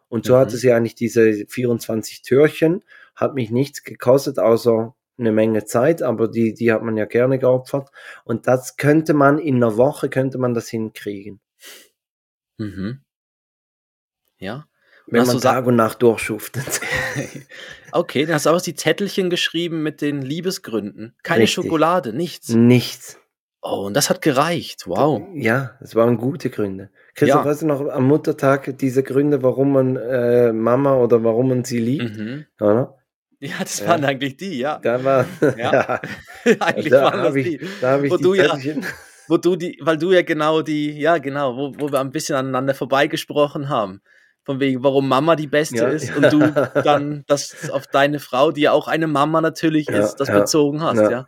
Und 0.09 0.25
so 0.25 0.33
Mhm. 0.33 0.37
hatte 0.37 0.57
sie 0.57 0.71
eigentlich 0.73 0.93
diese 0.95 1.47
24 1.47 2.21
Türchen, 2.21 2.83
hat 3.15 3.33
mich 3.33 3.49
nichts 3.49 3.83
gekostet, 3.83 4.37
außer 4.37 4.95
eine 5.17 5.31
Menge 5.31 5.65
Zeit, 5.65 6.03
aber 6.03 6.27
die, 6.27 6.53
die 6.53 6.71
hat 6.71 6.83
man 6.83 6.95
ja 6.95 7.05
gerne 7.05 7.39
geopfert. 7.39 7.89
Und 8.25 8.45
das 8.47 8.77
könnte 8.77 9.15
man 9.15 9.39
in 9.39 9.55
einer 9.55 9.75
Woche, 9.77 10.09
könnte 10.09 10.37
man 10.37 10.53
das 10.53 10.69
hinkriegen. 10.69 11.41
Mhm. 12.59 13.03
Ja. 14.39 14.67
Wenn 15.07 15.21
hast 15.21 15.27
man 15.33 15.41
Tag 15.41 15.65
und 15.65 15.75
Nacht 15.75 16.01
durchschuftet. 16.01 16.65
Okay, 17.95 18.25
dann 18.25 18.33
hast 18.33 18.47
du 18.47 18.49
auch 18.49 18.59
die 18.61 18.73
Zettelchen 18.73 19.29
geschrieben 19.29 19.83
mit 19.83 20.01
den 20.01 20.23
Liebesgründen. 20.23 21.13
Keine 21.21 21.43
Richtig. 21.43 21.63
Schokolade, 21.63 22.11
nichts. 22.11 22.49
Nichts. 22.49 23.19
Oh, 23.61 23.85
und 23.85 23.93
das 23.95 24.09
hat 24.09 24.23
gereicht. 24.23 24.87
Wow. 24.87 25.21
Ja, 25.35 25.77
es 25.79 25.93
waren 25.95 26.17
gute 26.17 26.49
Gründe. 26.49 26.89
Christoph, 27.13 27.45
Ja. 27.45 27.51
weißt 27.51 27.61
du 27.61 27.67
noch 27.67 27.87
am 27.89 28.05
Muttertag 28.07 28.79
diese 28.79 29.03
Gründe, 29.03 29.43
warum 29.43 29.73
man 29.73 29.95
äh, 29.95 30.51
Mama 30.51 30.95
oder 30.97 31.23
warum 31.23 31.49
man 31.49 31.63
sie 31.63 31.77
liebt? 31.77 32.17
Mhm. 32.17 32.45
Oder? 32.59 32.97
Ja, 33.39 33.55
das 33.59 33.79
Ja. 33.81 33.89
waren 33.89 34.03
eigentlich 34.05 34.37
die, 34.37 34.57
ja. 34.57 34.79
Da 34.81 35.03
war, 35.03 35.27
Ja. 35.57 36.01
eigentlich 36.59 36.89
da 36.89 37.03
waren 37.03 37.19
das 37.19 37.27
habe 37.27 37.39
ich, 37.41 37.59
die. 37.59 37.67
da 37.79 37.91
hab 37.91 38.03
ich 38.03 38.11
Wo 38.11 38.17
die 38.17 38.23
du 38.23 38.33
ja- 38.33 38.45
Zettelchen. 38.55 38.85
Wo 39.27 39.37
du 39.37 39.55
die, 39.55 39.77
weil 39.81 39.97
du 39.99 40.11
ja 40.11 40.23
genau 40.23 40.63
die, 40.63 40.99
ja 40.99 41.19
genau, 41.19 41.55
wo, 41.55 41.73
wo 41.79 41.91
wir 41.91 41.99
ein 42.01 42.09
bisschen 42.11 42.35
aneinander 42.35 42.73
vorbeigesprochen 42.73 43.69
haben. 43.69 44.01
Von 44.45 44.59
wegen, 44.59 44.83
warum 44.83 45.07
Mama 45.07 45.35
die 45.35 45.47
Beste 45.47 45.77
Ja. 45.77 45.87
ist 45.87 46.15
und 46.15 46.31
du 46.33 46.39
dann 46.83 47.23
das 47.27 47.69
auf 47.69 47.87
deine 47.87 48.19
Frau, 48.19 48.51
die 48.51 48.61
ja 48.61 48.71
auch 48.73 48.87
eine 48.87 49.07
Mama 49.07 49.39
natürlich 49.41 49.87
Ja, 49.87 49.99
ist, 49.99 50.15
das 50.15 50.27
ja, 50.27 50.39
bezogen 50.39 50.81
hast, 50.81 50.99
ja. 50.99 51.27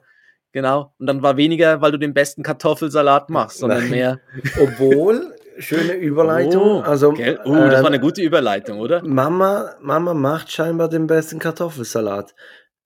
Genau. 0.52 0.94
Und 1.00 1.08
dann 1.08 1.22
war 1.22 1.36
weniger, 1.36 1.82
weil 1.82 1.92
du 1.92 2.00
den 2.00 2.14
besten 2.14 2.42
Kartoffelsalat 2.42 3.30
machst, 3.30 3.58
sondern 3.58 3.82
Nein. 3.82 3.90
mehr. 3.90 4.20
Obwohl, 4.62 5.36
schöne 5.58 5.94
Überleitung. 5.94 6.78
Oh, 6.78 6.82
also, 6.82 7.12
gell? 7.12 7.40
Uh, 7.46 7.56
das 7.56 7.76
ähm, 7.76 7.84
war 7.84 7.88
eine 7.88 8.00
gute 8.00 8.22
Überleitung, 8.22 8.80
oder? 8.80 9.04
Mama, 9.04 9.76
Mama 9.82 10.14
macht 10.14 10.52
scheinbar 10.52 10.88
den 10.88 11.08
besten 11.08 11.40
Kartoffelsalat. 11.40 12.36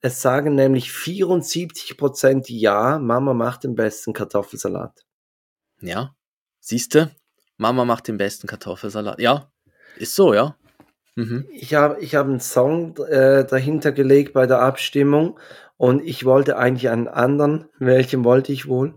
Es 0.02 0.22
sagen 0.22 0.56
nämlich 0.56 0.90
74% 0.90 2.46
ja, 2.48 2.98
Mama 3.00 3.34
macht 3.34 3.64
den 3.64 3.76
besten 3.76 4.14
Kartoffelsalat. 4.14 5.06
Ja. 5.82 6.16
Siehste, 6.60 7.12
Mama 7.58 7.86
macht 7.86 8.08
den 8.08 8.18
besten 8.18 8.48
Kartoffelsalat. 8.48 9.20
Ja, 9.20 9.52
ist 9.98 10.16
so, 10.16 10.34
ja. 10.34 10.56
Mhm. 11.16 11.46
Ich 11.52 11.74
habe 11.76 12.00
ich 12.00 12.16
hab 12.16 12.26
einen 12.28 12.40
Song 12.40 12.96
äh, 13.10 13.46
dahinter 13.46 13.92
gelegt 13.92 14.34
bei 14.34 14.46
der 14.48 14.60
Abstimmung 14.62 15.40
und 15.78 16.04
ich 16.06 16.24
wollte 16.26 16.58
eigentlich 16.58 16.90
einen 16.90 17.08
anderen. 17.08 17.68
Welchen 17.80 18.24
wollte 18.24 18.52
ich 18.54 18.68
wohl? 18.68 18.94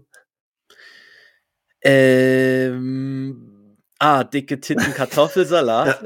Ähm, 1.84 3.76
ah, 3.98 4.24
dicke 4.24 4.60
Titten 4.60 4.94
Kartoffelsalat. 4.94 6.00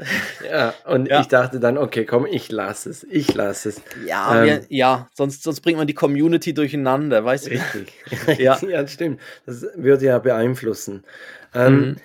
Ja, 0.49 0.73
und 0.85 1.07
Ja. 1.07 1.21
ich 1.21 1.27
dachte 1.27 1.59
dann, 1.59 1.77
okay, 1.77 2.05
komm, 2.05 2.25
ich 2.25 2.51
lasse 2.51 2.89
es, 2.89 3.03
ich 3.03 3.33
lasse 3.35 3.69
es. 3.69 3.81
Ja, 4.05 4.35
Ähm. 4.41 4.45
wir, 4.45 4.61
ja, 4.69 5.07
sonst, 5.13 5.43
sonst 5.43 5.61
bringt 5.61 5.77
man 5.77 5.87
die 5.87 5.93
Community 5.93 6.53
durcheinander, 6.53 7.23
weißt 7.23 7.47
du? 7.47 7.51
Richtig. 7.51 7.93
Ja. 8.39 8.57
ja, 8.67 8.87
stimmt. 8.87 9.19
Das 9.45 9.65
würde 9.75 10.05
ja 10.05 10.19
beeinflussen. 10.19 11.03
Ähm, 11.53 11.77
Mhm. 11.79 11.95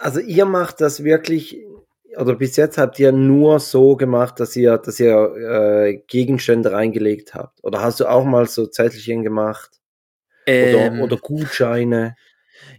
Also 0.00 0.20
ihr 0.20 0.44
macht 0.44 0.80
das 0.80 1.02
wirklich, 1.02 1.58
oder 2.18 2.34
bis 2.34 2.56
jetzt 2.56 2.78
habt 2.78 2.98
ihr 2.98 3.12
nur 3.12 3.60
so 3.60 3.96
gemacht, 3.96 4.40
dass 4.40 4.56
ihr, 4.56 4.78
dass 4.78 4.98
ihr 4.98 5.14
äh, 5.14 6.02
Gegenstände 6.06 6.72
reingelegt 6.72 7.34
habt. 7.34 7.62
Oder 7.62 7.80
hast 7.82 8.00
du 8.00 8.06
auch 8.06 8.24
mal 8.24 8.46
so 8.46 8.66
Zettelchen 8.66 9.22
gemacht? 9.22 9.80
Oder, 10.46 10.86
Ähm, 10.86 11.00
oder 11.00 11.16
Gutscheine? 11.16 12.16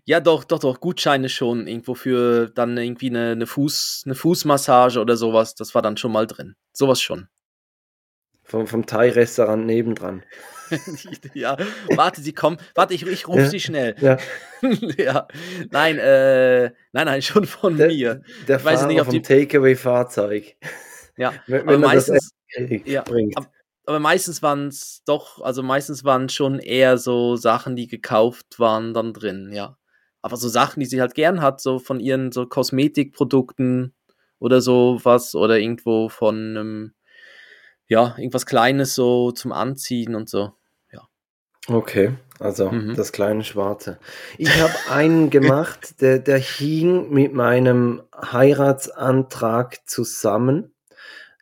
ja, 0.05 0.19
doch, 0.19 0.43
doch, 0.43 0.59
doch, 0.59 0.79
Gutscheine 0.79 1.29
schon 1.29 1.67
irgendwo 1.67 1.93
für 1.93 2.49
dann 2.49 2.77
irgendwie 2.77 3.09
eine, 3.09 3.31
eine, 3.31 3.47
Fuß, 3.47 4.03
eine 4.05 4.15
Fußmassage 4.15 4.99
oder 4.99 5.15
sowas. 5.15 5.55
Das 5.55 5.73
war 5.75 5.81
dann 5.81 5.97
schon 5.97 6.11
mal 6.11 6.27
drin. 6.27 6.55
Sowas 6.73 7.01
schon. 7.01 7.27
Vom, 8.43 8.67
vom 8.67 8.85
Thai-Restaurant 8.85 9.65
nebendran. 9.65 10.23
ja, 11.33 11.57
warte, 11.95 12.21
sie 12.21 12.33
kommen. 12.33 12.57
Warte, 12.75 12.93
ich, 12.93 13.05
ich 13.05 13.27
rufe 13.27 13.39
Ja. 13.41 13.45
sie 13.49 13.59
schnell. 13.59 13.95
Ja, 14.01 14.17
ja, 14.97 15.27
nein, 15.71 15.97
äh, 15.99 16.71
nein, 16.91 17.05
nein, 17.05 17.21
schon 17.21 17.45
von 17.45 17.77
der, 17.77 17.87
mir. 17.87 18.21
der 18.47 18.57
Ich 18.59 18.65
weiß 18.65 18.79
Fahrer 18.79 18.87
nicht, 18.91 18.99
ob 19.01 19.05
vom 19.07 19.13
die- 19.15 19.21
Takeaway-Fahrzeug. 19.21 20.55
Ja, 21.17 21.33
Wenn, 21.47 21.61
aber 21.61 21.71
wenn 21.73 21.83
er 21.83 21.93
das 21.95 22.07
meistens, 22.09 22.31
ja, 22.85 23.03
ab- 23.35 23.51
aber 23.85 23.99
meistens 23.99 24.41
waren 24.43 24.67
es 24.67 25.01
doch, 25.05 25.41
also 25.41 25.63
meistens 25.63 26.03
waren 26.03 26.29
schon 26.29 26.59
eher 26.59 26.97
so 26.97 27.35
Sachen, 27.35 27.75
die 27.75 27.87
gekauft 27.87 28.59
waren, 28.59 28.93
dann 28.93 29.13
drin, 29.13 29.51
ja. 29.53 29.77
Aber 30.21 30.35
so 30.37 30.47
Sachen, 30.49 30.79
die 30.81 30.85
sie 30.85 30.99
halt 31.01 31.15
gern 31.15 31.41
hat, 31.41 31.61
so 31.61 31.79
von 31.79 31.99
ihren 31.99 32.31
so 32.31 32.45
Kosmetikprodukten 32.45 33.93
oder 34.37 34.61
so 34.61 34.99
was 35.03 35.33
oder 35.33 35.57
irgendwo 35.59 36.09
von 36.09 36.35
einem, 36.35 36.93
ja, 37.87 38.15
irgendwas 38.17 38.45
Kleines 38.45 38.95
so 38.95 39.31
zum 39.31 39.51
Anziehen 39.51 40.15
und 40.15 40.29
so. 40.29 40.51
Okay, 41.67 42.13
also 42.39 42.71
Mhm. 42.71 42.95
das 42.95 43.11
kleine 43.11 43.43
Schwarze. 43.43 43.99
Ich 44.37 44.59
habe 44.59 44.73
einen 44.89 45.29
gemacht, 45.29 46.01
der, 46.01 46.19
der 46.19 46.39
hing 46.39 47.09
mit 47.11 47.33
meinem 47.33 48.01
Heiratsantrag 48.15 49.79
zusammen. 49.87 50.73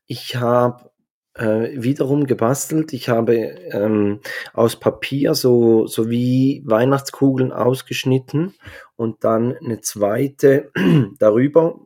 Ich 0.06 0.36
habe 0.38 0.90
äh, 1.36 1.70
wiederum 1.82 2.26
gebastelt. 2.26 2.94
Ich 2.94 3.10
habe 3.10 3.36
ähm, 3.36 4.22
aus 4.54 4.78
Papier 4.80 5.36
so, 5.36 5.86
so 5.88 6.10
wie 6.10 6.64
Weihnachtskugeln 6.66 7.52
ausgeschnitten 7.52 8.56
und 8.96 9.24
dann 9.24 9.56
eine 9.58 9.82
zweite 9.82 10.72
darüber 11.20 11.80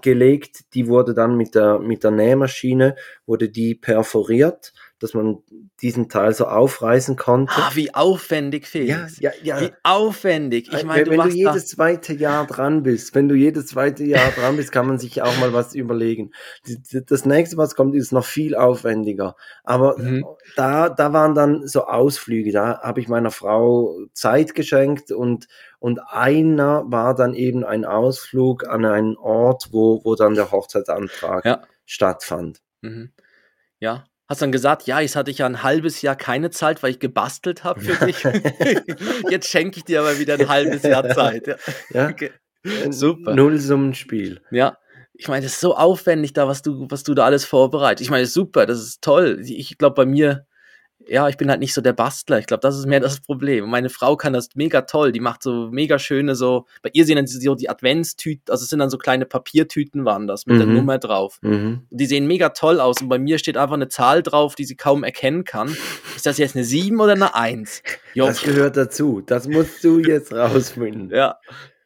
gelegt. 0.00 0.72
Die 0.74 0.88
wurde 0.88 1.12
dann 1.14 1.36
mit 1.36 1.54
der, 1.54 1.78
mit 1.78 2.04
der 2.04 2.10
Nähmaschine, 2.10 2.96
wurde 3.26 3.50
die 3.50 3.74
perforiert, 3.74 4.72
dass 5.00 5.14
man 5.14 5.38
diesen 5.82 6.08
Teil 6.08 6.32
so 6.34 6.46
aufreißen 6.46 7.16
konnte. 7.16 7.52
Ah, 7.56 7.70
wie 7.74 7.94
aufwendig, 7.94 8.64
ja, 8.64 8.68
Felix. 9.06 9.18
ja, 9.20 9.30
ja. 9.42 9.60
Wie 9.60 9.72
aufwendig. 9.82 10.68
Ich 10.72 10.82
Äh, 10.82 10.84
meine, 10.84 11.06
wenn, 11.06 11.16
du 11.18 11.24
wenn 11.24 11.30
du 11.30 11.34
jedes 11.36 11.66
zweite 11.68 12.12
Jahr 12.14 12.46
dran 12.46 12.82
bist, 12.82 13.14
wenn 13.14 13.28
du 13.28 13.34
jedes 13.34 13.66
zweite 13.68 14.04
Jahr 14.04 14.30
dran 14.36 14.56
bist, 14.56 14.72
kann 14.72 14.86
man 14.86 14.98
sich 14.98 15.22
auch 15.22 15.36
mal 15.38 15.52
was 15.52 15.74
überlegen. 15.74 16.30
Das 17.06 17.24
nächste, 17.24 17.56
was 17.56 17.74
kommt, 17.74 17.94
ist 17.94 18.12
noch 18.12 18.24
viel 18.24 18.54
aufwendiger. 18.54 19.36
Aber 19.64 19.98
Mhm. 19.98 20.24
da, 20.56 20.88
da 20.88 21.12
waren 21.12 21.34
dann 21.34 21.66
so 21.66 21.84
Ausflüge, 21.86 22.52
da 22.52 22.80
habe 22.82 23.00
ich 23.00 23.08
meiner 23.08 23.30
Frau 23.30 23.96
Zeit 24.12 24.54
geschenkt 24.54 25.10
und, 25.12 25.48
und 25.78 26.00
einer 26.08 26.84
war 26.88 27.14
dann 27.14 27.34
eben 27.34 27.64
ein 27.64 27.84
Ausflug 27.84 28.66
an 28.68 28.84
einen 28.84 29.16
Ort, 29.16 29.68
wo, 29.72 30.00
wo 30.04 30.14
dann 30.14 30.34
der 30.34 30.50
Hochzeitsantrag 30.52 31.44
Ja. 31.44 31.62
stattfand. 31.86 32.60
Mhm. 32.82 33.12
Ja. 33.78 34.04
Hast 34.30 34.40
dann 34.42 34.52
gesagt, 34.52 34.86
ja, 34.86 35.00
jetzt 35.00 35.16
hatte 35.16 35.32
ich 35.32 35.38
ja 35.38 35.46
ein 35.46 35.64
halbes 35.64 36.02
Jahr 36.02 36.14
keine 36.14 36.50
Zeit, 36.50 36.82
weil 36.84 36.92
ich 36.92 37.00
gebastelt 37.00 37.64
habe 37.64 37.80
für 37.80 38.06
dich. 38.06 38.22
jetzt 39.30 39.48
schenke 39.48 39.78
ich 39.78 39.84
dir 39.84 40.00
aber 40.00 40.20
wieder 40.20 40.34
ein 40.34 40.48
halbes 40.48 40.84
Jahr 40.84 41.08
Zeit. 41.10 41.48
Ja. 41.48 41.56
Ja, 41.92 42.08
Okay. 42.08 42.30
ein 42.64 42.92
Super. 42.92 43.34
Nullsummenspiel. 43.34 44.40
Ja. 44.52 44.78
Ich 45.14 45.26
meine, 45.26 45.42
das 45.42 45.54
ist 45.54 45.60
so 45.60 45.76
aufwendig 45.76 46.32
da, 46.32 46.46
was 46.46 46.62
du, 46.62 46.86
was 46.88 47.02
du 47.02 47.12
da 47.14 47.24
alles 47.24 47.44
vorbereitest. 47.44 48.02
Ich 48.02 48.10
meine, 48.10 48.26
super, 48.26 48.66
das 48.66 48.78
ist 48.80 49.02
toll. 49.02 49.40
Ich 49.44 49.76
glaube, 49.76 49.94
bei 49.96 50.06
mir 50.06 50.46
ja, 51.08 51.28
ich 51.28 51.36
bin 51.36 51.50
halt 51.50 51.60
nicht 51.60 51.74
so 51.74 51.80
der 51.80 51.92
Bastler. 51.92 52.38
Ich 52.38 52.46
glaube, 52.46 52.60
das 52.60 52.78
ist 52.78 52.86
mehr 52.86 53.00
das 53.00 53.20
Problem. 53.20 53.64
Und 53.64 53.70
meine 53.70 53.88
Frau 53.90 54.16
kann 54.16 54.32
das 54.32 54.48
mega 54.54 54.82
toll. 54.82 55.12
Die 55.12 55.20
macht 55.20 55.42
so 55.42 55.68
mega 55.72 55.98
schöne 55.98 56.34
so, 56.36 56.66
bei 56.82 56.90
ihr 56.92 57.04
sind 57.04 57.16
dann 57.16 57.26
so 57.26 57.54
die 57.54 57.68
Adventstüten, 57.68 58.44
also 58.50 58.62
es 58.62 58.70
sind 58.70 58.78
dann 58.78 58.90
so 58.90 58.98
kleine 58.98 59.26
Papiertüten 59.26 60.04
waren 60.04 60.26
das 60.26 60.46
mit 60.46 60.58
der 60.60 60.66
Mhm. 60.66 60.74
Nummer 60.74 60.98
drauf. 60.98 61.38
Mhm. 61.42 61.86
Die 61.90 62.06
sehen 62.06 62.26
mega 62.26 62.50
toll 62.50 62.80
aus 62.80 63.00
und 63.00 63.08
bei 63.08 63.18
mir 63.18 63.38
steht 63.38 63.56
einfach 63.56 63.74
eine 63.74 63.88
Zahl 63.88 64.22
drauf, 64.22 64.54
die 64.54 64.64
sie 64.64 64.76
kaum 64.76 65.02
erkennen 65.02 65.44
kann. 65.44 65.74
Ist 66.14 66.26
das 66.26 66.38
jetzt 66.38 66.54
eine 66.54 66.64
7 66.64 67.00
oder 67.00 67.12
eine 67.12 67.34
1? 67.34 67.82
Jo, 68.14 68.26
Das 68.26 68.42
gehört 68.42 68.76
dazu. 68.76 69.20
Das 69.24 69.48
musst 69.48 69.82
du 69.82 69.98
jetzt 70.00 70.32
rausfinden. 70.32 71.10
ja. 71.16 71.38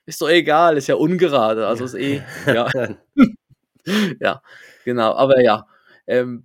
Ist 0.06 0.20
doch 0.20 0.28
egal, 0.28 0.76
ist 0.76 0.86
ja 0.88 0.96
ungerade, 0.96 1.66
also 1.66 1.84
ist 1.86 1.94
eh, 1.94 2.20
ja. 2.46 2.68
ja, 4.20 4.42
genau, 4.84 5.14
aber 5.14 5.40
ja. 5.42 5.66
Ähm, 6.06 6.44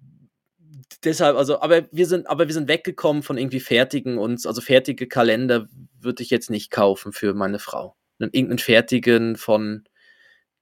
deshalb, 1.04 1.38
also, 1.38 1.62
aber 1.62 1.84
wir 1.92 2.06
sind, 2.06 2.30
aber 2.30 2.48
wir 2.48 2.54
sind 2.54 2.68
weggekommen 2.68 3.24
von 3.24 3.38
irgendwie 3.38 3.60
fertigen 3.60 4.18
uns, 4.18 4.46
also 4.46 4.62
fertige 4.62 5.08
Kalender 5.08 5.68
würde 6.00 6.24
ich 6.24 6.30
jetzt 6.30 6.50
nicht 6.50 6.72
kaufen 6.72 7.14
für 7.14 7.34
meine 7.34 7.60
Frau. 7.60 7.96
Einen, 8.20 8.32
irgendeinen 8.34 8.60
fertigen 8.60 9.36
von, 9.36 9.84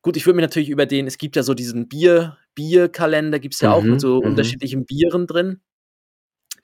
gut, 0.01 0.17
ich 0.17 0.25
würde 0.25 0.35
mir 0.35 0.43
natürlich 0.43 0.69
über 0.69 0.85
den, 0.85 1.07
es 1.07 1.17
gibt 1.17 1.35
ja 1.35 1.43
so 1.43 1.53
diesen 1.53 1.87
Bier, 1.87 2.37
Bierkalender, 2.55 3.39
gibt 3.39 3.53
es 3.53 3.61
ja 3.61 3.71
auch 3.71 3.83
Mhm, 3.83 3.91
mit 3.91 4.01
so 4.01 4.19
mhm. 4.21 4.29
unterschiedlichen 4.29 4.85
Bieren 4.85 5.27
drin. 5.27 5.61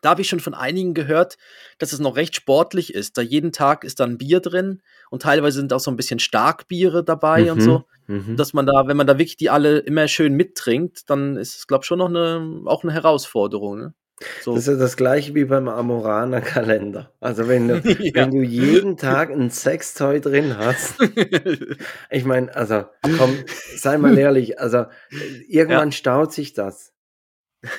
Da 0.03 0.11
habe 0.11 0.21
ich 0.21 0.29
schon 0.29 0.39
von 0.39 0.53
einigen 0.53 0.93
gehört, 0.93 1.37
dass 1.79 1.93
es 1.93 1.99
noch 1.99 2.15
recht 2.15 2.35
sportlich 2.35 2.93
ist. 2.93 3.17
Da 3.17 3.21
jeden 3.21 3.51
Tag 3.51 3.83
ist 3.83 3.99
dann 3.99 4.17
Bier 4.17 4.39
drin 4.39 4.81
und 5.09 5.21
teilweise 5.21 5.59
sind 5.59 5.73
auch 5.73 5.79
so 5.79 5.89
ein 5.91 5.97
bisschen 5.97 6.19
Starkbiere 6.19 7.03
dabei 7.03 7.51
und 7.51 7.59
Mhm, 7.59 7.61
so 7.61 7.83
mhm. 8.07 8.35
dass 8.35 8.53
man 8.53 8.65
da, 8.65 8.87
wenn 8.87 8.97
man 8.97 9.07
da 9.07 9.17
wirklich 9.17 9.37
die 9.37 9.49
alle 9.49 9.79
immer 9.79 10.07
schön 10.07 10.33
mittrinkt, 10.33 11.09
dann 11.09 11.37
ist 11.37 11.55
es, 11.55 11.67
glaube 11.67 11.83
ich, 11.83 11.87
schon 11.87 11.99
noch 11.99 12.09
eine, 12.09 12.61
auch 12.65 12.83
eine 12.83 12.93
Herausforderung. 12.93 13.77
Ne? 13.77 13.93
So. 14.41 14.53
Das 14.53 14.67
ist 14.67 14.73
ja 14.73 14.79
das 14.79 14.95
gleiche 14.95 15.35
wie 15.35 15.45
beim 15.45 15.67
Amoraner 15.67 16.41
Kalender. 16.41 17.11
Also 17.19 17.47
wenn 17.47 17.67
du, 17.67 17.75
Ja. 17.99 18.13
wenn 18.15 18.31
du 18.31 18.41
jeden 18.41 18.97
Tag 18.97 19.31
ein 19.31 19.49
Sextoy 19.49 20.21
drin 20.21 20.57
hast, 20.57 20.95
ich 22.09 22.25
meine, 22.25 22.53
also 22.55 22.85
komm, 23.17 23.37
sei 23.75 23.97
mal 23.97 24.17
ehrlich, 24.17 24.59
also 24.59 24.85
irgendwann 25.47 25.91
staut 25.91 26.33
sich 26.33 26.53
das. 26.53 26.92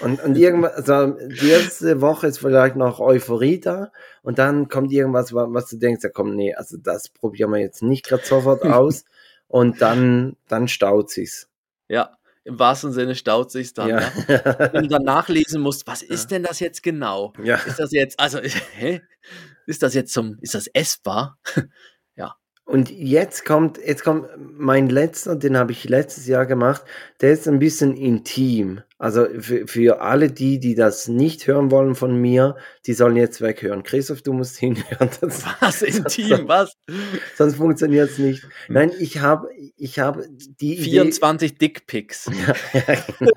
Und, 0.00 0.22
und 0.22 0.36
irgendwann, 0.36 0.70
also 0.72 1.08
die 1.28 1.50
erste 1.50 2.00
Woche 2.00 2.26
ist 2.28 2.38
vielleicht 2.38 2.76
noch 2.76 3.00
Euphorie 3.00 3.60
da 3.60 3.92
und 4.22 4.38
dann 4.38 4.68
kommt 4.68 4.92
irgendwas, 4.92 5.34
wa- 5.34 5.46
was 5.50 5.68
du 5.68 5.76
denkst, 5.76 6.02
ja 6.02 6.10
komm, 6.10 6.34
nee, 6.34 6.54
also 6.54 6.76
das 6.78 7.08
probieren 7.10 7.50
wir 7.50 7.58
jetzt 7.58 7.82
nicht 7.82 8.06
gerade 8.06 8.24
sofort 8.24 8.62
aus 8.64 9.04
und 9.46 9.82
dann, 9.82 10.36
dann 10.48 10.68
staut 10.68 11.10
sich's. 11.10 11.48
ja, 11.88 12.16
im 12.44 12.58
wahrsten 12.58 12.92
Sinne 12.92 13.14
staut 13.14 13.50
sich 13.50 13.72
dann. 13.72 13.88
Ja. 13.88 14.00
Ja. 14.28 14.72
Wenn 14.72 14.82
du 14.82 14.88
dann 14.88 15.02
nachlesen 15.04 15.62
musst, 15.62 15.86
was 15.86 16.02
ist 16.02 16.30
denn 16.30 16.42
das 16.42 16.60
jetzt 16.60 16.82
genau? 16.82 17.32
ja. 17.42 17.56
Ist 17.56 17.78
das 17.78 17.90
jetzt, 17.92 18.20
also, 18.20 18.38
hä? 18.74 19.00
Ist 19.66 19.82
das 19.82 19.94
jetzt 19.94 20.12
zum, 20.12 20.36
ist 20.42 20.54
das 20.54 20.66
essbar? 20.68 21.38
Und 22.66 22.90
jetzt 22.90 23.44
kommt, 23.44 23.76
jetzt 23.76 24.04
kommt 24.04 24.26
mein 24.38 24.88
letzter, 24.88 25.36
den 25.36 25.58
habe 25.58 25.72
ich 25.72 25.86
letztes 25.86 26.26
Jahr 26.26 26.46
gemacht. 26.46 26.82
Der 27.20 27.32
ist 27.32 27.46
ein 27.46 27.58
bisschen 27.58 27.94
intim. 27.94 28.80
Also 28.96 29.26
für, 29.40 29.66
für 29.66 30.00
alle 30.00 30.30
die, 30.30 30.60
die 30.60 30.76
das 30.76 31.08
nicht 31.08 31.48
hören 31.48 31.72
wollen 31.72 31.96
von 31.96 32.14
mir, 32.16 32.56
die 32.86 32.94
sollen 32.94 33.16
jetzt 33.16 33.40
weghören. 33.40 33.82
Christoph, 33.82 34.22
du 34.22 34.32
musst 34.32 34.56
hinhören. 34.60 35.10
Das, 35.20 35.44
Was 35.60 35.82
intim, 35.82 36.46
was? 36.46 36.74
sonst 37.36 37.56
funktioniert 37.56 38.10
es 38.10 38.18
nicht. 38.18 38.46
Nein, 38.68 38.92
ich 38.98 39.20
habe, 39.20 39.48
ich 39.76 39.98
habe 39.98 40.26
die 40.60 40.74
Idee. 40.74 40.82
24 40.90 41.58
Dickpics. 41.58 42.30
Ja, 42.46 42.54
ja, 42.86 43.04
genau. 43.18 43.32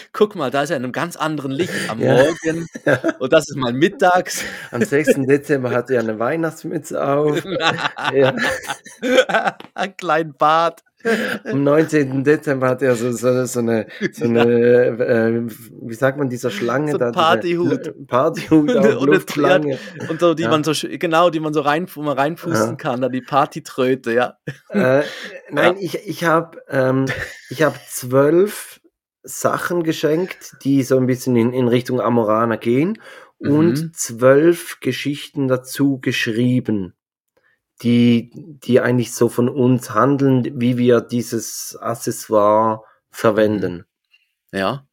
Guck 0.12 0.34
mal, 0.36 0.50
da 0.50 0.62
ist 0.62 0.70
er 0.70 0.76
in 0.76 0.84
einem 0.84 0.92
ganz 0.92 1.16
anderen 1.16 1.52
Licht 1.52 1.72
am 1.88 2.00
Ja. 2.00 2.14
Morgen. 2.14 2.66
Und 3.20 3.32
das 3.32 3.48
ist 3.48 3.56
mal 3.56 3.72
mittags. 3.72 4.42
Am 4.70 4.82
6. 4.82 5.26
Dezember 5.26 5.70
hat 5.70 5.90
er 5.90 6.00
eine 6.00 6.18
Weihnachtsmütze 6.18 7.02
auf. 7.06 7.42
Ja. 8.14 8.34
Ein 9.74 9.96
kleinen 9.96 10.34
Bart. 10.34 10.82
Am 11.44 11.64
19. 11.64 12.24
Dezember 12.24 12.68
hat 12.68 12.82
er 12.82 12.94
so, 12.96 13.10
so, 13.12 13.44
so 13.46 13.60
eine, 13.60 13.86
so 14.12 14.24
eine 14.24 14.42
äh, 14.44 15.42
wie 15.82 15.94
sagt 15.94 16.18
man, 16.18 16.28
dieser 16.28 16.50
Schlange 16.50 16.92
So 16.92 16.98
da. 16.98 17.10
Partyhut. 17.10 17.94
Partyhut, 18.06 18.70
Und 18.70 18.76
auch 18.76 18.84
eine 18.84 18.94
Luftschlange. 19.12 19.78
Und 20.08 20.20
so, 20.20 20.34
die 20.34 20.42
Ja. 20.44 20.50
man 20.50 20.64
so, 20.64 20.72
genau, 20.88 21.30
die 21.30 21.40
man 21.40 21.54
so 21.54 21.60
rein, 21.62 21.86
wo 21.94 22.02
man 22.02 22.16
reinpusten 22.18 22.70
Ja. 22.70 22.74
kann, 22.76 23.00
da 23.00 23.08
die 23.08 23.22
Partytröte, 23.22 24.12
ja. 24.12 24.34
Äh, 24.68 25.02
nein, 25.50 25.76
ich, 25.78 26.06
ich 26.06 26.24
habe 26.24 26.58
ähm, 26.68 27.06
ich 27.48 27.62
hab 27.62 27.74
zwölf 27.88 28.80
Sachen 29.22 29.82
geschenkt, 29.82 30.56
die 30.64 30.82
so 30.82 30.96
ein 30.96 31.06
bisschen 31.06 31.36
in, 31.36 31.52
in 31.52 31.68
Richtung 31.68 32.00
Amorana 32.00 32.56
gehen 32.56 32.98
Mhm. 33.42 33.52
und 33.54 33.96
zwölf 33.96 34.80
Geschichten 34.80 35.48
dazu 35.48 35.98
geschrieben, 35.98 36.92
die, 37.82 38.30
die 38.34 38.80
eigentlich 38.80 39.14
so 39.14 39.28
von 39.28 39.48
uns 39.48 39.94
handeln, 39.94 40.60
wie 40.60 40.76
wir 40.76 41.00
dieses 41.00 41.76
Accessoire 41.80 42.82
verwenden. 43.10 43.84
Ja. 44.52 44.86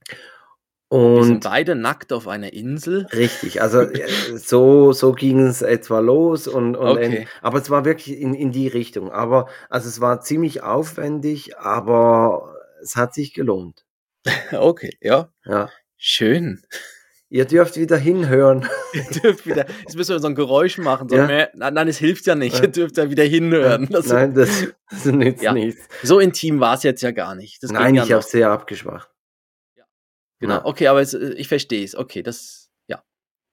Wir 0.90 1.24
sind 1.24 1.34
Und 1.36 1.44
beide 1.44 1.76
nackt 1.76 2.14
auf 2.14 2.30
einer 2.30 2.54
Insel. 2.54 3.08
Richtig, 3.12 3.62
also 3.62 3.82
äh, 3.82 4.08
so, 4.38 4.94
so 4.94 5.12
ging 5.12 5.40
es 5.46 5.62
etwa 5.62 6.00
los 6.00 6.48
und, 6.48 6.78
und 6.78 6.88
Okay. 6.88 7.28
aber 7.42 7.58
es 7.60 7.70
war 7.70 7.84
wirklich 7.84 8.18
in, 8.18 8.34
in 8.34 8.54
die 8.54 8.70
Richtung. 8.70 9.12
Aber 9.12 9.50
also 9.70 9.90
es 9.90 10.00
war 10.00 10.22
ziemlich 10.22 10.64
aufwendig, 10.64 11.58
aber 11.58 12.56
es 12.82 12.96
hat 12.96 13.14
sich 13.14 13.34
gelohnt. 13.34 13.84
Okay, 14.54 14.92
ja. 15.02 15.30
Ja. 15.46 15.70
Schön. 15.98 16.62
Ihr 17.30 17.43
dürft 17.45 17.75
wieder 17.75 17.97
hinhören. 17.97 18.65
Ihr 18.93 19.03
dürft 19.21 19.45
wieder, 19.45 19.65
jetzt 19.82 19.97
müssen 19.97 20.11
wir 20.15 20.19
so 20.19 20.28
ein 20.28 20.36
Geräusch 20.36 20.78
machen. 20.78 21.09
So 21.09 21.17
Ja. 21.17 21.28
mehr, 21.28 21.51
nein, 21.55 21.73
nein, 21.73 21.88
es 21.89 21.97
hilft 21.97 22.25
ja 22.25 22.36
nicht. 22.36 22.55
Ja. 22.55 22.63
Ihr 22.63 22.67
dürft 22.69 22.95
ja 22.97 23.09
wieder 23.09 23.23
hinhören. 23.25 23.88
Das, 23.91 24.07
Nein, 24.07 24.34
das, 24.34 24.67
das 24.89 25.05
nützt 25.05 25.43
Ja. 25.43 25.51
nichts. 25.53 25.82
So 26.03 26.19
intim 26.19 26.59
war 26.61 26.75
es 26.75 26.84
jetzt 26.84 27.01
ja 27.01 27.11
gar 27.11 27.36
nicht. 27.36 27.61
Das 27.61 27.71
Nein, 27.71 27.95
ja 27.95 28.03
ich 28.05 28.11
habe 28.13 28.23
sehr 28.23 28.49
abgeschwacht. 28.49 29.09
Genau, 30.39 30.53
Ja. 30.55 30.65
okay, 30.65 30.88
aber 30.88 31.01
es, 31.01 31.13
äh, 31.15 31.34
ich 31.34 31.47
verstehe 31.47 31.84
es. 31.84 31.95
Okay, 31.95 32.21
das, 32.23 32.69
ja. 32.88 33.03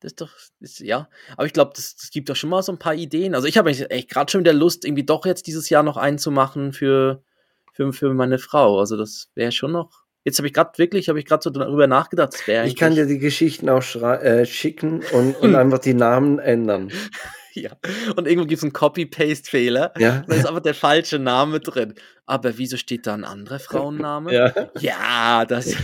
Das 0.01 0.13
ist 0.13 0.21
doch, 0.21 0.31
ist, 0.61 0.81
ja. 0.81 1.09
Aber 1.37 1.47
ich 1.47 1.53
glaube, 1.55 1.73
das, 1.75 1.97
das 1.97 2.11
gibt 2.11 2.29
doch 2.29 2.37
schon 2.37 2.51
mal 2.51 2.63
so 2.63 2.71
ein 2.73 2.79
paar 2.79 2.95
Ideen. 2.95 3.35
Also 3.35 3.49
ich 3.49 3.57
habe 3.59 3.71
echt 3.71 4.11
gerade 4.11 4.31
schon 4.31 4.41
wieder 4.43 4.53
Lust, 4.53 4.85
irgendwie 4.85 5.05
doch 5.05 5.25
jetzt 5.27 5.47
dieses 5.47 5.69
Jahr 5.71 5.83
noch 5.83 5.97
einen 5.97 6.19
zu 6.19 6.31
machen 6.31 6.73
für, 6.75 7.25
für, 7.73 7.93
für 7.93 8.13
meine 8.15 8.39
Frau. 8.39 8.79
Also 8.79 8.97
das 8.97 9.31
wäre 9.35 9.51
schon 9.51 9.73
noch. 9.73 10.04
Jetzt 10.25 10.39
habe 10.39 10.49
ich 10.49 10.55
gerade 10.55 10.77
wirklich, 10.79 11.11
habe 11.11 11.19
ich 11.19 11.27
gerade 11.27 11.43
so 11.43 11.51
darüber 11.51 11.87
nachgedacht. 11.87 12.35
Ich 12.65 12.77
kann 12.77 12.95
dir 12.95 13.05
die 13.07 13.19
Geschichten 13.19 13.69
auch 13.69 13.83
äh, 13.95 14.47
schicken 14.47 15.03
und, 15.13 15.37
und 15.37 15.55
einfach 15.55 15.79
die 15.79 15.93
Namen 15.93 16.39
ändern. 16.39 16.91
ja. 17.53 17.73
Und 18.17 18.27
irgendwo 18.27 18.47
gibt 18.47 18.59
es 18.59 18.63
einen 18.63 18.73
Copy-Paste-Fehler. 18.73 19.93
Ja. 19.99 20.25
Da 20.27 20.35
ist 20.35 20.47
einfach 20.47 20.63
der 20.63 20.75
falsche 20.75 21.19
Name 21.19 21.61
drin. 21.61 21.95
Aber 22.25 22.57
wieso 22.57 22.79
steht 22.79 23.07
da 23.07 23.13
ein 23.13 23.25
anderer 23.25 23.59
Frauenname? 23.59 24.33
Ja. 24.33 24.71
Ja, 24.81 25.45
das, 25.45 25.75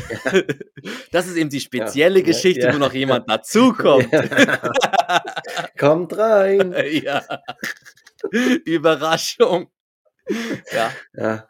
das 1.13 1.27
ist 1.27 1.37
eben 1.37 1.51
die 1.51 1.61
spezielle 1.61 2.21
Ja, 2.21 2.25
Geschichte, 2.25 2.67
ja. 2.67 2.75
wo 2.75 2.79
noch 2.79 2.95
jemand 2.95 3.29
dazukommt. 3.29 4.09
Kommt 5.79 6.17
rein. 6.17 6.75
ja. 7.03 7.23
Überraschung. 8.65 9.71
Ja. 10.73 10.93
Ja. 11.15 11.49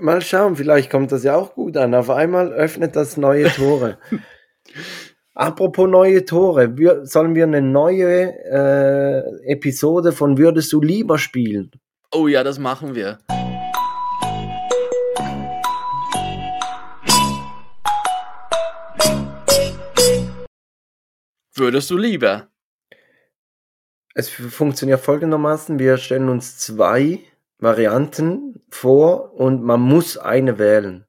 Mal 0.00 0.20
schauen, 0.20 0.56
vielleicht 0.56 0.90
kommt 0.90 1.12
das 1.12 1.24
ja 1.24 1.36
auch 1.36 1.54
gut 1.54 1.76
an. 1.76 1.94
Auf 1.94 2.10
einmal 2.10 2.52
öffnet 2.52 2.96
das 2.96 3.16
neue 3.16 3.48
Tore. 3.48 3.98
Apropos 5.34 5.88
neue 5.88 6.24
Tore, 6.24 6.76
wir, 6.76 7.06
sollen 7.06 7.34
wir 7.34 7.44
eine 7.44 7.62
neue 7.62 8.34
äh, 8.44 9.50
Episode 9.52 10.12
von 10.12 10.36
Würdest 10.36 10.72
du 10.72 10.82
lieber 10.82 11.18
spielen? 11.18 11.70
Oh 12.12 12.26
ja, 12.26 12.44
das 12.44 12.58
machen 12.58 12.94
wir. 12.94 13.18
Würdest 21.54 21.90
du 21.90 21.96
lieber? 21.96 22.48
Es 24.14 24.28
funktioniert 24.28 25.00
folgendermaßen, 25.00 25.78
wir 25.78 25.96
stellen 25.96 26.28
uns 26.28 26.58
zwei 26.58 27.20
Varianten 27.60 28.62
vor 28.70 29.32
und 29.34 29.62
man 29.62 29.80
muss 29.80 30.16
eine 30.16 30.58
wählen, 30.58 31.06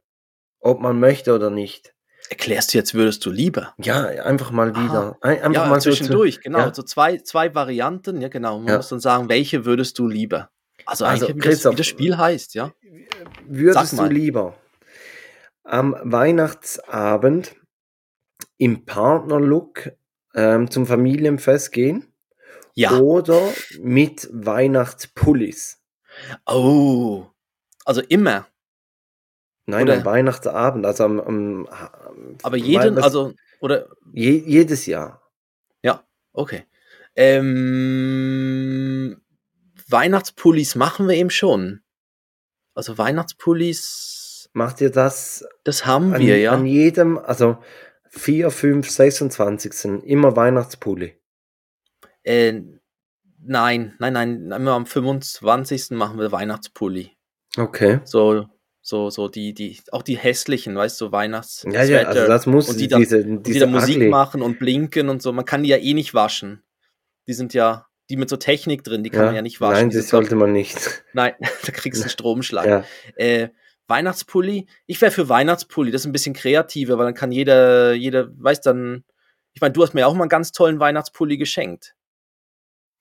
ob 0.59 0.79
man 0.81 0.99
möchte 0.99 1.33
oder 1.33 1.49
nicht. 1.49 1.93
Erklärst 2.29 2.73
du 2.73 2.77
jetzt, 2.77 2.93
würdest 2.93 3.25
du 3.25 3.29
lieber? 3.31 3.73
Ja, 3.77 4.05
einfach 4.05 4.51
mal 4.51 4.73
wieder. 4.75 5.17
Ein, 5.21 5.41
einfach 5.41 5.63
ja, 5.63 5.69
mal 5.69 5.81
so 5.81 5.89
zu- 5.89 5.97
zwischendurch, 5.97 6.39
genau. 6.41 6.59
ja. 6.59 6.73
So 6.73 6.83
zwei, 6.83 7.17
zwei 7.17 7.53
Varianten, 7.53 8.21
ja 8.21 8.29
genau. 8.29 8.59
Man 8.59 8.67
Ja. 8.69 8.77
muss 8.77 8.89
dann 8.89 8.99
sagen, 9.01 9.27
welche 9.27 9.65
würdest 9.65 9.99
du 9.99 10.07
lieber? 10.07 10.49
Also, 10.85 11.05
Also, 11.05 11.25
eigentlich, 11.25 11.35
wie 11.35 11.39
das, 11.39 11.49
Christoph, 11.49 11.73
wie 11.73 11.77
das 11.77 11.87
Spiel 11.87 12.17
heißt, 12.17 12.53
ja. 12.55 12.71
Würdest 13.45 13.97
du 13.99 14.05
lieber 14.05 14.55
am 15.63 15.95
Weihnachtsabend 16.03 17.55
im 18.57 18.85
Partnerlook 18.85 19.91
ähm, 20.33 20.71
zum 20.71 20.85
Familienfest 20.85 21.71
gehen 21.71 22.07
Ja. 22.73 22.97
oder 22.99 23.41
mit 23.79 24.29
Weihnachtspullis? 24.31 25.80
Oh. 26.45 27.25
Also 27.85 28.01
immer. 28.01 28.47
Nein, 29.65 29.83
Oder- 29.83 29.97
am 29.97 30.05
Weihnachtsabend, 30.05 30.85
also 30.85 31.05
am, 31.05 31.19
am 31.19 31.67
Aber 32.43 32.57
jeden, 32.57 32.99
also 32.99 33.33
Oder 33.59 33.87
Je, 34.13 34.43
jedes 34.45 34.85
Jahr. 34.85 35.21
Ja, 35.83 36.03
okay. 36.33 36.65
Ähm, 37.15 39.21
Weihnachtspullis 39.87 40.75
machen 40.75 41.07
wir 41.07 41.15
eben 41.15 41.29
schon. 41.29 41.81
Also 42.73 42.97
Weihnachtspullis, 42.97 44.49
Macht 44.53 44.81
ihr 44.81 44.89
das 44.89 45.45
das 45.63 45.85
haben 45.85 46.13
an, 46.13 46.21
wir, 46.21 46.37
ja. 46.37 46.51
an 46.51 46.65
jedem, 46.65 47.17
also 47.17 47.57
4, 48.09 48.51
5, 48.51 48.89
26. 48.89 50.03
immer 50.03 50.35
Weihnachtspulli? 50.35 51.17
Äh, 52.23 52.61
nein, 53.43 53.95
nein, 53.99 54.13
nein, 54.13 54.51
immer 54.51 54.71
am 54.73 54.85
25. 54.85 55.91
machen 55.91 56.19
wir 56.19 56.31
Weihnachtspulli. 56.31 57.11
Okay. 57.57 57.99
So, 58.05 58.45
so, 58.81 59.09
so 59.09 59.27
die, 59.27 59.53
die, 59.53 59.79
auch 59.91 60.01
die 60.01 60.17
hässlichen, 60.17 60.75
weißt 60.75 60.99
du, 60.99 61.05
so 61.05 61.11
Weihnachts 61.11 61.65
Ja, 61.69 61.83
ja, 61.83 62.03
also 62.03 62.25
das 62.25 62.45
muss 62.45 62.69
und 62.69 62.79
die 62.79 62.87
dann, 62.87 63.01
diese, 63.01 63.17
und 63.23 63.43
die 63.45 63.53
diese 63.53 63.65
dann 63.65 63.71
Musik 63.71 63.97
ugly. 63.97 64.09
machen 64.09 64.41
und 64.41 64.59
blinken 64.59 65.09
und 65.09 65.21
so. 65.21 65.31
Man 65.31 65.45
kann 65.45 65.63
die 65.63 65.69
ja 65.69 65.77
eh 65.77 65.93
nicht 65.93 66.13
waschen. 66.13 66.63
Die 67.27 67.33
sind 67.33 67.53
ja, 67.53 67.87
die 68.09 68.17
mit 68.17 68.29
so 68.29 68.37
Technik 68.37 68.83
drin, 68.83 69.03
die 69.03 69.09
kann 69.09 69.25
man 69.25 69.35
ja 69.35 69.41
nicht 69.41 69.61
waschen. 69.61 69.73
Nein, 69.73 69.89
Die 69.91 69.97
das 69.97 70.09
sollte 70.09 70.35
man 70.35 70.51
nicht. 70.51 71.03
Nein, 71.13 71.33
da 71.65 71.71
kriegst 71.71 72.01
du 72.01 72.05
einen 72.05 72.09
Stromschlag. 72.11 72.65
Ja. 72.65 72.83
Äh, 73.15 73.49
Weihnachtspulli, 73.87 74.67
ich 74.87 75.01
wäre 75.01 75.11
für 75.11 75.27
Weihnachtspulli, 75.27 75.91
das 75.91 76.01
ist 76.01 76.05
ein 76.05 76.13
bisschen 76.13 76.33
kreativer, 76.33 76.97
weil 76.97 77.05
dann 77.05 77.13
kann 77.13 77.31
jeder, 77.31 77.93
jeder, 77.93 78.29
weiß 78.37 78.61
dann, 78.61 79.03
ich 79.53 79.59
meine, 79.59 79.73
du 79.73 79.83
hast 79.83 79.93
mir 79.93 80.07
auch 80.07 80.13
mal 80.13 80.23
einen 80.23 80.29
ganz 80.29 80.53
tollen 80.53 80.79
Weihnachtspulli 80.79 81.37
geschenkt. 81.37 81.93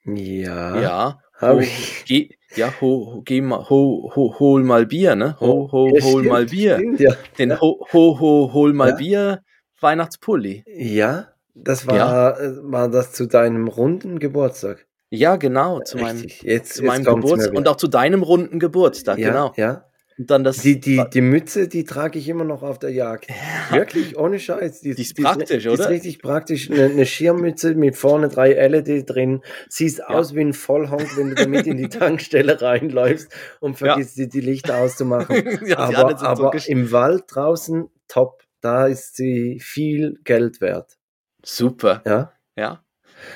Ja. 0.05 0.81
Ja. 0.81 1.19
Hab 1.39 1.57
Ho, 1.57 1.61
ich. 1.61 2.05
geh, 2.07 2.29
ja, 2.55 2.73
ho, 2.81 3.23
geh 3.25 3.41
mal, 3.41 3.69
ho, 3.71 4.11
ho, 4.15 4.35
hol 4.39 4.63
mal 4.63 4.87
Bier, 4.87 5.15
ne? 5.17 5.37
Ho, 5.41 5.69
ho, 5.73 5.87
Ja, 5.95 6.03
hol 6.03 6.21
stimmt, 6.21 6.27
mal 6.27 6.47
Bier. 6.47 6.77
Stimmt, 6.77 7.01
ja. 7.01 7.13
Den 7.39 7.59
ho, 7.61 7.87
ho, 7.93 8.21
ho, 8.21 8.51
hol 8.53 8.73
mal 8.73 8.91
Ja. 8.91 8.97
Bier 8.97 9.43
Weihnachtspulli. 9.81 10.65
ja, 10.67 11.29
das 11.55 11.87
war, 11.87 12.39
äh, 12.41 12.51
war 12.63 12.91
das 12.91 13.13
zu 13.13 13.27
deinem 13.27 13.69
runden 13.69 14.19
Geburtstag. 14.19 14.87
Ja, 15.11 15.37
genau, 15.37 15.81
zu 15.81 15.97
meinem, 15.99 16.21
Richtig. 16.21 16.43
Jetzt, 16.43 16.75
zu 16.75 16.85
meinem 16.85 17.05
Geburtstag 17.05 17.55
und 17.55 17.67
auch 17.69 17.77
zu 17.77 17.89
deinem 17.89 18.23
runden 18.23 18.59
Geburtstag, 18.59 19.19
ja, 19.19 19.29
genau. 19.31 19.53
Ja. 19.57 19.85
Und 20.21 20.31
dann 20.31 20.45
das. 20.45 20.59
Die, 20.59 20.79
die, 20.79 21.03
die 21.15 21.23
Mütze, 21.23 21.67
die 21.67 21.85
trage 21.85 22.19
ich 22.19 22.29
immer 22.29 22.45
noch 22.45 22.63
auf 22.63 22.79
der 22.79 22.91
Jagd. 22.91 23.29
Wirklich, 23.71 24.19
ohne 24.19 24.39
Scheiß. 24.39 24.83
Die 24.83 24.91
ist 24.91 25.17
praktisch, 25.17 25.63
die 25.63 25.69
oder? 25.71 25.85
ist 25.85 25.89
richtig 25.89 26.21
praktisch. 26.21 26.71
Eine, 26.71 26.85
eine 26.85 27.07
Schirmmütze 27.07 27.75
mit 27.75 27.97
vorne 27.97 28.29
drei 28.29 28.53
LED 28.53 29.09
drin. 29.09 29.41
Sieht 29.71 30.05
aus 30.05 30.35
wie 30.35 30.43
ein 30.43 30.53
Vollhonk, 30.53 31.17
wenn 31.17 31.31
du 31.31 31.37
damit 31.37 31.67
in 31.67 31.79
die 31.79 31.89
Tankstelle 31.89 32.61
reinläufst 32.61 33.33
und 33.61 33.79
vergisst, 33.79 34.19
die, 34.19 34.29
die 34.29 34.43
Lichter 34.43 34.77
auszumachen. 34.77 35.37
ja, 35.67 35.89
die 35.89 35.97
aber 35.97 36.19
so 36.19 36.27
aber 36.27 36.51
gesch- 36.53 36.69
im 36.69 36.93
Wald 36.93 37.25
draußen, 37.29 37.89
top. 38.07 38.43
Da 38.61 38.89
ist 38.89 39.17
sie 39.17 39.59
viel 39.59 40.21
Geld 40.25 40.61
wert. 40.61 40.99
Super. 41.43 42.03
Ja, 42.07 42.33
Ja. 42.57 42.85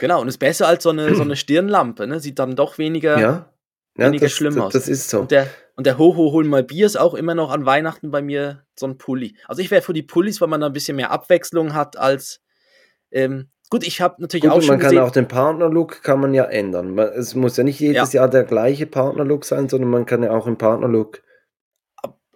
Genau, 0.00 0.20
und 0.20 0.28
ist 0.28 0.36
besser 0.36 0.68
als 0.68 0.82
so 0.82 0.90
eine, 0.90 1.14
so 1.14 1.22
eine 1.22 1.36
Stirnlampe, 1.36 2.06
ne? 2.06 2.20
Sieht 2.20 2.38
dann 2.38 2.56
doch 2.56 2.76
weniger. 2.76 3.18
ja. 3.18 3.50
ja 3.96 4.06
weniger 4.06 4.26
das, 4.26 4.32
schlimm 4.32 4.54
das, 4.54 4.64
aus. 4.64 4.72
das 4.74 4.88
ist 4.88 5.08
so. 5.08 5.20
Und 5.20 5.30
der, 5.30 5.46
und 5.76 5.86
der 5.86 5.98
Ho, 5.98 6.14
Ho, 6.16 6.32
hol 6.32 6.44
mal 6.44 6.62
Bier 6.64 6.86
ist 6.86 6.96
auch 6.96 7.14
immer 7.14 7.34
noch 7.34 7.50
an 7.50 7.66
Weihnachten 7.66 8.10
bei 8.10 8.22
mir 8.22 8.64
so 8.76 8.86
ein 8.86 8.96
Pulli. 8.98 9.36
Also 9.48 9.60
ich 9.62 9.70
wäre 9.70 9.82
für 9.82 9.92
die 9.92 10.02
Pullis, 10.02 10.40
weil 10.40 10.48
man 10.48 10.60
da 10.60 10.66
ein 10.68 10.72
bisschen 10.72 10.96
mehr 10.96 11.10
Abwechslung 11.10 11.74
hat 11.74 11.96
als. 11.96 12.40
Ähm, 13.10 13.48
gut, 13.70 13.86
ich 13.86 14.00
habe 14.00 14.20
natürlich 14.22 14.44
Gut, 14.44 14.52
auch 14.52 14.60
schon 14.60 14.68
man 14.68 14.78
kann 14.80 14.90
gesehen. 14.90 15.02
auch 15.04 15.10
den 15.10 15.28
Partnerlook 15.28 16.02
kann 16.02 16.20
man 16.20 16.34
ja 16.34 16.44
ändern. 16.44 16.94
Man- 16.94 17.08
Es 17.14 17.34
muss 17.34 17.56
ja 17.56 17.64
nicht 17.64 17.80
jedes 17.80 18.12
Jahr 18.12 18.28
der 18.28 18.44
gleiche 18.44 18.86
Partnerlook 18.86 19.44
sein, 19.44 19.68
sondern 19.68 19.90
man 19.90 20.06
kann 20.06 20.22
ja 20.22 20.30
auch 20.32 20.46
im 20.46 20.56
Partnerlook 20.58 21.22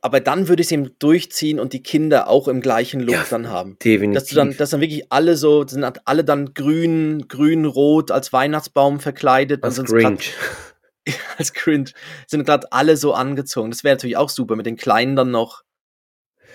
aber 0.01 0.21
dann 0.21 0.47
würde 0.49 0.61
ich 0.63 0.69
es 0.69 0.73
eben 0.73 0.97
durchziehen 1.01 1.59
und 1.59 1.73
die 1.73 1.83
Kinder 1.83 2.29
auch 2.29 2.47
im 2.47 2.61
gleichen 2.61 3.01
Look 3.01 3.17
Ja, 3.17 3.25
dann 3.29 3.49
haben. 3.49 3.77
definitiv. 3.85 4.15
Dass 4.23 4.29
du 4.29 4.37
dann, 4.37 4.57
dass 4.57 4.71
dann 4.71 4.81
wirklich 4.81 5.11
alle 5.11 5.37
so, 5.37 5.67
sind 5.67 5.85
alle 6.05 6.23
dann 6.23 6.55
grün, 6.55 7.27
grün, 7.27 7.65
rot 7.65 8.13
als 8.13 8.33
Weihnachtsbaum 8.33 9.01
verkleidet. 9.01 9.65
als 9.65 9.77
und 9.77 9.89
sind 9.89 9.99
grad- 10.01 10.13
Grinch. 10.13 10.35
als 11.39 11.53
cringe, 11.53 11.91
sind 12.27 12.45
gerade 12.45 12.73
alle 12.73 12.97
so 12.97 13.15
angezogen. 13.15 13.71
Das 13.71 13.85
wäre 13.85 13.97
natürlich 13.97 14.17
auch 14.17 14.31
super, 14.31 14.57
mit 14.57 14.67
den 14.67 14.77
Kleinen 14.77 15.17
dann 15.17 15.31
noch 15.31 15.63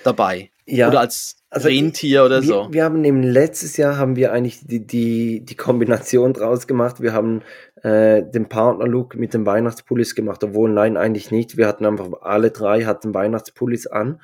dabei. 0.03 0.51
Ja, 0.65 0.87
Oder 0.87 1.01
als 1.01 1.35
also 1.49 1.67
Rentier 1.67 2.23
oder 2.23 2.41
wir, 2.41 2.47
so. 2.47 2.67
wir 2.71 2.83
haben 2.83 3.03
eben 3.03 3.21
letztes 3.21 3.77
Jahr 3.77 3.97
haben 3.97 4.15
wir 4.15 4.31
eigentlich 4.31 4.65
die, 4.65 4.87
die, 4.87 5.45
die 5.45 5.55
Kombination 5.55 6.33
draus 6.33 6.67
gemacht. 6.67 7.01
Wir 7.01 7.13
haben 7.13 7.41
äh, 7.83 8.23
den 8.23 8.49
Partnerlook 8.49 9.15
mit 9.15 9.33
den 9.33 9.45
Weihnachtspullis 9.45 10.15
gemacht, 10.15 10.43
obwohl 10.43 10.71
nein, 10.71 10.97
eigentlich 10.97 11.31
nicht. 11.31 11.57
Wir 11.57 11.67
hatten 11.67 11.85
einfach 11.85 12.09
alle 12.21 12.49
drei 12.51 12.85
hatten 12.85 13.13
Weihnachtspullis 13.13 13.87
an. 13.87 14.21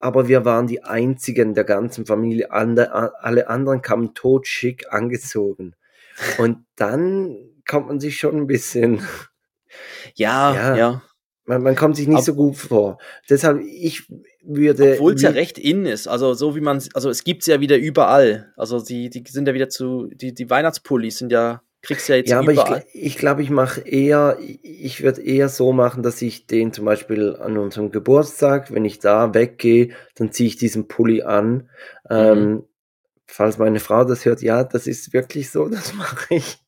Aber 0.00 0.26
wir 0.26 0.44
waren 0.44 0.66
die 0.66 0.82
einzigen 0.82 1.54
der 1.54 1.64
ganzen 1.64 2.06
Familie. 2.06 2.50
Ande, 2.50 2.92
alle 3.22 3.48
anderen 3.48 3.82
kamen 3.82 4.14
totschick 4.14 4.86
angezogen. 4.92 5.76
Und 6.38 6.64
dann 6.74 7.36
kommt 7.68 7.86
man 7.86 8.00
sich 8.00 8.18
schon 8.18 8.36
ein 8.36 8.46
bisschen 8.48 9.02
ja, 10.14 10.54
Ja. 10.54 10.76
ja. 10.76 11.02
Man, 11.44 11.62
man 11.64 11.74
kommt 11.74 11.96
sich 11.96 12.06
nicht 12.06 12.18
Ab- 12.18 12.24
so 12.24 12.34
gut 12.34 12.56
vor. 12.56 12.98
Deshalb, 13.28 13.60
ich 13.66 14.04
würde. 14.44 14.92
Obwohl 14.92 15.14
es 15.14 15.22
ja 15.22 15.30
recht 15.30 15.58
in 15.58 15.86
ist. 15.86 16.06
Also 16.06 16.34
so 16.34 16.54
wie 16.54 16.60
man, 16.60 16.80
also 16.94 17.10
es 17.10 17.24
gibt 17.24 17.42
es 17.42 17.48
ja 17.48 17.58
wieder 17.60 17.76
überall. 17.78 18.52
Also 18.56 18.80
die, 18.80 19.10
die 19.10 19.24
sind 19.28 19.48
ja 19.48 19.54
wieder 19.54 19.68
zu, 19.68 20.08
die, 20.14 20.32
die 20.34 20.48
Weihnachtspullis 20.48 21.18
sind 21.18 21.32
ja, 21.32 21.62
kriegst 21.82 22.08
du 22.08 22.12
ja 22.12 22.18
jetzt 22.18 22.30
Ja, 22.30 22.38
aber 22.38 22.52
ich, 22.52 22.58
überall. 22.60 22.78
gl- 22.78 22.84
ich 22.92 23.16
glaube, 23.18 23.42
ich 23.42 23.50
mache 23.50 23.80
eher, 23.80 24.38
ich 24.40 25.02
würde 25.02 25.20
eher 25.20 25.48
so 25.48 25.72
machen, 25.72 26.04
dass 26.04 26.22
ich 26.22 26.46
den 26.46 26.72
zum 26.72 26.84
Beispiel 26.84 27.34
an 27.34 27.58
unserem 27.58 27.90
Geburtstag, 27.90 28.72
wenn 28.72 28.84
ich 28.84 29.00
da 29.00 29.34
weggehe, 29.34 29.88
dann 30.14 30.30
ziehe 30.30 30.46
ich 30.46 30.56
diesen 30.58 30.86
Pulli 30.86 31.22
an. 31.22 31.68
Ähm, 32.08 32.62
falls 33.26 33.58
meine 33.58 33.80
Frau 33.80 34.04
das 34.04 34.24
hört, 34.24 34.42
ja, 34.42 34.62
das 34.62 34.86
ist 34.86 35.12
wirklich 35.12 35.50
so, 35.50 35.68
das 35.68 35.92
mache 35.94 36.36
ich. 36.36 36.58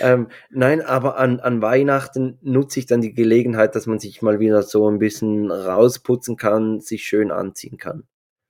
Ähm, 0.00 0.28
nein, 0.50 0.80
aber 0.80 1.18
an, 1.18 1.40
an 1.40 1.60
Weihnachten 1.62 2.38
nutze 2.42 2.80
ich 2.80 2.86
dann 2.86 3.00
die 3.00 3.14
Gelegenheit, 3.14 3.74
dass 3.74 3.86
man 3.86 3.98
sich 3.98 4.22
mal 4.22 4.40
wieder 4.40 4.62
so 4.62 4.88
ein 4.88 4.98
bisschen 4.98 5.50
rausputzen 5.50 6.36
kann, 6.36 6.80
sich 6.80 7.04
schön 7.04 7.30
anziehen 7.30 7.76
kann. 7.76 8.06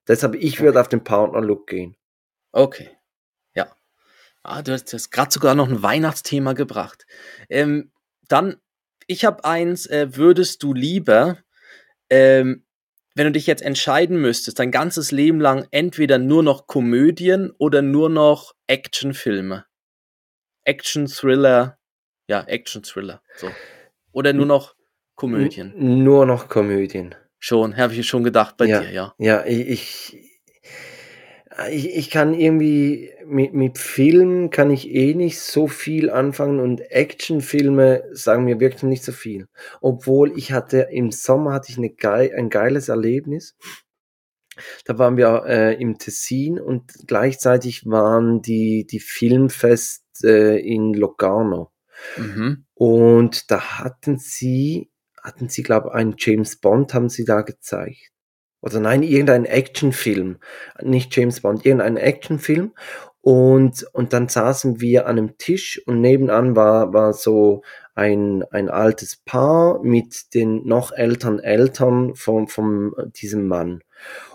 Deshalb, 0.09 0.35
ich 0.37 0.61
würde 0.61 0.81
auf 0.81 0.89
den 0.89 1.05
Partnerlook 1.05 1.67
gehen. 1.67 1.97
Okay. 2.53 2.91
Ja. 3.55 3.75
Ah, 4.43 4.63
du 4.63 4.73
hast, 4.73 4.93
hast 4.93 5.11
gerade 5.11 5.33
sogar 5.33 5.55
noch 5.55 5.69
ein 5.69 5.83
Weihnachtsthema 5.83 6.53
gebracht. 6.53 7.07
Ähm, 7.49 7.91
dann, 8.29 8.57
ich 9.07 9.25
habe 9.25 9.45
eins, 9.45 9.87
äh, 9.87 10.17
würdest 10.17 10.63
du 10.63 10.75
lieber, 10.75 11.39
ähm, 12.11 12.65
wenn 13.15 13.27
du 13.27 13.33
dich 13.33 13.47
jetzt 13.47 13.63
entscheiden 13.63 14.21
müsstest, 14.21 14.59
dein 14.59 14.71
ganzes 14.71 15.11
Leben 15.11 15.41
lang 15.41 15.67
entweder 15.71 16.19
nur 16.19 16.43
noch 16.43 16.67
Komödien 16.67 17.51
oder 17.59 17.83
nur 17.83 18.11
noch 18.11 18.55
Actionfilme? 18.67 19.65
Action, 20.67 21.07
Thriller, 21.07 21.79
ja, 22.29 22.43
Action, 22.43 22.83
Thriller, 22.83 23.23
so. 23.37 23.49
Oder 24.13 24.33
nur 24.33 24.47
noch 24.47 24.75
Komödien? 25.15 25.73
N 25.77 26.05
nur 26.05 26.27
noch 26.27 26.49
Komödien. 26.49 27.15
Schon, 27.39 27.77
habe 27.77 27.95
ich 27.95 28.07
schon 28.07 28.25
gedacht 28.25 28.57
bei 28.57 28.67
Ja. 28.67 28.81
dir, 28.81 28.91
ja. 28.91 29.15
Ja, 29.19 29.45
ich, 29.47 29.69
ich, 29.69 30.31
ich, 31.71 31.97
ich 31.97 32.11
kann 32.11 32.35
irgendwie 32.35 33.13
mit, 33.25 33.55
mit 33.55 33.79
Filmen 33.79 34.51
kann 34.51 34.71
ich 34.71 34.91
eh 34.91 35.15
nicht 35.15 35.39
so 35.39 35.69
viel 35.69 36.11
anfangen 36.11 36.59
und 36.59 36.81
Actionfilme 36.91 38.03
sagen 38.13 38.45
mir 38.45 38.59
wirklich 38.59 38.83
nicht 38.83 39.05
so 39.05 39.13
viel. 39.13 39.47
Obwohl 39.81 40.37
ich 40.37 40.53
hatte 40.53 40.89
im 40.91 41.13
Sommer 41.13 41.53
hatte 41.53 41.71
ich 41.71 41.79
eine 41.79 41.91
geil, 41.91 42.33
ein 42.37 42.51
geiles 42.51 42.89
Erlebnis. 42.89 43.57
Da 44.87 44.99
waren 44.99 45.17
wir 45.17 45.45
äh, 45.47 45.75
im 45.81 45.99
Tessin 45.99 46.59
und 46.59 46.93
gleichzeitig 47.07 47.85
waren 47.87 48.41
die, 48.43 48.87
die 48.87 49.01
Filmfest 49.01 50.06
äh, 50.25 50.59
in 50.59 50.95
Locarno. 50.95 51.73
Mhm. 52.17 52.65
Und 52.75 53.51
da 53.51 53.79
hatten 53.79 54.19
sie, 54.19 54.91
hatten 55.23 55.49
sie, 55.49 55.63
glaube 55.63 55.89
ich, 55.89 55.95
einen 55.95 56.15
James 56.19 56.57
Bond 56.57 56.95
haben 56.95 57.09
sie 57.09 57.25
da 57.25 57.43
gezeigt. 57.43 58.13
Oder 58.61 58.81
nein, 58.81 59.03
irgendein 59.03 59.45
Actionfilm. 59.45 60.39
Nicht 60.83 61.15
James 61.15 61.41
Bond, 61.41 61.65
irgendein 61.65 61.97
Actionfilm. 61.97 62.73
Und, 63.21 63.85
und 63.93 64.13
dann 64.13 64.29
saßen 64.29 64.81
wir 64.81 65.07
an 65.07 65.19
einem 65.19 65.37
Tisch 65.37 65.83
und 65.87 66.01
nebenan 66.01 66.55
war, 66.55 66.93
war 66.93 67.13
so 67.13 67.63
ein, 67.95 68.45
ein 68.51 68.69
altes 68.69 69.17
Paar 69.17 69.83
mit 69.83 70.35
den 70.35 70.65
noch 70.65 70.93
älteren 70.93 71.41
Eltern 71.41 72.15
von, 72.15 72.47
von 72.47 72.93
diesem 73.17 73.49
Mann. 73.49 73.83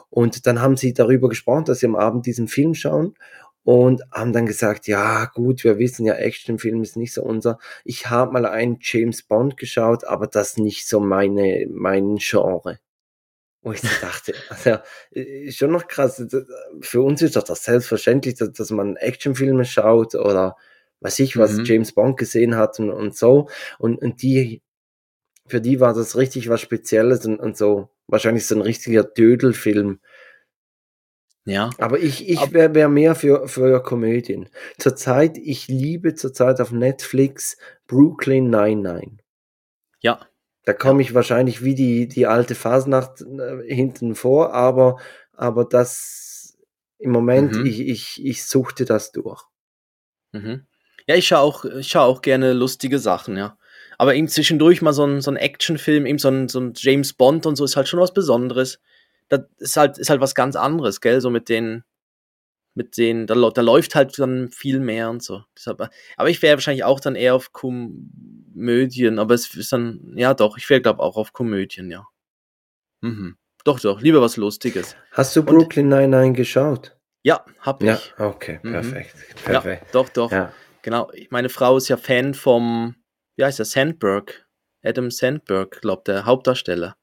Und 0.09 0.45
dann 0.45 0.61
haben 0.61 0.75
sie 0.75 0.93
darüber 0.93 1.29
gesprochen, 1.29 1.63
dass 1.65 1.79
sie 1.79 1.86
am 1.86 1.95
Abend 1.95 2.25
diesen 2.25 2.49
Film 2.49 2.73
schauen 2.73 3.15
und 3.64 4.01
haben 4.12 4.34
dann 4.34 4.45
gesagt, 4.47 4.88
ja 4.88 5.26
gut, 5.26 5.64
wir 5.64 5.78
wissen 5.80 6.05
ja, 6.05 6.16
Actionfilm 6.16 6.82
ist 6.82 6.97
nicht 6.97 7.14
so 7.14 7.24
unser. 7.24 7.59
Ich 7.86 8.09
habe 8.09 8.32
mal 8.34 8.45
einen 8.45 8.78
James 8.82 9.24
Bond 9.24 9.57
geschaut, 9.57 10.03
aber 10.05 10.28
das 10.28 10.57
nicht 10.57 10.88
so 10.88 10.99
meine, 10.99 11.68
mein 11.72 12.16
Genre. 12.18 12.80
Wo 13.64 13.72
ich 13.74 13.82
dachte, 14.01 14.34
also, 14.49 14.78
äh, 15.12 15.51
schon 15.51 15.72
noch 15.72 15.88
krass. 15.88 16.18
das- 16.30 16.45
Für 16.82 17.01
uns 17.01 17.22
ist 17.22 17.36
doch 17.36 17.43
das 17.43 17.64
selbstverständlich, 17.64 18.36
dass, 18.36 18.51
dass 18.53 18.72
man 18.72 18.95
Actionfilme 18.97 19.66
schaut 19.66 20.16
oder 20.16 20.57
weiß 21.01 21.20
ich, 21.20 21.38
was 21.38 21.57
Mhm. 21.57 21.66
James 21.66 21.93
Bond 21.93 22.18
gesehen 22.18 22.55
hat 22.55 22.80
und, 22.80 22.91
und 22.91 23.16
so. 23.16 23.49
Und, 23.80 24.01
und 24.01 24.22
die, 24.24 24.62
für 25.47 25.62
die 25.62 25.80
war 25.80 25.93
das 25.93 26.18
richtig 26.18 26.49
was 26.49 26.62
Spezielles 26.62 27.26
und, 27.26 27.39
und 27.39 27.57
so. 27.57 27.89
Wahrscheinlich 28.07 28.45
so 28.47 28.55
ein 28.55 28.62
richtiger 28.62 29.03
Dödelfilm. 29.03 29.99
Ja. 31.45 31.71
Aber 31.79 31.99
ich, 31.99 32.29
ich 32.29 32.53
wäre 32.53 32.75
wär 32.75 32.87
mehr 32.87 33.15
für, 33.15 33.47
für 33.47 33.81
Komödien. 33.81 34.49
Zurzeit, 34.77 35.37
ich 35.37 35.67
liebe 35.67 36.13
zurzeit 36.13 36.61
auf 36.61 36.71
Netflix 36.71 37.57
Brooklyn 37.87 38.49
99. 38.49 39.19
Ja. 40.01 40.19
Da 40.65 40.73
komme 40.73 41.01
ich 41.01 41.15
wahrscheinlich 41.15 41.63
wie 41.63 41.73
die, 41.73 42.07
die 42.07 42.27
alte 42.27 42.53
Fasnacht 42.53 43.21
äh, 43.21 43.63
hinten 43.73 44.13
vor, 44.13 44.53
aber, 44.53 44.97
aber 45.33 45.65
das 45.65 46.55
im 46.99 47.11
Moment, 47.11 47.53
Mhm. 47.55 47.65
ich, 47.65 47.79
ich, 47.81 48.23
ich 48.23 48.45
suchte 48.45 48.85
das 48.85 49.11
durch. 49.11 49.41
Mhm. 50.33 50.67
Ja, 51.07 51.15
ich 51.15 51.25
schaue 51.27 51.39
auch, 51.39 51.65
ich 51.65 51.87
schau 51.87 52.01
auch 52.03 52.21
gerne 52.21 52.53
lustige 52.53 52.99
Sachen, 52.99 53.35
ja. 53.37 53.57
Aber 53.97 54.13
eben 54.13 54.27
zwischendurch 54.27 54.83
mal 54.83 54.93
so 54.93 55.05
ein, 55.05 55.21
so 55.21 55.31
ein 55.31 55.37
Actionfilm, 55.37 56.05
eben 56.05 56.19
so 56.19 56.29
ein, 56.29 56.47
so 56.47 56.59
ein 56.59 56.73
James 56.75 57.13
Bond 57.13 57.47
und 57.47 57.55
so 57.55 57.65
ist 57.65 57.75
halt 57.75 57.87
schon 57.87 57.99
was 57.99 58.13
Besonderes. 58.13 58.79
Das 59.32 59.41
ist 59.59 59.77
halt, 59.77 59.97
ist 59.97 60.09
halt 60.09 60.19
was 60.19 60.36
ganz 60.36 60.57
anderes, 60.57 60.99
gell? 60.99 61.21
So 61.21 61.29
mit 61.29 61.47
den, 61.47 61.84
mit 62.75 62.97
den, 62.97 63.27
da, 63.27 63.36
da 63.49 63.61
läuft 63.61 63.95
halt 63.95 64.19
dann 64.19 64.49
viel 64.51 64.79
mehr 64.82 65.09
und 65.09 65.23
so. 65.23 65.43
Deshalb, 65.57 65.89
aber 66.17 66.29
ich 66.29 66.41
wäre 66.41 66.57
wahrscheinlich 66.57 66.84
auch 66.84 66.99
dann 66.99 67.15
eher 67.15 67.34
auf 67.36 67.53
Komödien, 67.53 69.19
aber 69.19 69.34
es 69.34 69.53
ist 69.55 69.71
dann, 69.71 70.13
ja 70.17 70.34
doch, 70.34 70.57
ich 70.57 70.69
wäre 70.69 70.82
glaube 70.82 71.01
auch 71.01 71.15
auf 71.15 71.32
Komödien, 71.32 71.89
ja. 71.89 72.07
Mhm. 73.01 73.38
Doch, 73.63 73.79
doch, 73.79 74.01
lieber 74.01 74.21
was 74.21 74.38
Lustiges. 74.38 74.95
Hast 75.11 75.36
du 75.36 75.43
Brooklyn 75.43 75.88
99 75.88 76.36
geschaut? 76.36 76.97
Ja, 77.23 77.45
hab 77.59 77.82
Ja, 77.84 77.95
ich. 77.95 78.13
okay, 78.17 78.59
Mhm. 78.63 78.71
perfekt. 78.71 79.15
Ja, 79.45 79.51
Perfekt. 79.61 79.95
doch, 79.95 80.09
doch. 80.09 80.32
Ja. 80.32 80.51
Genau, 80.82 81.09
meine 81.29 81.49
Frau 81.49 81.77
ist 81.77 81.88
ja 81.88 81.95
Fan 81.97 82.34
vom, 82.34 82.95
wie 83.38 83.43
heißt 83.45 83.59
er, 83.59 83.65
Sandberg. 83.65 84.45
Adam 84.84 85.11
Sandberg, 85.11 85.79
glaubt 85.82 86.07
der 86.07 86.25
Hauptdarsteller. 86.25 86.95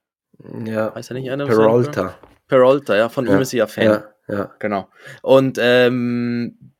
Ja. 0.64 0.94
Heißt 0.94 1.10
er 1.10 1.14
nicht 1.14 1.26
Sandberg? 1.28 1.50
Peralta. 1.50 2.18
Peralta, 2.46 2.96
ja, 2.96 3.08
von 3.08 3.26
Ja, 3.26 3.34
ihm 3.36 3.42
ist 3.42 3.50
sie 3.50 3.58
ja 3.58 3.66
Fan. 3.66 3.84
Ja, 3.84 4.04
ja. 4.28 4.54
Genau. 4.58 4.88
Und 5.22 5.58
ähm, 5.60 6.72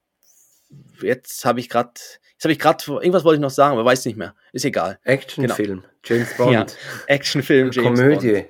jetzt 1.03 1.45
habe 1.45 1.61
ich 1.61 1.69
gerade, 1.69 1.91
jetzt 2.33 2.45
habe 2.45 2.53
ich 2.53 2.59
gerade, 2.59 2.83
irgendwas 2.87 3.25
wollte 3.25 3.37
ich 3.37 3.43
noch 3.43 3.51
sagen, 3.51 3.75
aber 3.75 3.85
weiß 3.85 4.07
nicht 4.07 4.17
mehr. 4.17 4.35
Ist 4.53 4.65
egal. 4.65 4.99
Actionfilm. 5.05 5.85
James 6.05 6.37
Genau. 6.37 6.51
Ja, 6.51 6.61
Bond. 6.61 6.77
Actionfilm, 7.07 7.71
James 7.71 8.01
Komödie. 8.01 8.33
Bond. 8.33 8.47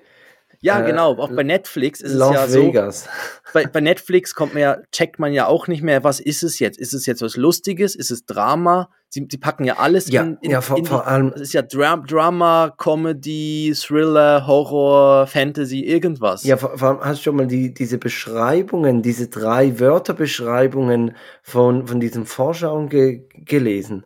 Ja, 0.61 0.81
Äh, 0.81 0.87
genau. 0.87 1.17
Auch 1.19 1.31
bei 1.31 1.43
Netflix 1.45 2.01
ist 2.01 2.13
Las 2.15 2.31
es 2.31 2.35
ja 2.35 2.49
so. 2.49 2.63
Vegas. 2.67 3.09
bei, 3.53 3.67
bei 3.67 3.81
Netflix 3.81 4.35
kommt 4.35 4.55
man 4.55 4.63
ja, 4.63 4.79
checkt 4.93 5.19
man 5.19 5.33
ja 5.33 5.47
auch 5.47 5.69
nicht 5.69 5.83
mehr, 5.83 6.03
was 6.05 6.21
ist 6.21 6.43
es 6.43 6.59
jetzt? 6.59 6.79
Ist 6.79 6.95
es 6.95 7.07
jetzt 7.07 7.23
was 7.23 7.37
Lustiges? 7.37 7.95
Ist 7.95 8.11
es 8.11 8.25
Drama? 8.27 8.91
Sie, 9.11 9.27
sie 9.31 9.39
packen 9.39 9.65
ja 9.65 9.79
alles 9.79 10.11
Ja, 10.11 10.23
in, 10.23 10.37
in, 10.43 10.51
ja, 10.51 10.61
vor, 10.61 10.77
in 10.77 10.85
vor 10.85 11.07
allem, 11.07 11.33
Es 11.35 11.41
ist 11.41 11.53
ja 11.55 11.63
Dra 11.63 11.97
Drama, 11.97 12.75
Comedy, 12.77 13.73
Thriller, 13.75 14.47
Horror, 14.47 15.27
Fantasy, 15.27 15.81
irgendwas. 15.81 16.45
ja, 16.45 16.59
vor, 16.59 16.77
vor 16.77 16.89
allem 16.89 17.01
hast 17.01 17.21
du 17.21 17.23
schon 17.25 17.37
mal 17.37 17.47
die, 17.47 17.73
diese 17.73 17.97
Beschreibungen, 17.97 19.01
diese 19.01 19.29
drei 19.29 19.81
Wörterbeschreibungen 19.81 21.17
von, 21.43 21.87
von 21.87 22.01
diesen 22.01 22.27
Vorschauen 22.27 22.89
ge, 22.91 23.27
gelesen. 23.35 24.05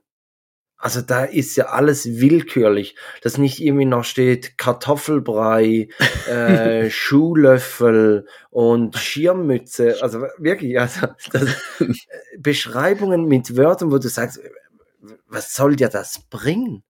Also 0.82 1.00
da 1.00 1.22
ist 1.24 1.54
ja 1.56 1.66
alles 1.66 2.04
willkürlich, 2.20 2.96
dass 3.22 3.38
nicht 3.38 3.60
irgendwie 3.60 3.84
noch 3.84 4.02
steht 4.02 4.58
Kartoffelbrei, 4.58 5.88
äh, 6.28 6.90
Schuhlöffel 6.90 8.26
und 8.50 8.96
Schirmmütze. 8.96 10.02
Also 10.02 10.22
wirklich, 10.38 10.80
also 10.80 11.06
das, 11.32 11.44
äh, 11.78 11.86
Beschreibungen 12.36 13.26
mit 13.26 13.56
Wörtern, 13.56 13.92
wo 13.92 13.98
du 13.98 14.08
sagst, 14.08 14.40
was 15.28 15.54
soll 15.54 15.76
dir 15.76 15.88
das 15.88 16.28
bringen? 16.30 16.82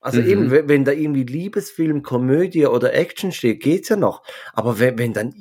Also 0.00 0.20
Mhm. 0.20 0.26
eben, 0.26 0.50
wenn, 0.68 0.84
da 0.86 0.92
irgendwie 0.92 1.24
Liebesfilm, 1.24 2.02
Komödie 2.02 2.66
oder 2.66 2.94
Action 2.94 3.32
steht, 3.32 3.62
geht's 3.62 3.90
ja 3.90 3.96
noch. 3.96 4.22
Aber 4.54 4.78
wenn, 4.78 4.98
wenn 4.98 5.12
dann, 5.12 5.34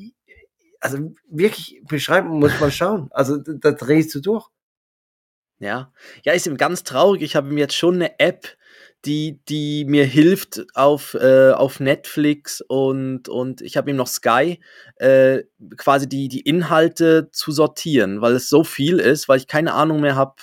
also 0.82 1.14
wirklich 1.30 1.82
beschreiben 1.88 2.28
muss 2.39 2.59
man 2.59 2.72
schauen. 2.72 3.07
Also 3.11 3.38
da 3.38 3.72
drehst 3.72 4.14
du 4.16 4.20
durch. 4.20 4.49
Ja, 5.64 5.91
ja, 6.24 6.34
ist 6.34 6.45
eben 6.45 6.57
ganz 6.57 6.84
traurig. 6.84 7.22
Ich 7.22 7.36
habe 7.38 7.49
mir 7.49 7.61
jetzt 7.61 7.76
schon 7.76 7.95
eine 7.95 8.20
App, 8.20 8.57
die, 9.05 9.39
die 9.47 9.86
mir 9.86 10.05
hilft 10.05 10.66
auf, 10.76 11.14
äh, 11.14 11.51
auf 11.51 11.80
Netflix 11.80 12.61
und, 12.61 13.30
und 13.30 13.61
ich 13.61 13.78
habe 13.78 13.89
eben 13.89 13.97
noch 13.97 14.07
Sky, 14.07 14.59
äh, 14.97 15.43
quasi 15.78 16.07
die, 16.07 16.28
die 16.28 16.41
Inhalte 16.41 17.30
zu 17.32 17.51
sortieren, 17.51 18.22
weil 18.22 18.34
es 18.34 18.49
so 18.49 18.64
viel 18.64 18.99
ist, 18.99 19.30
weil 19.30 19.38
ich 19.38 19.47
keine 19.47 19.74
Ahnung 19.74 20.01
mehr 20.01 20.16
habe. 20.16 20.36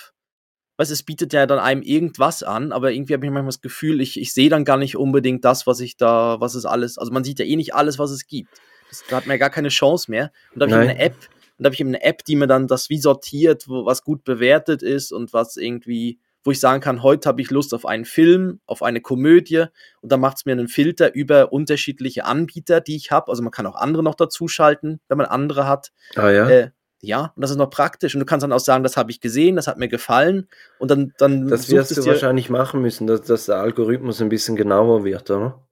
Weißt, 0.77 0.91
es 0.91 1.03
bietet 1.03 1.33
ja 1.33 1.45
dann 1.45 1.59
einem 1.59 1.83
irgendwas 1.83 2.41
an, 2.41 2.71
aber 2.71 2.91
irgendwie 2.91 3.13
habe 3.13 3.25
ich 3.25 3.31
manchmal 3.31 3.49
das 3.49 3.61
Gefühl, 3.61 4.01
ich, 4.01 4.19
ich 4.19 4.33
sehe 4.33 4.49
dann 4.49 4.65
gar 4.65 4.77
nicht 4.77 4.97
unbedingt 4.97 5.45
das, 5.45 5.67
was 5.67 5.79
ich 5.79 5.97
da, 5.97 6.39
was 6.39 6.55
es 6.55 6.65
alles, 6.65 6.97
also 6.97 7.11
man 7.11 7.23
sieht 7.23 7.37
ja 7.37 7.45
eh 7.45 7.55
nicht 7.55 7.75
alles, 7.75 7.99
was 7.99 8.09
es 8.09 8.25
gibt. 8.25 8.49
Das, 8.89 9.03
da 9.07 9.17
hat 9.17 9.27
man 9.27 9.35
ja 9.35 9.39
gar 9.39 9.51
keine 9.51 9.69
Chance 9.69 10.09
mehr. 10.09 10.31
Und 10.53 10.59
da 10.59 10.65
habe 10.65 10.83
ich 10.83 10.89
eine 10.89 10.99
App, 10.99 11.15
und 11.61 11.65
da 11.65 11.67
habe 11.67 11.75
ich 11.75 11.81
eben 11.81 11.89
eine 11.89 12.01
App, 12.01 12.25
die 12.25 12.35
mir 12.35 12.47
dann 12.47 12.65
das 12.65 12.89
wie 12.89 12.97
sortiert, 12.97 13.67
wo 13.67 13.85
was 13.85 14.03
gut 14.03 14.23
bewertet 14.23 14.81
ist 14.81 15.11
und 15.11 15.31
was 15.31 15.57
irgendwie, 15.57 16.19
wo 16.43 16.49
ich 16.49 16.59
sagen 16.59 16.81
kann, 16.81 17.03
heute 17.03 17.29
habe 17.29 17.39
ich 17.39 17.51
Lust 17.51 17.75
auf 17.75 17.85
einen 17.85 18.05
Film, 18.05 18.61
auf 18.65 18.81
eine 18.81 18.99
Komödie 18.99 19.65
und 20.01 20.11
dann 20.11 20.21
macht 20.21 20.37
es 20.37 20.45
mir 20.45 20.53
einen 20.53 20.69
Filter 20.69 21.13
über 21.13 21.53
unterschiedliche 21.53 22.25
Anbieter, 22.25 22.81
die 22.81 22.95
ich 22.95 23.11
habe. 23.11 23.27
Also 23.29 23.43
man 23.43 23.51
kann 23.51 23.67
auch 23.67 23.75
andere 23.75 24.01
noch 24.01 24.15
dazuschalten, 24.15 25.01
wenn 25.07 25.19
man 25.19 25.27
andere 25.27 25.67
hat. 25.67 25.91
Ah 26.15 26.31
ja. 26.31 26.49
Äh, 26.49 26.71
ja, 26.99 27.31
und 27.35 27.43
das 27.43 27.51
ist 27.51 27.57
noch 27.57 27.69
praktisch. 27.69 28.15
Und 28.15 28.21
du 28.21 28.25
kannst 28.25 28.43
dann 28.43 28.53
auch 28.53 28.59
sagen, 28.59 28.83
das 28.83 28.97
habe 28.97 29.11
ich 29.11 29.21
gesehen, 29.21 29.55
das 29.55 29.67
hat 29.67 29.77
mir 29.77 29.87
gefallen. 29.87 30.47
Und 30.79 30.89
dann, 30.89 31.13
dann 31.19 31.47
das 31.47 31.69
wirst 31.69 31.95
du 31.95 32.03
wahrscheinlich 32.07 32.49
machen 32.49 32.81
müssen, 32.81 33.05
dass, 33.05 33.21
dass 33.21 33.45
der 33.45 33.57
Algorithmus 33.57 34.19
ein 34.19 34.29
bisschen 34.29 34.55
genauer 34.55 35.03
wird, 35.03 35.29
oder? 35.29 35.63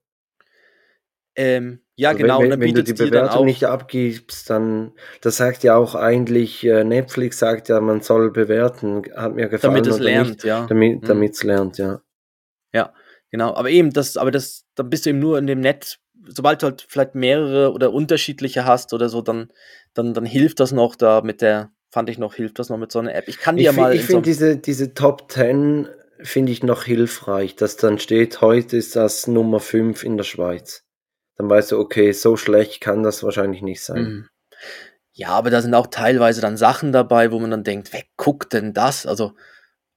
Ähm, 1.34 1.80
ja, 2.00 2.10
Also 2.10 2.22
genau. 2.22 2.38
Wenn, 2.38 2.44
und 2.44 2.50
dann 2.50 2.60
wenn, 2.60 2.74
du 2.74 2.84
die 2.84 2.94
dir 2.94 3.04
Bewertung 3.04 3.44
nicht 3.44 3.64
abgibst, 3.64 4.50
dann, 4.50 4.92
das 5.20 5.36
sagt 5.36 5.62
ja 5.64 5.76
auch 5.76 5.94
eigentlich, 5.94 6.64
äh, 6.64 6.84
Netflix 6.84 7.38
sagt 7.38 7.68
ja, 7.68 7.80
man 7.80 8.00
soll 8.00 8.30
bewerten, 8.30 9.02
hat 9.14 9.34
mir 9.34 9.48
gefallen 9.48 9.74
damit 9.74 9.86
es 9.86 9.98
lernt, 9.98 10.28
nicht, 10.30 10.44
ja. 10.44 10.66
damit 10.66 11.02
Mhm. 11.02 11.22
es 11.22 11.42
lernt, 11.42 11.78
ja. 11.78 12.00
Genau, 13.30 13.54
aber 13.54 13.70
eben, 13.70 13.92
das, 13.92 14.16
aber 14.16 14.30
das, 14.30 14.64
dann 14.74 14.90
bist 14.90 15.06
du 15.06 15.10
eben 15.10 15.20
nur 15.20 15.38
in 15.38 15.46
dem 15.46 15.60
Netz, 15.60 15.98
sobald 16.26 16.62
du 16.62 16.66
halt 16.66 16.84
vielleicht 16.88 17.14
mehrere 17.14 17.72
oder 17.72 17.92
unterschiedliche 17.92 18.64
hast 18.64 18.92
oder 18.92 19.08
so, 19.08 19.22
dann, 19.22 19.52
dann, 19.94 20.14
dann 20.14 20.26
hilft 20.26 20.60
das 20.60 20.72
noch 20.72 20.96
da 20.96 21.22
mit 21.22 21.40
der, 21.40 21.70
fand 21.90 22.10
ich 22.10 22.18
noch, 22.18 22.34
hilft 22.34 22.58
das 22.58 22.68
noch 22.68 22.78
mit 22.78 22.90
so 22.90 22.98
einer 22.98 23.14
App. 23.14 23.28
Ich 23.28 23.38
kann 23.38 23.56
die 23.56 23.62
Ich, 23.62 23.66
ja 23.66 23.72
mal 23.72 23.94
ich 23.94 24.02
in 24.02 24.06
so 24.06 24.12
finde 24.14 24.28
diese, 24.28 24.56
diese 24.56 24.94
Top 24.94 25.30
10 25.30 25.88
finde 26.22 26.52
ich 26.52 26.62
noch 26.62 26.84
hilfreich, 26.84 27.56
dass 27.56 27.76
dann 27.76 27.98
steht, 27.98 28.40
heute 28.40 28.76
ist 28.76 28.96
das 28.96 29.26
Nummer 29.26 29.60
5 29.60 30.02
in 30.04 30.16
der 30.16 30.24
Schweiz. 30.24 30.84
Dann 31.40 31.48
weißt 31.48 31.72
du, 31.72 31.78
okay, 31.78 32.12
so 32.12 32.36
schlecht 32.36 32.82
kann 32.82 33.02
das 33.02 33.22
wahrscheinlich 33.24 33.62
nicht 33.62 33.82
sein. 33.82 34.02
Mhm. 34.02 34.28
Ja, 35.14 35.28
aber 35.30 35.48
da 35.48 35.62
sind 35.62 35.72
auch 35.72 35.86
teilweise 35.86 36.42
dann 36.42 36.58
Sachen 36.58 36.92
dabei, 36.92 37.32
wo 37.32 37.38
man 37.38 37.50
dann 37.50 37.64
denkt, 37.64 37.94
wer 37.94 38.02
guckt 38.18 38.52
denn 38.52 38.74
das? 38.74 39.06
Also, 39.06 39.32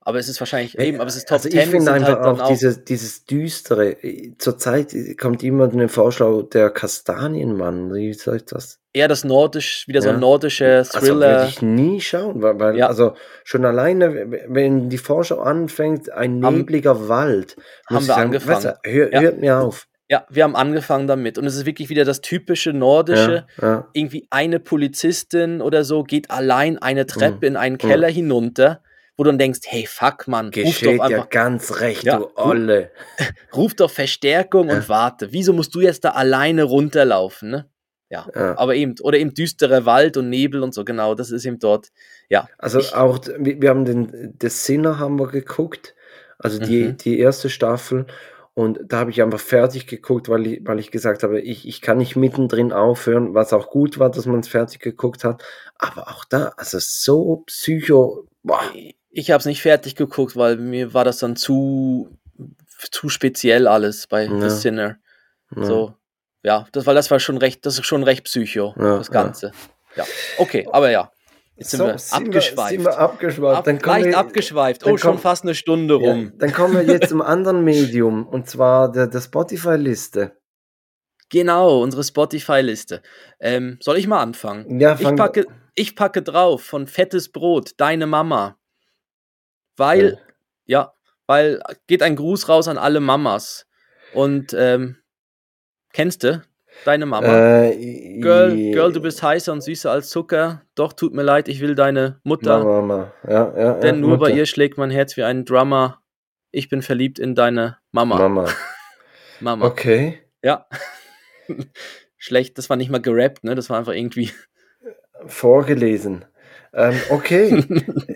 aber 0.00 0.18
es 0.18 0.30
ist 0.30 0.40
wahrscheinlich 0.40 0.78
eben, 0.78 1.00
aber 1.00 1.08
es 1.08 1.16
ist 1.16 1.28
Top 1.28 1.36
also 1.36 1.50
10 1.50 1.60
ich 1.60 1.66
finde 1.68 1.92
einfach 1.92 2.18
halt 2.18 2.40
auch, 2.40 2.48
dieses, 2.48 2.82
dieses 2.84 3.26
Düstere. 3.26 3.98
Zurzeit 4.38 4.94
kommt 5.20 5.42
immer 5.42 5.70
eine 5.70 5.90
Vorschau 5.90 6.40
der 6.40 6.70
Kastanienmann. 6.70 7.92
Wie 7.92 8.14
soll 8.14 8.36
ich 8.36 8.46
das? 8.46 8.80
eher 8.96 9.08
das 9.08 9.24
nordisch, 9.24 9.86
wieder 9.88 10.00
so 10.00 10.08
Ja. 10.08 10.14
ein 10.14 10.20
nordischer 10.20 10.78
Also 10.78 10.94
würde 11.02 11.08
Thriller. 11.08 11.46
ich 11.48 11.60
nie 11.60 12.00
schauen, 12.00 12.40
weil, 12.42 12.58
weil 12.60 12.76
Ja. 12.78 12.86
also 12.86 13.14
schon 13.42 13.64
alleine, 13.66 14.30
wenn 14.48 14.88
die 14.88 14.98
Vorschau 14.98 15.40
anfängt, 15.40 16.10
ein 16.10 16.42
Haben- 16.44 16.58
nebliger 16.58 17.08
Wald, 17.08 17.56
haben 17.88 17.94
muss 17.96 18.02
ich 18.04 18.08
wir 18.08 18.14
sagen, 18.14 18.22
angefangen. 18.26 18.56
weißt 18.64 18.78
du, 18.84 18.90
hör, 18.90 19.12
Ja. 19.12 19.20
hört 19.20 19.40
mir 19.40 19.58
auf. 19.58 19.88
Ja, 20.08 20.26
wir 20.28 20.44
haben 20.44 20.54
angefangen 20.56 21.06
damit 21.06 21.38
und 21.38 21.46
es 21.46 21.56
ist 21.56 21.64
wirklich 21.66 21.88
wieder 21.88 22.04
das 22.04 22.20
typische 22.20 22.72
nordische. 22.72 23.46
Ja, 23.60 23.66
ja. 23.68 23.88
irgendwie 23.94 24.26
eine 24.30 24.60
Polizistin 24.60 25.60
oder 25.62 25.84
so 25.84 26.02
geht 26.04 26.30
allein 26.30 26.78
eine 26.78 27.06
Treppe 27.06 27.46
in 27.46 27.54
Mhm. 27.54 27.58
einen 27.58 27.78
Keller 27.78 28.08
hinunter, 28.08 28.82
wo 29.16 29.24
du 29.24 29.30
dann 29.30 29.38
denkst, 29.38 29.60
hey, 29.64 29.86
fuck, 29.86 30.26
Mann, 30.28 30.46
ruf 30.46 30.52
Geschieht 30.54 31.00
ja 31.08 31.24
ganz 31.24 31.80
recht, 31.80 32.04
Ja. 32.04 32.18
du 32.18 32.28
Olle. 32.36 32.90
ruf 33.54 33.74
doch 33.74 33.90
Verstärkung 33.90 34.68
und 34.68 34.88
warte. 34.88 35.32
Wieso 35.32 35.52
musst 35.52 35.74
du 35.74 35.80
jetzt 35.80 36.04
da 36.04 36.10
alleine 36.10 36.64
runterlaufen, 36.64 37.50
ne? 37.50 37.68
Ja, 38.10 38.28
aber 38.56 38.76
eben, 38.76 38.94
oder 39.00 39.18
eben 39.18 39.34
düsterer 39.34 39.86
Wald 39.86 40.16
und 40.16 40.28
Nebel 40.28 40.62
und 40.62 40.72
so, 40.74 40.84
genau, 40.84 41.14
das 41.16 41.30
ist 41.32 41.44
eben 41.46 41.58
dort. 41.58 41.88
Ja, 42.28 42.48
Also 42.58 42.78
ich- 42.78 42.94
auch, 42.94 43.18
wir, 43.38 43.70
haben 43.70 43.84
den, 43.84 44.34
The 44.40 44.50
Sinner 44.50 44.98
haben 45.00 45.18
wir 45.18 45.26
geguckt, 45.28 45.94
also 46.38 46.58
die, 46.60 46.84
Mhm. 46.84 46.96
die 46.98 47.18
erste 47.18 47.48
Staffel 47.50 48.06
und 48.54 48.80
da 48.86 48.98
habe 48.98 49.10
ich 49.10 49.20
einfach 49.20 49.40
fertig 49.40 49.86
geguckt, 49.86 50.28
weil 50.28 50.46
ich, 50.46 50.60
weil 50.64 50.78
ich 50.78 50.90
gesagt 50.90 51.22
habe, 51.24 51.40
ich, 51.40 51.66
ich 51.66 51.80
kann 51.80 51.98
nicht 51.98 52.14
mittendrin 52.16 52.72
aufhören, 52.72 53.34
was 53.34 53.52
auch 53.52 53.68
gut 53.68 53.98
war, 53.98 54.10
dass 54.10 54.26
man 54.26 54.40
es 54.40 54.48
fertig 54.48 54.80
geguckt 54.80 55.24
hat, 55.24 55.42
aber 55.78 56.08
auch 56.08 56.24
da, 56.24 56.52
also 56.56 56.78
so 56.80 57.42
psycho, 57.46 58.26
boah, 58.42 58.60
ich 59.10 59.30
habe 59.30 59.40
es 59.40 59.46
nicht 59.46 59.62
fertig 59.62 59.96
geguckt, 59.96 60.36
weil 60.36 60.56
mir 60.56 60.94
war 60.94 61.04
das 61.04 61.18
dann 61.18 61.36
zu, 61.36 62.16
zu 62.90 63.08
speziell 63.08 63.66
alles 63.68 64.06
bei 64.06 64.24
Ja. 64.26 64.40
The 64.40 64.50
Sinner. 64.50 64.98
ja. 65.56 65.64
So, 65.64 65.94
ja, 66.42 66.66
das, 66.72 66.86
weil 66.86 66.94
das 66.94 67.10
war 67.10 67.20
schon 67.20 67.38
recht, 67.38 67.64
das 67.66 67.78
ist 67.78 67.86
schon 67.86 68.02
recht 68.02 68.24
psycho, 68.24 68.74
Ja, 68.78 68.98
das. 68.98 69.10
Ganze. 69.10 69.52
Ja, 69.96 70.04
okay, 70.38 70.68
aber 70.72 70.90
ja, 70.90 71.10
jetzt 71.56 71.70
sind 71.70 71.78
So, 71.78 71.86
wir 71.86 71.98
sind 71.98 72.26
abgeschweift. 72.26 72.70
Wir, 72.72 72.76
sind 72.78 72.84
wir 72.84 72.98
abgeschweift. 72.98 73.58
Ab, 73.58 73.64
dann 73.64 73.78
leicht 73.78 74.06
wir, 74.06 74.18
abgeschweift. 74.18 74.84
Oh, 74.86 74.96
schon 74.96 75.12
komm- 75.12 75.18
fast 75.20 75.42
eine 75.44 75.54
Stunde 75.54 75.98
Ja, 76.00 76.10
rum. 76.10 76.32
dann 76.38 76.52
kommen 76.52 76.74
wir 76.74 76.82
jetzt 76.82 77.08
zum 77.10 77.22
anderen 77.22 77.64
Medium 77.64 78.26
und 78.26 78.48
zwar 78.48 78.90
der, 78.92 79.06
der 79.06 79.20
Spotify-Liste. 79.20 80.36
Genau, 81.30 81.80
unsere 81.82 82.04
Spotify-Liste. 82.04 83.02
Ähm, 83.40 83.78
soll 83.80 83.96
ich 83.96 84.06
mal 84.06 84.20
anfangen? 84.22 84.78
Ja, 84.80 84.94
Ich 84.94 85.00
fang, 85.02 85.16
packe, 85.16 85.46
Ich 85.74 85.96
packe 85.96 86.22
drauf 86.22 86.62
von 86.62 86.86
Fettes 86.86 87.32
Brot, 87.32 87.72
deine 87.78 88.06
Mama. 88.06 88.56
Weil, 89.76 90.14
Oh. 90.20 90.32
ja, 90.66 90.94
weil 91.26 91.60
geht 91.88 92.02
ein 92.02 92.14
Gruß 92.16 92.48
raus 92.48 92.68
an 92.68 92.78
alle 92.78 93.00
Mamas. 93.00 93.66
Und 94.12 94.54
ähm, 94.56 94.98
kennst 95.92 96.22
du 96.22 96.42
deine 96.84 97.06
Mama? 97.06 97.26
Äh, 97.66 98.18
Girl, 98.20 98.54
Girl, 98.72 98.92
du 98.92 99.00
bist 99.00 99.22
heißer 99.22 99.52
und 99.52 99.62
süßer 99.62 99.90
als 99.90 100.10
Zucker. 100.10 100.62
Doch, 100.74 100.92
tut 100.92 101.14
mir 101.14 101.22
leid, 101.22 101.48
ich 101.48 101.60
will 101.60 101.74
deine 101.74 102.20
Mutter. 102.24 102.58
Mama, 102.58 102.80
Mama. 102.82 103.12
Ja, 103.28 103.56
ja, 103.58 103.74
Denn 103.74 103.96
ja, 103.96 104.00
nur 104.00 104.18
bei 104.18 104.28
Mutter. 104.28 104.38
ihr 104.38 104.46
schlägt 104.46 104.78
mein 104.78 104.90
Herz 104.90 105.16
wie 105.16 105.22
ein 105.24 105.44
Drummer. 105.44 106.00
Ich 106.50 106.68
bin 106.68 106.82
verliebt 106.82 107.18
in 107.18 107.34
deine 107.34 107.78
Mama. 107.92 108.16
Mama. 108.18 108.48
Mama. 109.40 109.66
Okay. 109.66 110.20
Ja. 110.42 110.66
Schlecht, 112.16 112.56
das 112.58 112.70
war 112.70 112.76
nicht 112.76 112.90
mal 112.90 113.00
gerappt, 113.02 113.44
ne? 113.44 113.54
Das 113.54 113.68
war 113.70 113.78
einfach 113.78 113.92
irgendwie. 113.92 114.30
Vorgelesen. 115.26 116.24
Ähm, 116.72 116.94
okay. 117.10 117.64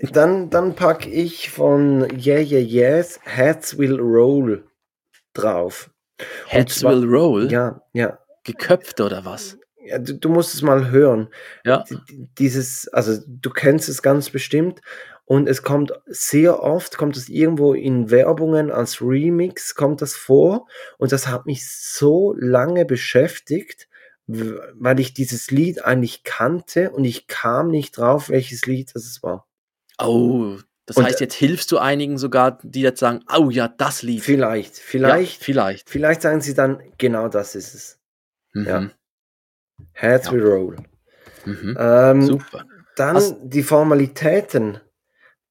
dann, 0.12 0.50
dann 0.50 0.74
packe 0.74 1.08
ich 1.10 1.50
von 1.50 2.02
Yeah 2.18 2.40
Yeah 2.40 2.60
Yes 2.60 3.20
Heads 3.24 3.78
Will 3.78 4.00
Roll 4.00 4.64
drauf. 5.34 5.90
Heads 6.48 6.80
zwar- 6.80 6.92
will 7.00 7.08
roll. 7.08 7.52
Ja, 7.52 7.82
ja. 7.92 8.18
Geköpft 8.52 9.00
oder 9.00 9.24
was? 9.24 9.58
ja 9.88 9.98
du, 9.98 10.14
du 10.14 10.28
musst 10.28 10.54
es 10.54 10.62
mal 10.62 10.90
hören. 10.90 11.28
Ja. 11.64 11.84
Dieses, 12.38 12.88
also 12.88 13.20
du 13.26 13.50
kennst 13.50 13.88
es 13.88 14.02
ganz 14.02 14.30
bestimmt 14.30 14.80
und 15.24 15.48
es 15.48 15.62
kommt 15.62 15.92
sehr 16.06 16.62
oft, 16.62 16.96
kommt 16.96 17.16
es 17.16 17.28
irgendwo 17.28 17.74
in 17.74 18.10
Werbungen 18.10 18.70
als 18.70 19.00
Remix, 19.00 19.74
kommt 19.74 20.02
das 20.02 20.14
vor 20.14 20.66
und 20.98 21.12
das 21.12 21.26
hat 21.28 21.46
mich 21.46 21.68
so 21.70 22.34
lange 22.38 22.84
beschäftigt, 22.84 23.88
weil 24.26 25.00
ich 25.00 25.14
dieses 25.14 25.50
Lied 25.50 25.84
eigentlich 25.84 26.22
kannte 26.22 26.90
und 26.90 27.04
ich 27.04 27.26
kam 27.26 27.68
nicht 27.68 27.96
drauf, 27.96 28.28
welches 28.28 28.66
Lied 28.66 28.90
das 28.94 29.22
war. 29.22 29.46
Oh, 30.00 30.56
das 30.86 30.96
Und- 30.96 31.04
heißt, 31.04 31.20
jetzt 31.20 31.34
hilfst 31.34 31.72
du 31.72 31.78
einigen 31.78 32.18
sogar, 32.18 32.58
die 32.62 32.82
jetzt 32.82 33.00
sagen, 33.00 33.24
oh 33.34 33.50
ja, 33.50 33.68
das 33.68 34.02
Lied. 34.02 34.22
Vielleicht, 34.22 34.76
ja, 34.76 34.82
vielleicht, 34.84 35.42
vielleicht. 35.42 35.90
vielleicht 35.90 36.22
sagen 36.22 36.40
sie 36.40 36.54
dann, 36.54 36.82
genau 36.98 37.28
das 37.28 37.54
ist 37.54 37.74
es. 37.74 37.97
Mhm. 38.60 38.66
Ja. 38.66 38.90
Heads 39.92 40.26
Ja. 40.26 40.32
will 40.32 40.46
roll. 40.46 40.76
Mhm. 41.44 41.76
Ähm, 41.78 42.22
Super. 42.22 42.64
Dann 42.96 43.16
Hast- 43.16 43.36
die 43.42 43.62
Formalitäten. 43.62 44.80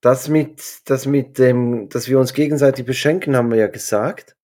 Das 0.01 0.27
mit, 0.27 0.61
das 0.85 1.05
mit 1.07 1.39
dem, 1.39 1.89
dass 1.89 2.07
wir 2.07 2.19
uns 2.19 2.33
gegenseitig 2.33 2.85
beschenken, 2.85 3.35
haben 3.35 3.49
wir 3.49 3.57
ja 3.57 3.67
gesagt. 3.67 4.35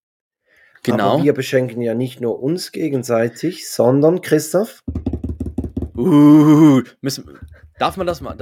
Genau. 0.82 1.14
Aber 1.14 1.22
wir 1.22 1.32
beschenken 1.32 1.80
ja 1.80 1.94
nicht 1.94 2.20
nur 2.20 2.42
uns 2.42 2.72
gegenseitig, 2.72 3.70
sondern 3.70 4.20
Christoph. 4.20 4.80
Uh, 5.96 6.82
müssen, 7.00 7.38
darf 7.78 7.96
man 7.96 8.06
das 8.06 8.20
mal? 8.20 8.36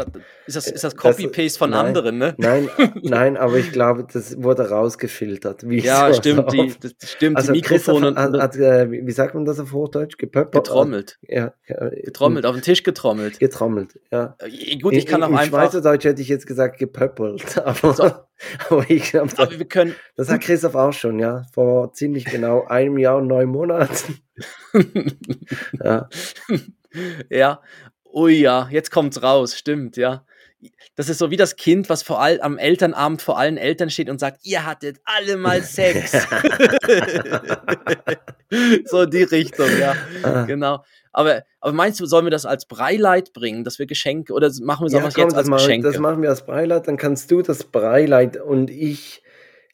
Ist 0.47 0.57
das, 0.57 0.67
ist 0.67 0.85
das 0.85 0.95
Das- 0.95 0.97
Copy-Paste 0.97 1.59
von 1.59 1.71
nein. 1.71 1.87
anderen, 1.87 2.19
ne? 2.19 2.35
Nein, 2.39 2.69
nein, 3.03 3.37
aber 3.37 3.57
ich 3.57 3.73
glaube, 3.73 4.07
das 4.13 4.43
wurde 4.43 4.69
rausgefiltert. 4.69 5.69
Wie 5.69 5.81
Ja, 5.81 6.13
stimmt, 6.15 6.53
die, 6.53 6.75
das 6.81 6.93
stimmt, 7.11 7.37
also 7.37 7.53
die 7.53 7.59
Mikrofone 7.61 8.15
hat, 8.15 8.33
hat 8.35 8.57
äh, 8.57 8.91
wie 8.91 9.13
sagt 9.13 9.35
man 9.35 9.45
das 9.45 9.59
auf 9.61 9.73
Hochdeutsch? 9.73 10.17
Gepöppert? 10.19 10.65
getrommelt. 10.65 11.19
Ja, 11.23 11.53
äh, 11.67 12.03
Getrommelt, 12.03 12.47
auf 12.47 12.55
den 12.55 12.63
Tisch 12.63 12.83
getrommelt. 12.83 13.39
Getrommelt, 13.39 13.99
ja. 14.11 14.37
Äh, 14.39 14.77
Gut, 14.79 14.93
ich 14.95 15.05
In- 15.05 15.11
kann 15.11 15.23
auch 15.23 15.29
in, 15.29 15.35
Im 15.35 15.39
einfach. 15.41 15.61
Schweizerdeutsch 15.63 16.05
hätte 16.05 16.23
ich 16.23 16.29
jetzt 16.29 16.47
gesagt 16.47 16.79
gepöppelt, 16.79 17.59
aber, 17.65 17.95
So. 17.95 18.03
aber 18.69 18.85
ich 18.91 19.11
glaube, 19.11 19.31
Aber 19.37 19.51
wir 19.59 19.67
können. 19.67 19.95
Das 20.17 20.29
hat 20.31 20.41
Christoph 20.43 20.75
auch 20.75 20.93
schon, 20.93 21.19
ja. 21.19 21.45
Vor 21.53 21.93
ziemlich 21.93 22.25
genau 22.25 22.65
einem 22.67 22.99
Jahr 22.99 23.17
und 23.19 23.27
neun 23.29 23.49
Monaten. 23.49 24.19
Ja. 25.83 26.09
ja. 27.31 27.61
Ui 28.13 28.41
ja, 28.41 28.69
jetzt 28.71 28.91
kommt's 28.91 29.23
raus, 29.23 29.57
stimmt, 29.57 29.97
ja. 29.97 30.25
Das 30.95 31.09
ist 31.09 31.19
so 31.19 31.31
wie 31.31 31.37
das 31.37 31.57
Kind, 31.57 31.89
was 31.89 32.03
vor 32.03 32.21
allem 32.21 32.41
am 32.41 32.59
Elternabend 32.59 33.21
vor 33.21 33.37
allen 33.39 33.57
Eltern 33.57 33.91
steht 33.91 34.09
und 34.09 34.21
sagt, 34.21 34.41
ihr 34.45 34.65
hattet 34.65 35.01
alle 35.05 35.37
mal 35.37 35.63
Sex. 35.63 36.13
so 38.85 39.03
in 39.03 39.11
die 39.11 39.23
Richtung, 39.25 39.69
ja. 39.81 39.97
Ah. 40.23 40.45
Genau. 40.45 40.85
Aber, 41.13 41.43
aber 41.61 41.73
meinst 41.73 42.01
du, 42.01 42.07
sollen 42.07 42.27
wir 42.27 42.31
das 42.31 42.47
als 42.47 42.67
Breileid 42.67 43.33
bringen, 43.33 43.65
dass 43.65 43.79
wir 43.79 43.87
Geschenke, 43.87 44.33
oder 44.33 44.51
machen 44.63 44.87
wir 44.89 44.93
Ja, 44.93 45.01
komm, 45.01 45.09
jetzt 45.25 45.33
das, 45.33 45.35
als 45.35 45.49
mach, 45.49 45.59
Geschenke? 45.59 45.89
das 45.89 45.99
machen 45.99 46.23
wir 46.23 46.31
als 46.31 46.45
Breileid. 46.47 46.87
Dann 46.89 46.97
kannst 46.97 47.31
du 47.31 47.43
das 47.43 47.65
Breileid 47.65 48.37
und 48.37 48.71
ich 48.71 49.23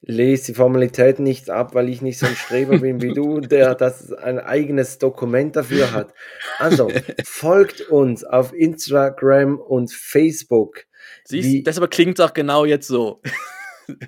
lese 0.01 0.47
die 0.47 0.55
Formalitäten 0.55 1.25
nicht 1.25 1.51
ab, 1.51 1.75
weil 1.75 1.89
ich 1.89 2.03
nicht 2.03 2.19
so 2.19 2.27
ein 2.27 2.35
Streber 2.37 2.79
bin 2.79 3.03
wie 3.03 3.13
du, 3.13 3.41
der 3.41 3.75
das 3.75 4.13
ein 4.13 4.39
eigenes 4.39 4.99
Dokument 4.99 5.57
dafür 5.57 5.93
hat. 5.93 6.15
Also, 6.59 6.89
folgt 7.25 7.81
uns 7.91 8.25
auf 8.25 8.53
Instagram 8.55 9.59
und 9.59 9.93
Facebook. 9.93 10.85
Siehst, 11.25 11.49
wie- 11.49 11.63
das 11.63 11.77
aber 11.79 11.89
klingt 11.89 12.19
doch 12.19 12.33
genau 12.35 12.65
jetzt 12.65 12.89
so. 12.89 13.21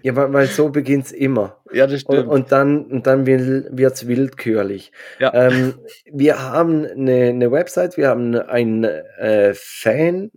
Ja, 0.03 0.15
weil, 0.15 0.31
weil 0.35 0.47
so 0.47 0.69
beginnt's 0.69 1.11
immer. 1.11 1.63
ja, 1.73 1.87
das 1.87 2.03
Und, 2.03 2.27
und 2.27 2.53
dann, 2.53 2.85
und 2.85 3.07
dann 3.07 3.25
wird 3.25 3.95
es 3.95 4.07
willkürlich. 4.07 4.93
Ja. 5.19 5.33
Ähm, 5.33 5.73
wir 6.05 6.39
haben 6.43 6.85
eine, 6.85 7.31
eine 7.31 7.51
Website, 7.51 7.97
wir 7.97 8.09
haben 8.09 8.35
einen 8.35 8.85
äh, 8.85 9.55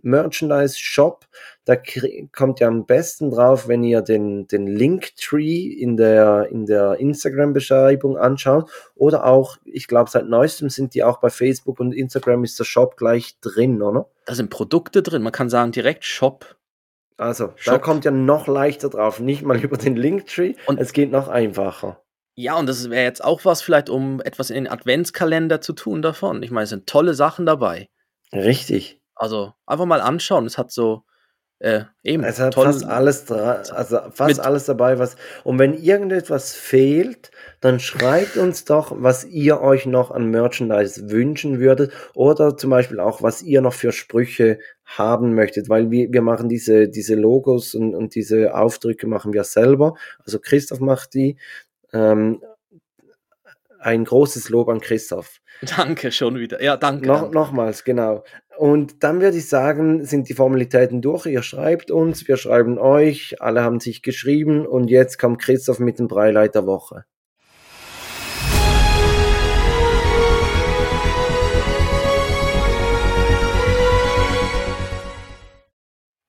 Fan-Merchandise-Shop. 0.04 1.26
Da 1.66 1.76
kommt 2.32 2.60
ihr 2.60 2.68
am 2.68 2.84
besten 2.84 3.30
drauf, 3.30 3.68
wenn 3.68 3.82
ihr 3.84 4.02
den, 4.02 4.46
den 4.46 4.66
Linktree 4.66 5.62
in 5.66 5.96
der, 5.96 6.48
in 6.50 6.66
der 6.66 7.00
Instagram-Beschreibung 7.00 8.18
anschaut. 8.18 8.70
Oder 8.94 9.24
auch, 9.24 9.56
ich 9.64 9.88
glaube, 9.88 10.10
seit 10.10 10.26
neuestem 10.28 10.68
sind 10.68 10.94
die 10.94 11.02
auch 11.02 11.20
bei 11.20 11.30
Facebook 11.30 11.80
und 11.80 11.92
Instagram 11.92 12.44
ist 12.44 12.58
der 12.58 12.64
Shop 12.64 12.96
gleich 12.96 13.38
drin, 13.40 13.80
oder? 13.82 14.10
da 14.26 14.34
sind 14.34 14.50
Produkte 14.50 15.02
drin. 15.02 15.22
Man 15.22 15.32
kann 15.32 15.48
sagen, 15.50 15.72
direkt 15.72 16.04
Shop. 16.04 16.56
Also, 17.16 17.48
da 17.48 17.52
Shop. 17.56 17.82
kommt 17.82 18.04
ihr 18.04 18.10
noch 18.10 18.46
leichter 18.46 18.88
drauf. 18.90 19.20
Nicht 19.20 19.42
mal 19.42 19.58
über 19.62 19.76
den 19.76 19.96
Linktree. 19.96 20.54
Und- 20.66 20.80
es 20.80 20.92
geht 20.92 21.10
noch 21.12 21.28
einfacher. 21.28 22.00
Ja, 22.36 22.58
und 22.58 22.68
das 22.68 22.90
wäre 22.90 23.04
jetzt 23.04 23.22
auch 23.22 23.44
was, 23.44 23.62
vielleicht 23.62 23.88
um 23.88 24.20
etwas 24.20 24.50
in 24.50 24.64
den 24.64 24.68
Adventskalender 24.68 25.60
zu 25.60 25.72
tun 25.72 26.02
davon. 26.02 26.42
Ich 26.42 26.50
meine, 26.50 26.64
es 26.64 26.70
sind 26.70 26.88
tolle 26.88 27.14
Sachen 27.14 27.46
dabei. 27.46 27.88
Richtig. 28.32 29.00
Also 29.14 29.52
einfach 29.66 29.84
mal 29.86 30.00
anschauen. 30.00 30.44
Es 30.44 30.58
hat 30.58 30.72
so 30.72 31.04
äh, 31.64 31.84
eben 32.02 32.22
Es 32.24 32.38
hat 32.38 32.52
tolle- 32.52 32.72
fast 32.74 32.84
alles 32.84 33.30
also 33.32 33.98
fast 34.12 34.38
alles 34.38 34.66
dabei, 34.66 34.98
was. 34.98 35.16
Und 35.44 35.58
wenn 35.58 35.72
irgendetwas 35.72 36.54
fehlt, 36.54 37.30
dann 37.62 37.80
schreibt 37.80 38.36
uns 38.36 38.66
doch, 38.66 38.92
was 38.94 39.24
ihr 39.24 39.62
euch 39.62 39.86
noch 39.86 40.10
an 40.10 40.26
Merchandise 40.30 41.10
wünschen 41.10 41.60
würdet 41.60 41.90
oder 42.12 42.58
zum 42.58 42.68
Beispiel 42.68 43.00
auch, 43.00 43.22
was 43.22 43.42
ihr 43.42 43.62
noch 43.62 43.72
für 43.72 43.92
Sprüche 43.92 44.58
haben 44.84 45.34
möchtet, 45.34 45.70
weil 45.70 45.90
wir, 45.90 46.12
wir 46.12 46.20
machen 46.20 46.50
diese, 46.50 46.88
diese 46.88 47.14
Logos 47.14 47.74
und, 47.74 47.94
und 47.94 48.14
diese 48.14 48.54
Aufdrücke 48.54 49.06
machen 49.06 49.32
wir 49.32 49.44
selber. 49.44 49.94
Also 50.24 50.38
Christoph 50.40 50.80
macht 50.80 51.14
die. 51.14 51.38
Ähm, 51.94 52.42
ein 53.78 54.04
großes 54.04 54.48
Lob 54.48 54.70
an 54.70 54.80
Christoph. 54.80 55.40
Danke 55.76 56.10
schon 56.10 56.36
wieder. 56.38 56.62
Ja, 56.62 56.76
danke. 56.78 57.06
Noch, 57.06 57.20
danke. 57.22 57.34
nochmals, 57.34 57.84
genau. 57.84 58.24
Und 58.56 59.02
dann 59.02 59.20
würde 59.20 59.36
ich 59.36 59.48
sagen, 59.48 60.04
sind 60.04 60.28
die 60.28 60.34
Formalitäten 60.34 61.02
durch. 61.02 61.26
Ihr 61.26 61.42
schreibt 61.42 61.90
uns, 61.90 62.28
wir 62.28 62.36
schreiben 62.36 62.78
euch, 62.78 63.36
alle 63.40 63.62
haben 63.62 63.80
sich 63.80 64.02
geschrieben 64.02 64.64
und 64.66 64.88
jetzt 64.88 65.18
kommt 65.18 65.40
Christoph 65.40 65.80
mit 65.80 65.98
dem 65.98 66.06
Breileit 66.06 66.54
der 66.54 66.66
Woche. 66.66 67.04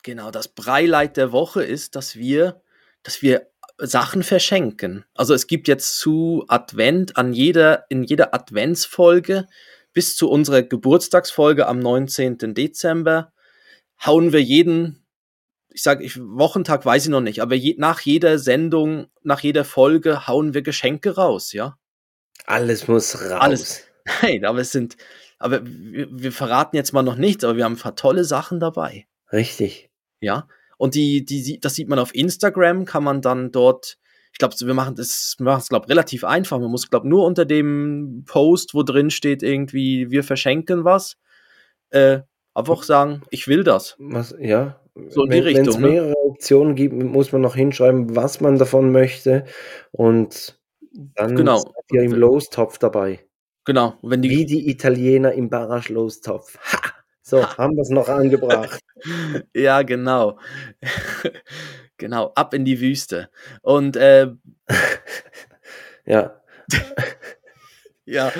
Genau, 0.01 0.31
das 0.31 0.47
Breileid 0.47 1.17
der 1.17 1.31
Woche 1.31 1.63
ist, 1.63 1.95
dass 1.95 2.15
wir, 2.15 2.61
dass 3.03 3.21
wir 3.21 3.47
Sachen 3.77 4.23
verschenken. 4.23 5.03
Also 5.13 5.33
es 5.33 5.47
gibt 5.47 5.67
jetzt 5.67 5.97
zu 5.97 6.45
Advent 6.47 7.17
an 7.17 7.33
jeder, 7.33 7.85
in 7.89 8.03
jeder 8.03 8.33
Adventsfolge 8.33 9.47
bis 9.95 10.15
zu 10.15 10.29
unserer 10.29 10.61
Geburtstagsfolge 10.61 11.65
am 11.65 11.79
19. 11.79 12.53
Dezember 12.53 13.31
hauen 14.05 14.33
wir 14.33 14.43
jeden, 14.43 15.07
ich 15.69 15.81
sage, 15.81 16.03
ich, 16.03 16.19
Wochentag 16.19 16.85
weiß 16.85 17.05
ich 17.05 17.09
noch 17.09 17.21
nicht, 17.21 17.41
aber 17.41 17.55
je, 17.55 17.75
nach 17.79 18.01
jeder 18.01 18.37
Sendung, 18.37 19.07
nach 19.23 19.39
jeder 19.39 19.63
Folge 19.63 20.27
hauen 20.27 20.53
wir 20.53 20.61
Geschenke 20.61 21.15
raus, 21.15 21.53
ja. 21.53 21.77
Alles 22.45 22.87
muss 22.87 23.15
raus. 23.15 23.31
Alles. 23.31 23.83
Nein, 24.21 24.45
aber 24.45 24.59
es 24.59 24.71
sind, 24.71 24.97
aber 25.39 25.61
wir, 25.65 26.07
wir 26.11 26.31
verraten 26.33 26.75
jetzt 26.75 26.91
mal 26.91 27.01
noch 27.01 27.15
nichts, 27.15 27.45
aber 27.45 27.55
wir 27.55 27.63
haben 27.63 27.73
ein 27.73 27.79
paar 27.79 27.95
tolle 27.95 28.25
Sachen 28.25 28.59
dabei. 28.59 29.07
Richtig. 29.31 29.89
Ja. 30.19 30.47
Und 30.77 30.93
die, 30.93 31.23
die, 31.23 31.57
das 31.59 31.75
sieht 31.75 31.87
man 31.87 31.99
auf 31.99 32.13
Instagram, 32.13 32.83
kann 32.83 33.03
man 33.03 33.21
dann 33.21 33.53
dort, 33.53 33.97
ich 34.35 34.39
glaube, 34.39 34.53
wir 34.59 34.73
machen 34.73 34.95
das, 34.95 35.35
wir 35.37 35.45
machen 35.45 35.61
es, 35.61 35.69
glaube 35.69 35.87
relativ 35.87 36.25
einfach. 36.25 36.59
Man 36.59 36.69
muss, 36.69 36.89
glaube 36.89 37.07
nur 37.07 37.25
unter 37.25 37.45
dem 37.45 38.25
Post, 38.27 38.73
wo 38.73 38.83
drin 38.83 39.09
steht, 39.09 39.43
irgendwie, 39.43 40.11
wir 40.11 40.25
verschenken 40.25 40.83
was, 40.83 41.15
äh, 41.91 42.19
einfach 42.53 42.83
sagen, 42.83 43.21
ich 43.29 43.47
will 43.47 43.63
das. 43.63 43.95
Was, 43.97 44.35
ja. 44.37 44.81
So 45.07 45.23
in 45.23 45.29
die 45.29 45.37
Wenn 45.37 45.55
es 45.55 45.67
Richtung, 45.67 45.81
ne? 45.81 45.87
mehrere 45.87 46.17
Optionen 46.17 46.75
gibt, 46.75 47.01
muss 47.01 47.31
man 47.31 47.43
noch 47.43 47.55
hinschreiben, 47.55 48.13
was 48.17 48.41
man 48.41 48.57
davon 48.57 48.91
möchte 48.91 49.45
und 49.91 50.59
dann 50.91 51.37
Genau. 51.37 51.59
seid 51.59 51.73
ihr 51.93 52.03
im 52.03 52.11
Lostopf 52.11 52.77
dabei. 52.77 53.21
Genau. 53.63 53.93
Wenn 54.01 54.21
die, 54.21 54.29
Wie 54.29 54.45
die 54.45 54.69
Italiener 54.69 55.31
im 55.31 55.49
Barrage-Lostopf. 55.49 56.57
Ha! 56.73 56.91
So, 57.21 57.41
haben 57.57 57.77
wir 57.77 57.83
es 57.83 57.89
noch 57.89 58.09
angebracht. 58.09 58.81
ja, 59.55 59.81
genau. 59.83 60.37
genau, 61.97 62.31
ab 62.35 62.53
in 62.53 62.65
die 62.65 62.79
Wüste. 62.81 63.29
Und 63.61 63.95
äh, 63.97 64.27
ja. 66.05 66.41
ja, 68.05 68.31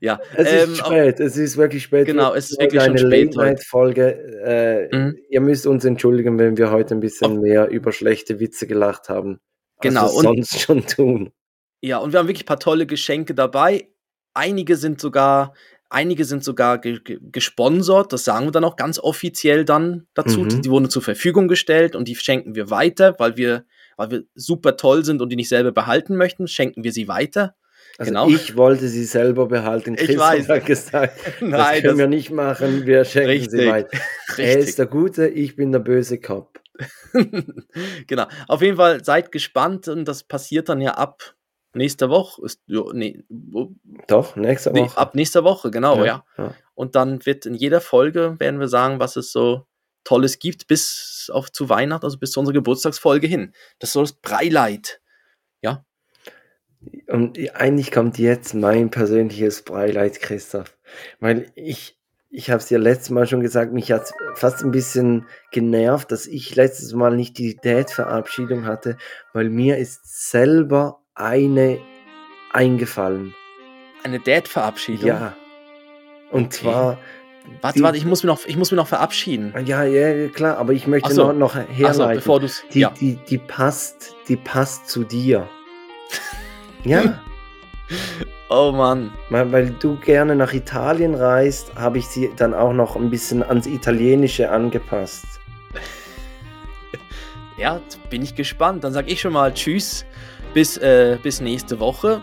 ja. 0.00 0.20
Es 0.36 0.52
ähm, 0.52 0.72
ist 0.72 0.78
spät, 0.78 1.20
es 1.20 1.36
ist 1.36 1.56
wirklich 1.56 1.82
spät. 1.84 2.06
Genau, 2.06 2.34
es 2.34 2.50
ist 2.50 2.60
wirklich 2.60 2.80
eine 2.80 2.98
schon 2.98 3.08
spät 3.10 3.28
heute. 3.28 3.36
Late-Night-Folge. 3.38 4.40
Äh, 4.44 4.96
Mhm. 4.96 5.18
Ihr 5.28 5.40
müsst 5.40 5.66
uns 5.66 5.84
entschuldigen, 5.84 6.38
wenn 6.38 6.56
wir 6.56 6.70
heute 6.70 6.94
ein 6.94 7.00
bisschen 7.00 7.40
mehr 7.40 7.68
über 7.68 7.90
schlechte 7.92 8.38
Witze 8.40 8.66
gelacht 8.66 9.08
haben. 9.08 9.40
Genau, 9.80 10.04
Als 10.04 10.12
wir 10.22 10.30
und- 10.30 10.46
sonst 10.46 10.60
schon 10.60 10.86
tun. 10.86 11.32
Ja, 11.80 11.98
und 11.98 12.12
wir 12.12 12.18
haben 12.20 12.28
wirklich 12.28 12.44
ein 12.44 12.46
paar 12.46 12.60
tolle 12.60 12.86
Geschenke 12.86 13.34
dabei. 13.34 13.88
Einige 14.32 14.76
sind 14.76 15.00
sogar, 15.00 15.54
einige 15.94 16.24
sind 16.24 16.44
sogar 16.44 16.78
ge 16.78 17.00
ge 17.02 17.18
gesponsert. 17.32 18.12
Das 18.12 18.24
sagen 18.24 18.46
wir 18.46 18.50
dann 18.52 18.64
auch 18.64 18.76
ganz 18.76 18.98
offiziell 18.98 19.64
dann 19.64 20.06
dazu. 20.14 20.40
Mhm. 20.40 20.62
Die, 20.62 20.70
wurden 20.70 20.90
zur 20.90 21.02
Verfügung 21.02 21.48
gestellt 21.48 21.96
und 21.96 22.08
die 22.08 22.16
schenken 22.16 22.54
wir 22.54 22.70
weiter, 22.70 23.14
weil 23.18 23.36
wir, 23.36 23.64
weil 23.96 24.10
wir 24.10 24.22
super 24.34 24.76
toll 24.76 25.04
sind 25.04 25.22
und 25.22 25.30
die 25.30 25.36
nicht 25.36 25.48
selber 25.48 25.72
behalten 25.72 26.16
möchten, 26.16 26.48
schenken 26.48 26.84
wir 26.84 26.92
sie 26.92 27.08
weiter. 27.08 27.54
Also 27.96 28.10
Genau. 28.10 28.28
ich 28.28 28.56
wollte 28.56 28.88
sie 28.88 29.04
selber 29.04 29.46
behalten. 29.46 29.94
Ich 29.94 30.06
Christoph 30.06 30.18
weiß. 30.20 30.48
hat 30.48 30.66
gesagt, 30.66 31.12
das 31.40 31.48
Nein, 31.48 31.82
können 31.82 31.98
wir 31.98 32.08
nicht 32.08 32.30
machen, 32.30 32.86
wir 32.86 33.04
schenken 33.04 33.48
sie 33.50 33.56
Richtig. 33.56 33.70
weiter. 33.70 33.98
Er 34.36 34.58
ist 34.58 34.78
der 34.80 34.86
Gute, 34.86 35.28
ich 35.28 35.54
bin 35.54 35.70
der 35.70 35.78
böse 35.78 36.18
Cop. 36.18 36.60
genau. 38.08 38.26
Auf 38.48 38.62
jeden 38.62 38.76
Fall 38.76 39.04
seid 39.04 39.30
gespannt 39.30 39.86
und 39.86 40.06
das 40.06 40.24
passiert 40.24 40.68
dann 40.68 40.80
ja 40.80 40.94
ab 40.94 41.34
nächster 41.74 42.10
Woche. 42.10 42.44
Ist, 42.44 42.60
ja, 42.66 42.82
nee, 42.92 43.22
Doch, 44.08 44.36
nächste 44.36 44.72
nee, 44.72 44.82
Woche. 44.82 44.98
ab 44.98 45.14
nächster 45.14 45.44
Woche, 45.44 45.70
genau, 45.70 46.04
ja. 46.04 46.24
ja. 46.36 46.54
Und 46.74 46.94
dann 46.94 47.24
wird 47.26 47.46
in 47.46 47.54
jeder 47.54 47.80
Folge, 47.80 48.36
werden 48.38 48.60
wir 48.60 48.68
sagen, 48.68 49.00
was 49.00 49.16
es 49.16 49.32
so 49.32 49.66
Tolles 50.04 50.38
gibt, 50.38 50.66
bis 50.66 51.30
auf 51.32 51.50
zu 51.50 51.68
Weihnachten, 51.68 52.04
also 52.04 52.18
bis 52.18 52.32
zu 52.32 52.40
unserer 52.40 52.54
Geburtstagsfolge 52.54 53.26
hin. 53.26 53.54
Das 53.78 53.90
ist 53.90 53.94
so 53.94 54.00
das 54.00 54.12
Breileid. 54.12 55.00
Und 57.08 57.38
eigentlich 57.54 57.92
kommt 57.92 58.18
jetzt 58.18 58.54
mein 58.54 58.90
persönliches 58.90 59.62
Beileid, 59.62 60.20
Christoph. 60.20 60.76
Weil 61.20 61.50
ich, 61.54 61.98
ich 62.30 62.50
habe 62.50 62.58
es 62.58 62.66
dir 62.66 62.78
letztes 62.78 63.10
Mal 63.10 63.26
schon 63.26 63.40
gesagt, 63.40 63.72
mich 63.72 63.92
hat 63.92 64.12
fast 64.34 64.62
ein 64.62 64.70
bisschen 64.70 65.26
genervt, 65.52 66.10
dass 66.12 66.26
ich 66.26 66.54
letztes 66.56 66.92
Mal 66.92 67.16
nicht 67.16 67.38
die 67.38 67.56
Date-Verabschiedung 67.56 68.66
hatte, 68.66 68.96
weil 69.32 69.50
mir 69.50 69.78
ist 69.78 70.30
selber 70.30 71.00
eine 71.14 71.78
eingefallen. 72.52 73.34
Eine 74.02 74.20
Dad-Verabschiedung. 74.20 75.06
Ja. 75.08 75.36
Und 76.30 76.46
Okay. 76.46 76.50
zwar, 76.62 76.98
Warte, 77.60 77.82
warte, 77.82 77.98
ich 77.98 78.06
muss, 78.06 78.22
mir 78.22 78.28
noch, 78.28 78.46
ich 78.46 78.56
muss 78.56 78.70
mir 78.70 78.76
noch 78.78 78.86
verabschieden. 78.88 79.52
ja, 79.66 79.84
ja, 79.84 80.28
klar, 80.28 80.56
aber 80.56 80.72
ich 80.72 80.86
möchte 80.86 81.12
so. 81.12 81.26
noch, 81.32 81.34
noch 81.34 81.54
herleiten. 81.68 82.16
bevor 82.16 82.40
du 82.40 82.46
es. 82.46 82.64
die, 82.72 82.80
Ja. 82.80 82.90
die, 82.98 83.16
die 83.28 83.36
passt, 83.38 84.14
die 84.28 84.36
passt 84.36 84.88
zu 84.88 85.04
dir. 85.04 85.48
Ja. 86.86 87.18
Oh 88.50 88.70
Mann. 88.72 89.10
Weil, 89.30 89.70
du 89.70 89.96
gerne 89.96 90.36
nach 90.36 90.52
Italien 90.52 91.14
reist, 91.14 91.74
habe 91.76 91.96
ich 91.96 92.06
sie 92.06 92.30
dann 92.36 92.52
auch 92.52 92.74
noch 92.74 92.94
ein 92.96 93.08
bisschen 93.08 93.42
ans 93.42 93.66
Italienische 93.66 94.50
angepasst. 94.50 95.24
Ja, 97.56 97.80
bin 98.10 98.20
ich 98.22 98.34
gespannt. 98.34 98.82
Dann 98.84 98.92
sage 98.92 99.10
ich 99.10 99.20
schon 99.20 99.32
mal 99.32 99.54
Tschüss. 99.54 100.04
Bis, 100.54 100.76
äh, 100.78 101.18
bis 101.22 101.40
nächste 101.40 101.80
Woche. 101.80 102.22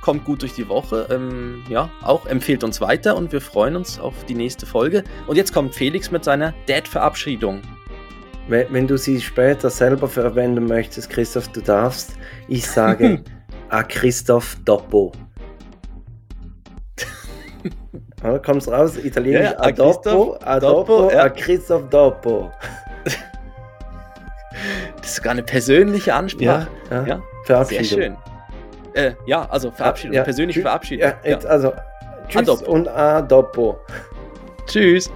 Kommt 0.00 0.24
gut 0.24 0.42
durch 0.42 0.54
die 0.54 0.68
Woche. 0.68 1.06
Ähm, 1.10 1.62
ja, 1.68 1.88
auch 2.02 2.26
empfehlt 2.26 2.64
uns 2.64 2.80
weiter 2.80 3.16
und 3.16 3.32
wir 3.32 3.40
freuen 3.40 3.76
uns 3.76 4.00
auf 4.00 4.24
die 4.24 4.34
nächste 4.34 4.66
Folge. 4.66 5.04
Und 5.26 5.36
jetzt 5.36 5.54
kommt 5.54 5.74
Felix 5.74 6.10
mit 6.10 6.24
seiner 6.24 6.52
Dad-Verabschiedung. 6.66 7.62
Wenn, 8.48 8.88
du 8.88 8.98
sie 8.98 9.20
später 9.20 9.70
selber 9.70 10.08
verwenden 10.08 10.66
möchtest, 10.66 11.08
Christoph, 11.10 11.48
du 11.48 11.60
darfst. 11.60 12.14
Ich 12.48 12.66
sage 12.66 13.22
a 13.68 13.82
Christoph 13.84 14.56
Doppo. 14.64 15.12
Ja, 18.22 18.38
kommst 18.38 18.68
raus, 18.68 18.98
italienisch 18.98 19.44
Ja, 19.44 19.52
ja, 19.52 19.58
a 19.60 19.68
a 19.68 19.72
Doppo, 20.60 21.08
a 21.14 21.22
a 21.22 21.28
Christoph 21.30 21.88
Doppo. 21.88 22.50
Das 24.96 25.08
ist 25.08 25.16
sogar 25.16 25.32
eine 25.32 25.42
persönliche 25.42 26.12
Ansprache. 26.12 26.68
Ja, 26.90 26.96
ja, 26.96 27.06
Ja, 27.06 27.22
Sehr 27.64 27.64
Verabschiedung. 27.84 28.16
schön. 28.94 28.94
Äh, 28.94 29.14
ja, 29.26 29.46
also 29.50 29.70
Verabschiedung, 29.70 30.16
Ja, 30.16 30.24
persönliche 30.24 30.62
Verabschiedung. 30.62 31.12
Ja, 31.24 31.38
also, 31.48 31.72
tschüss 32.28 32.46
Doppo. 32.46 32.72
und 32.72 32.88
a. 32.88 33.22
Tschüss. 34.66 35.10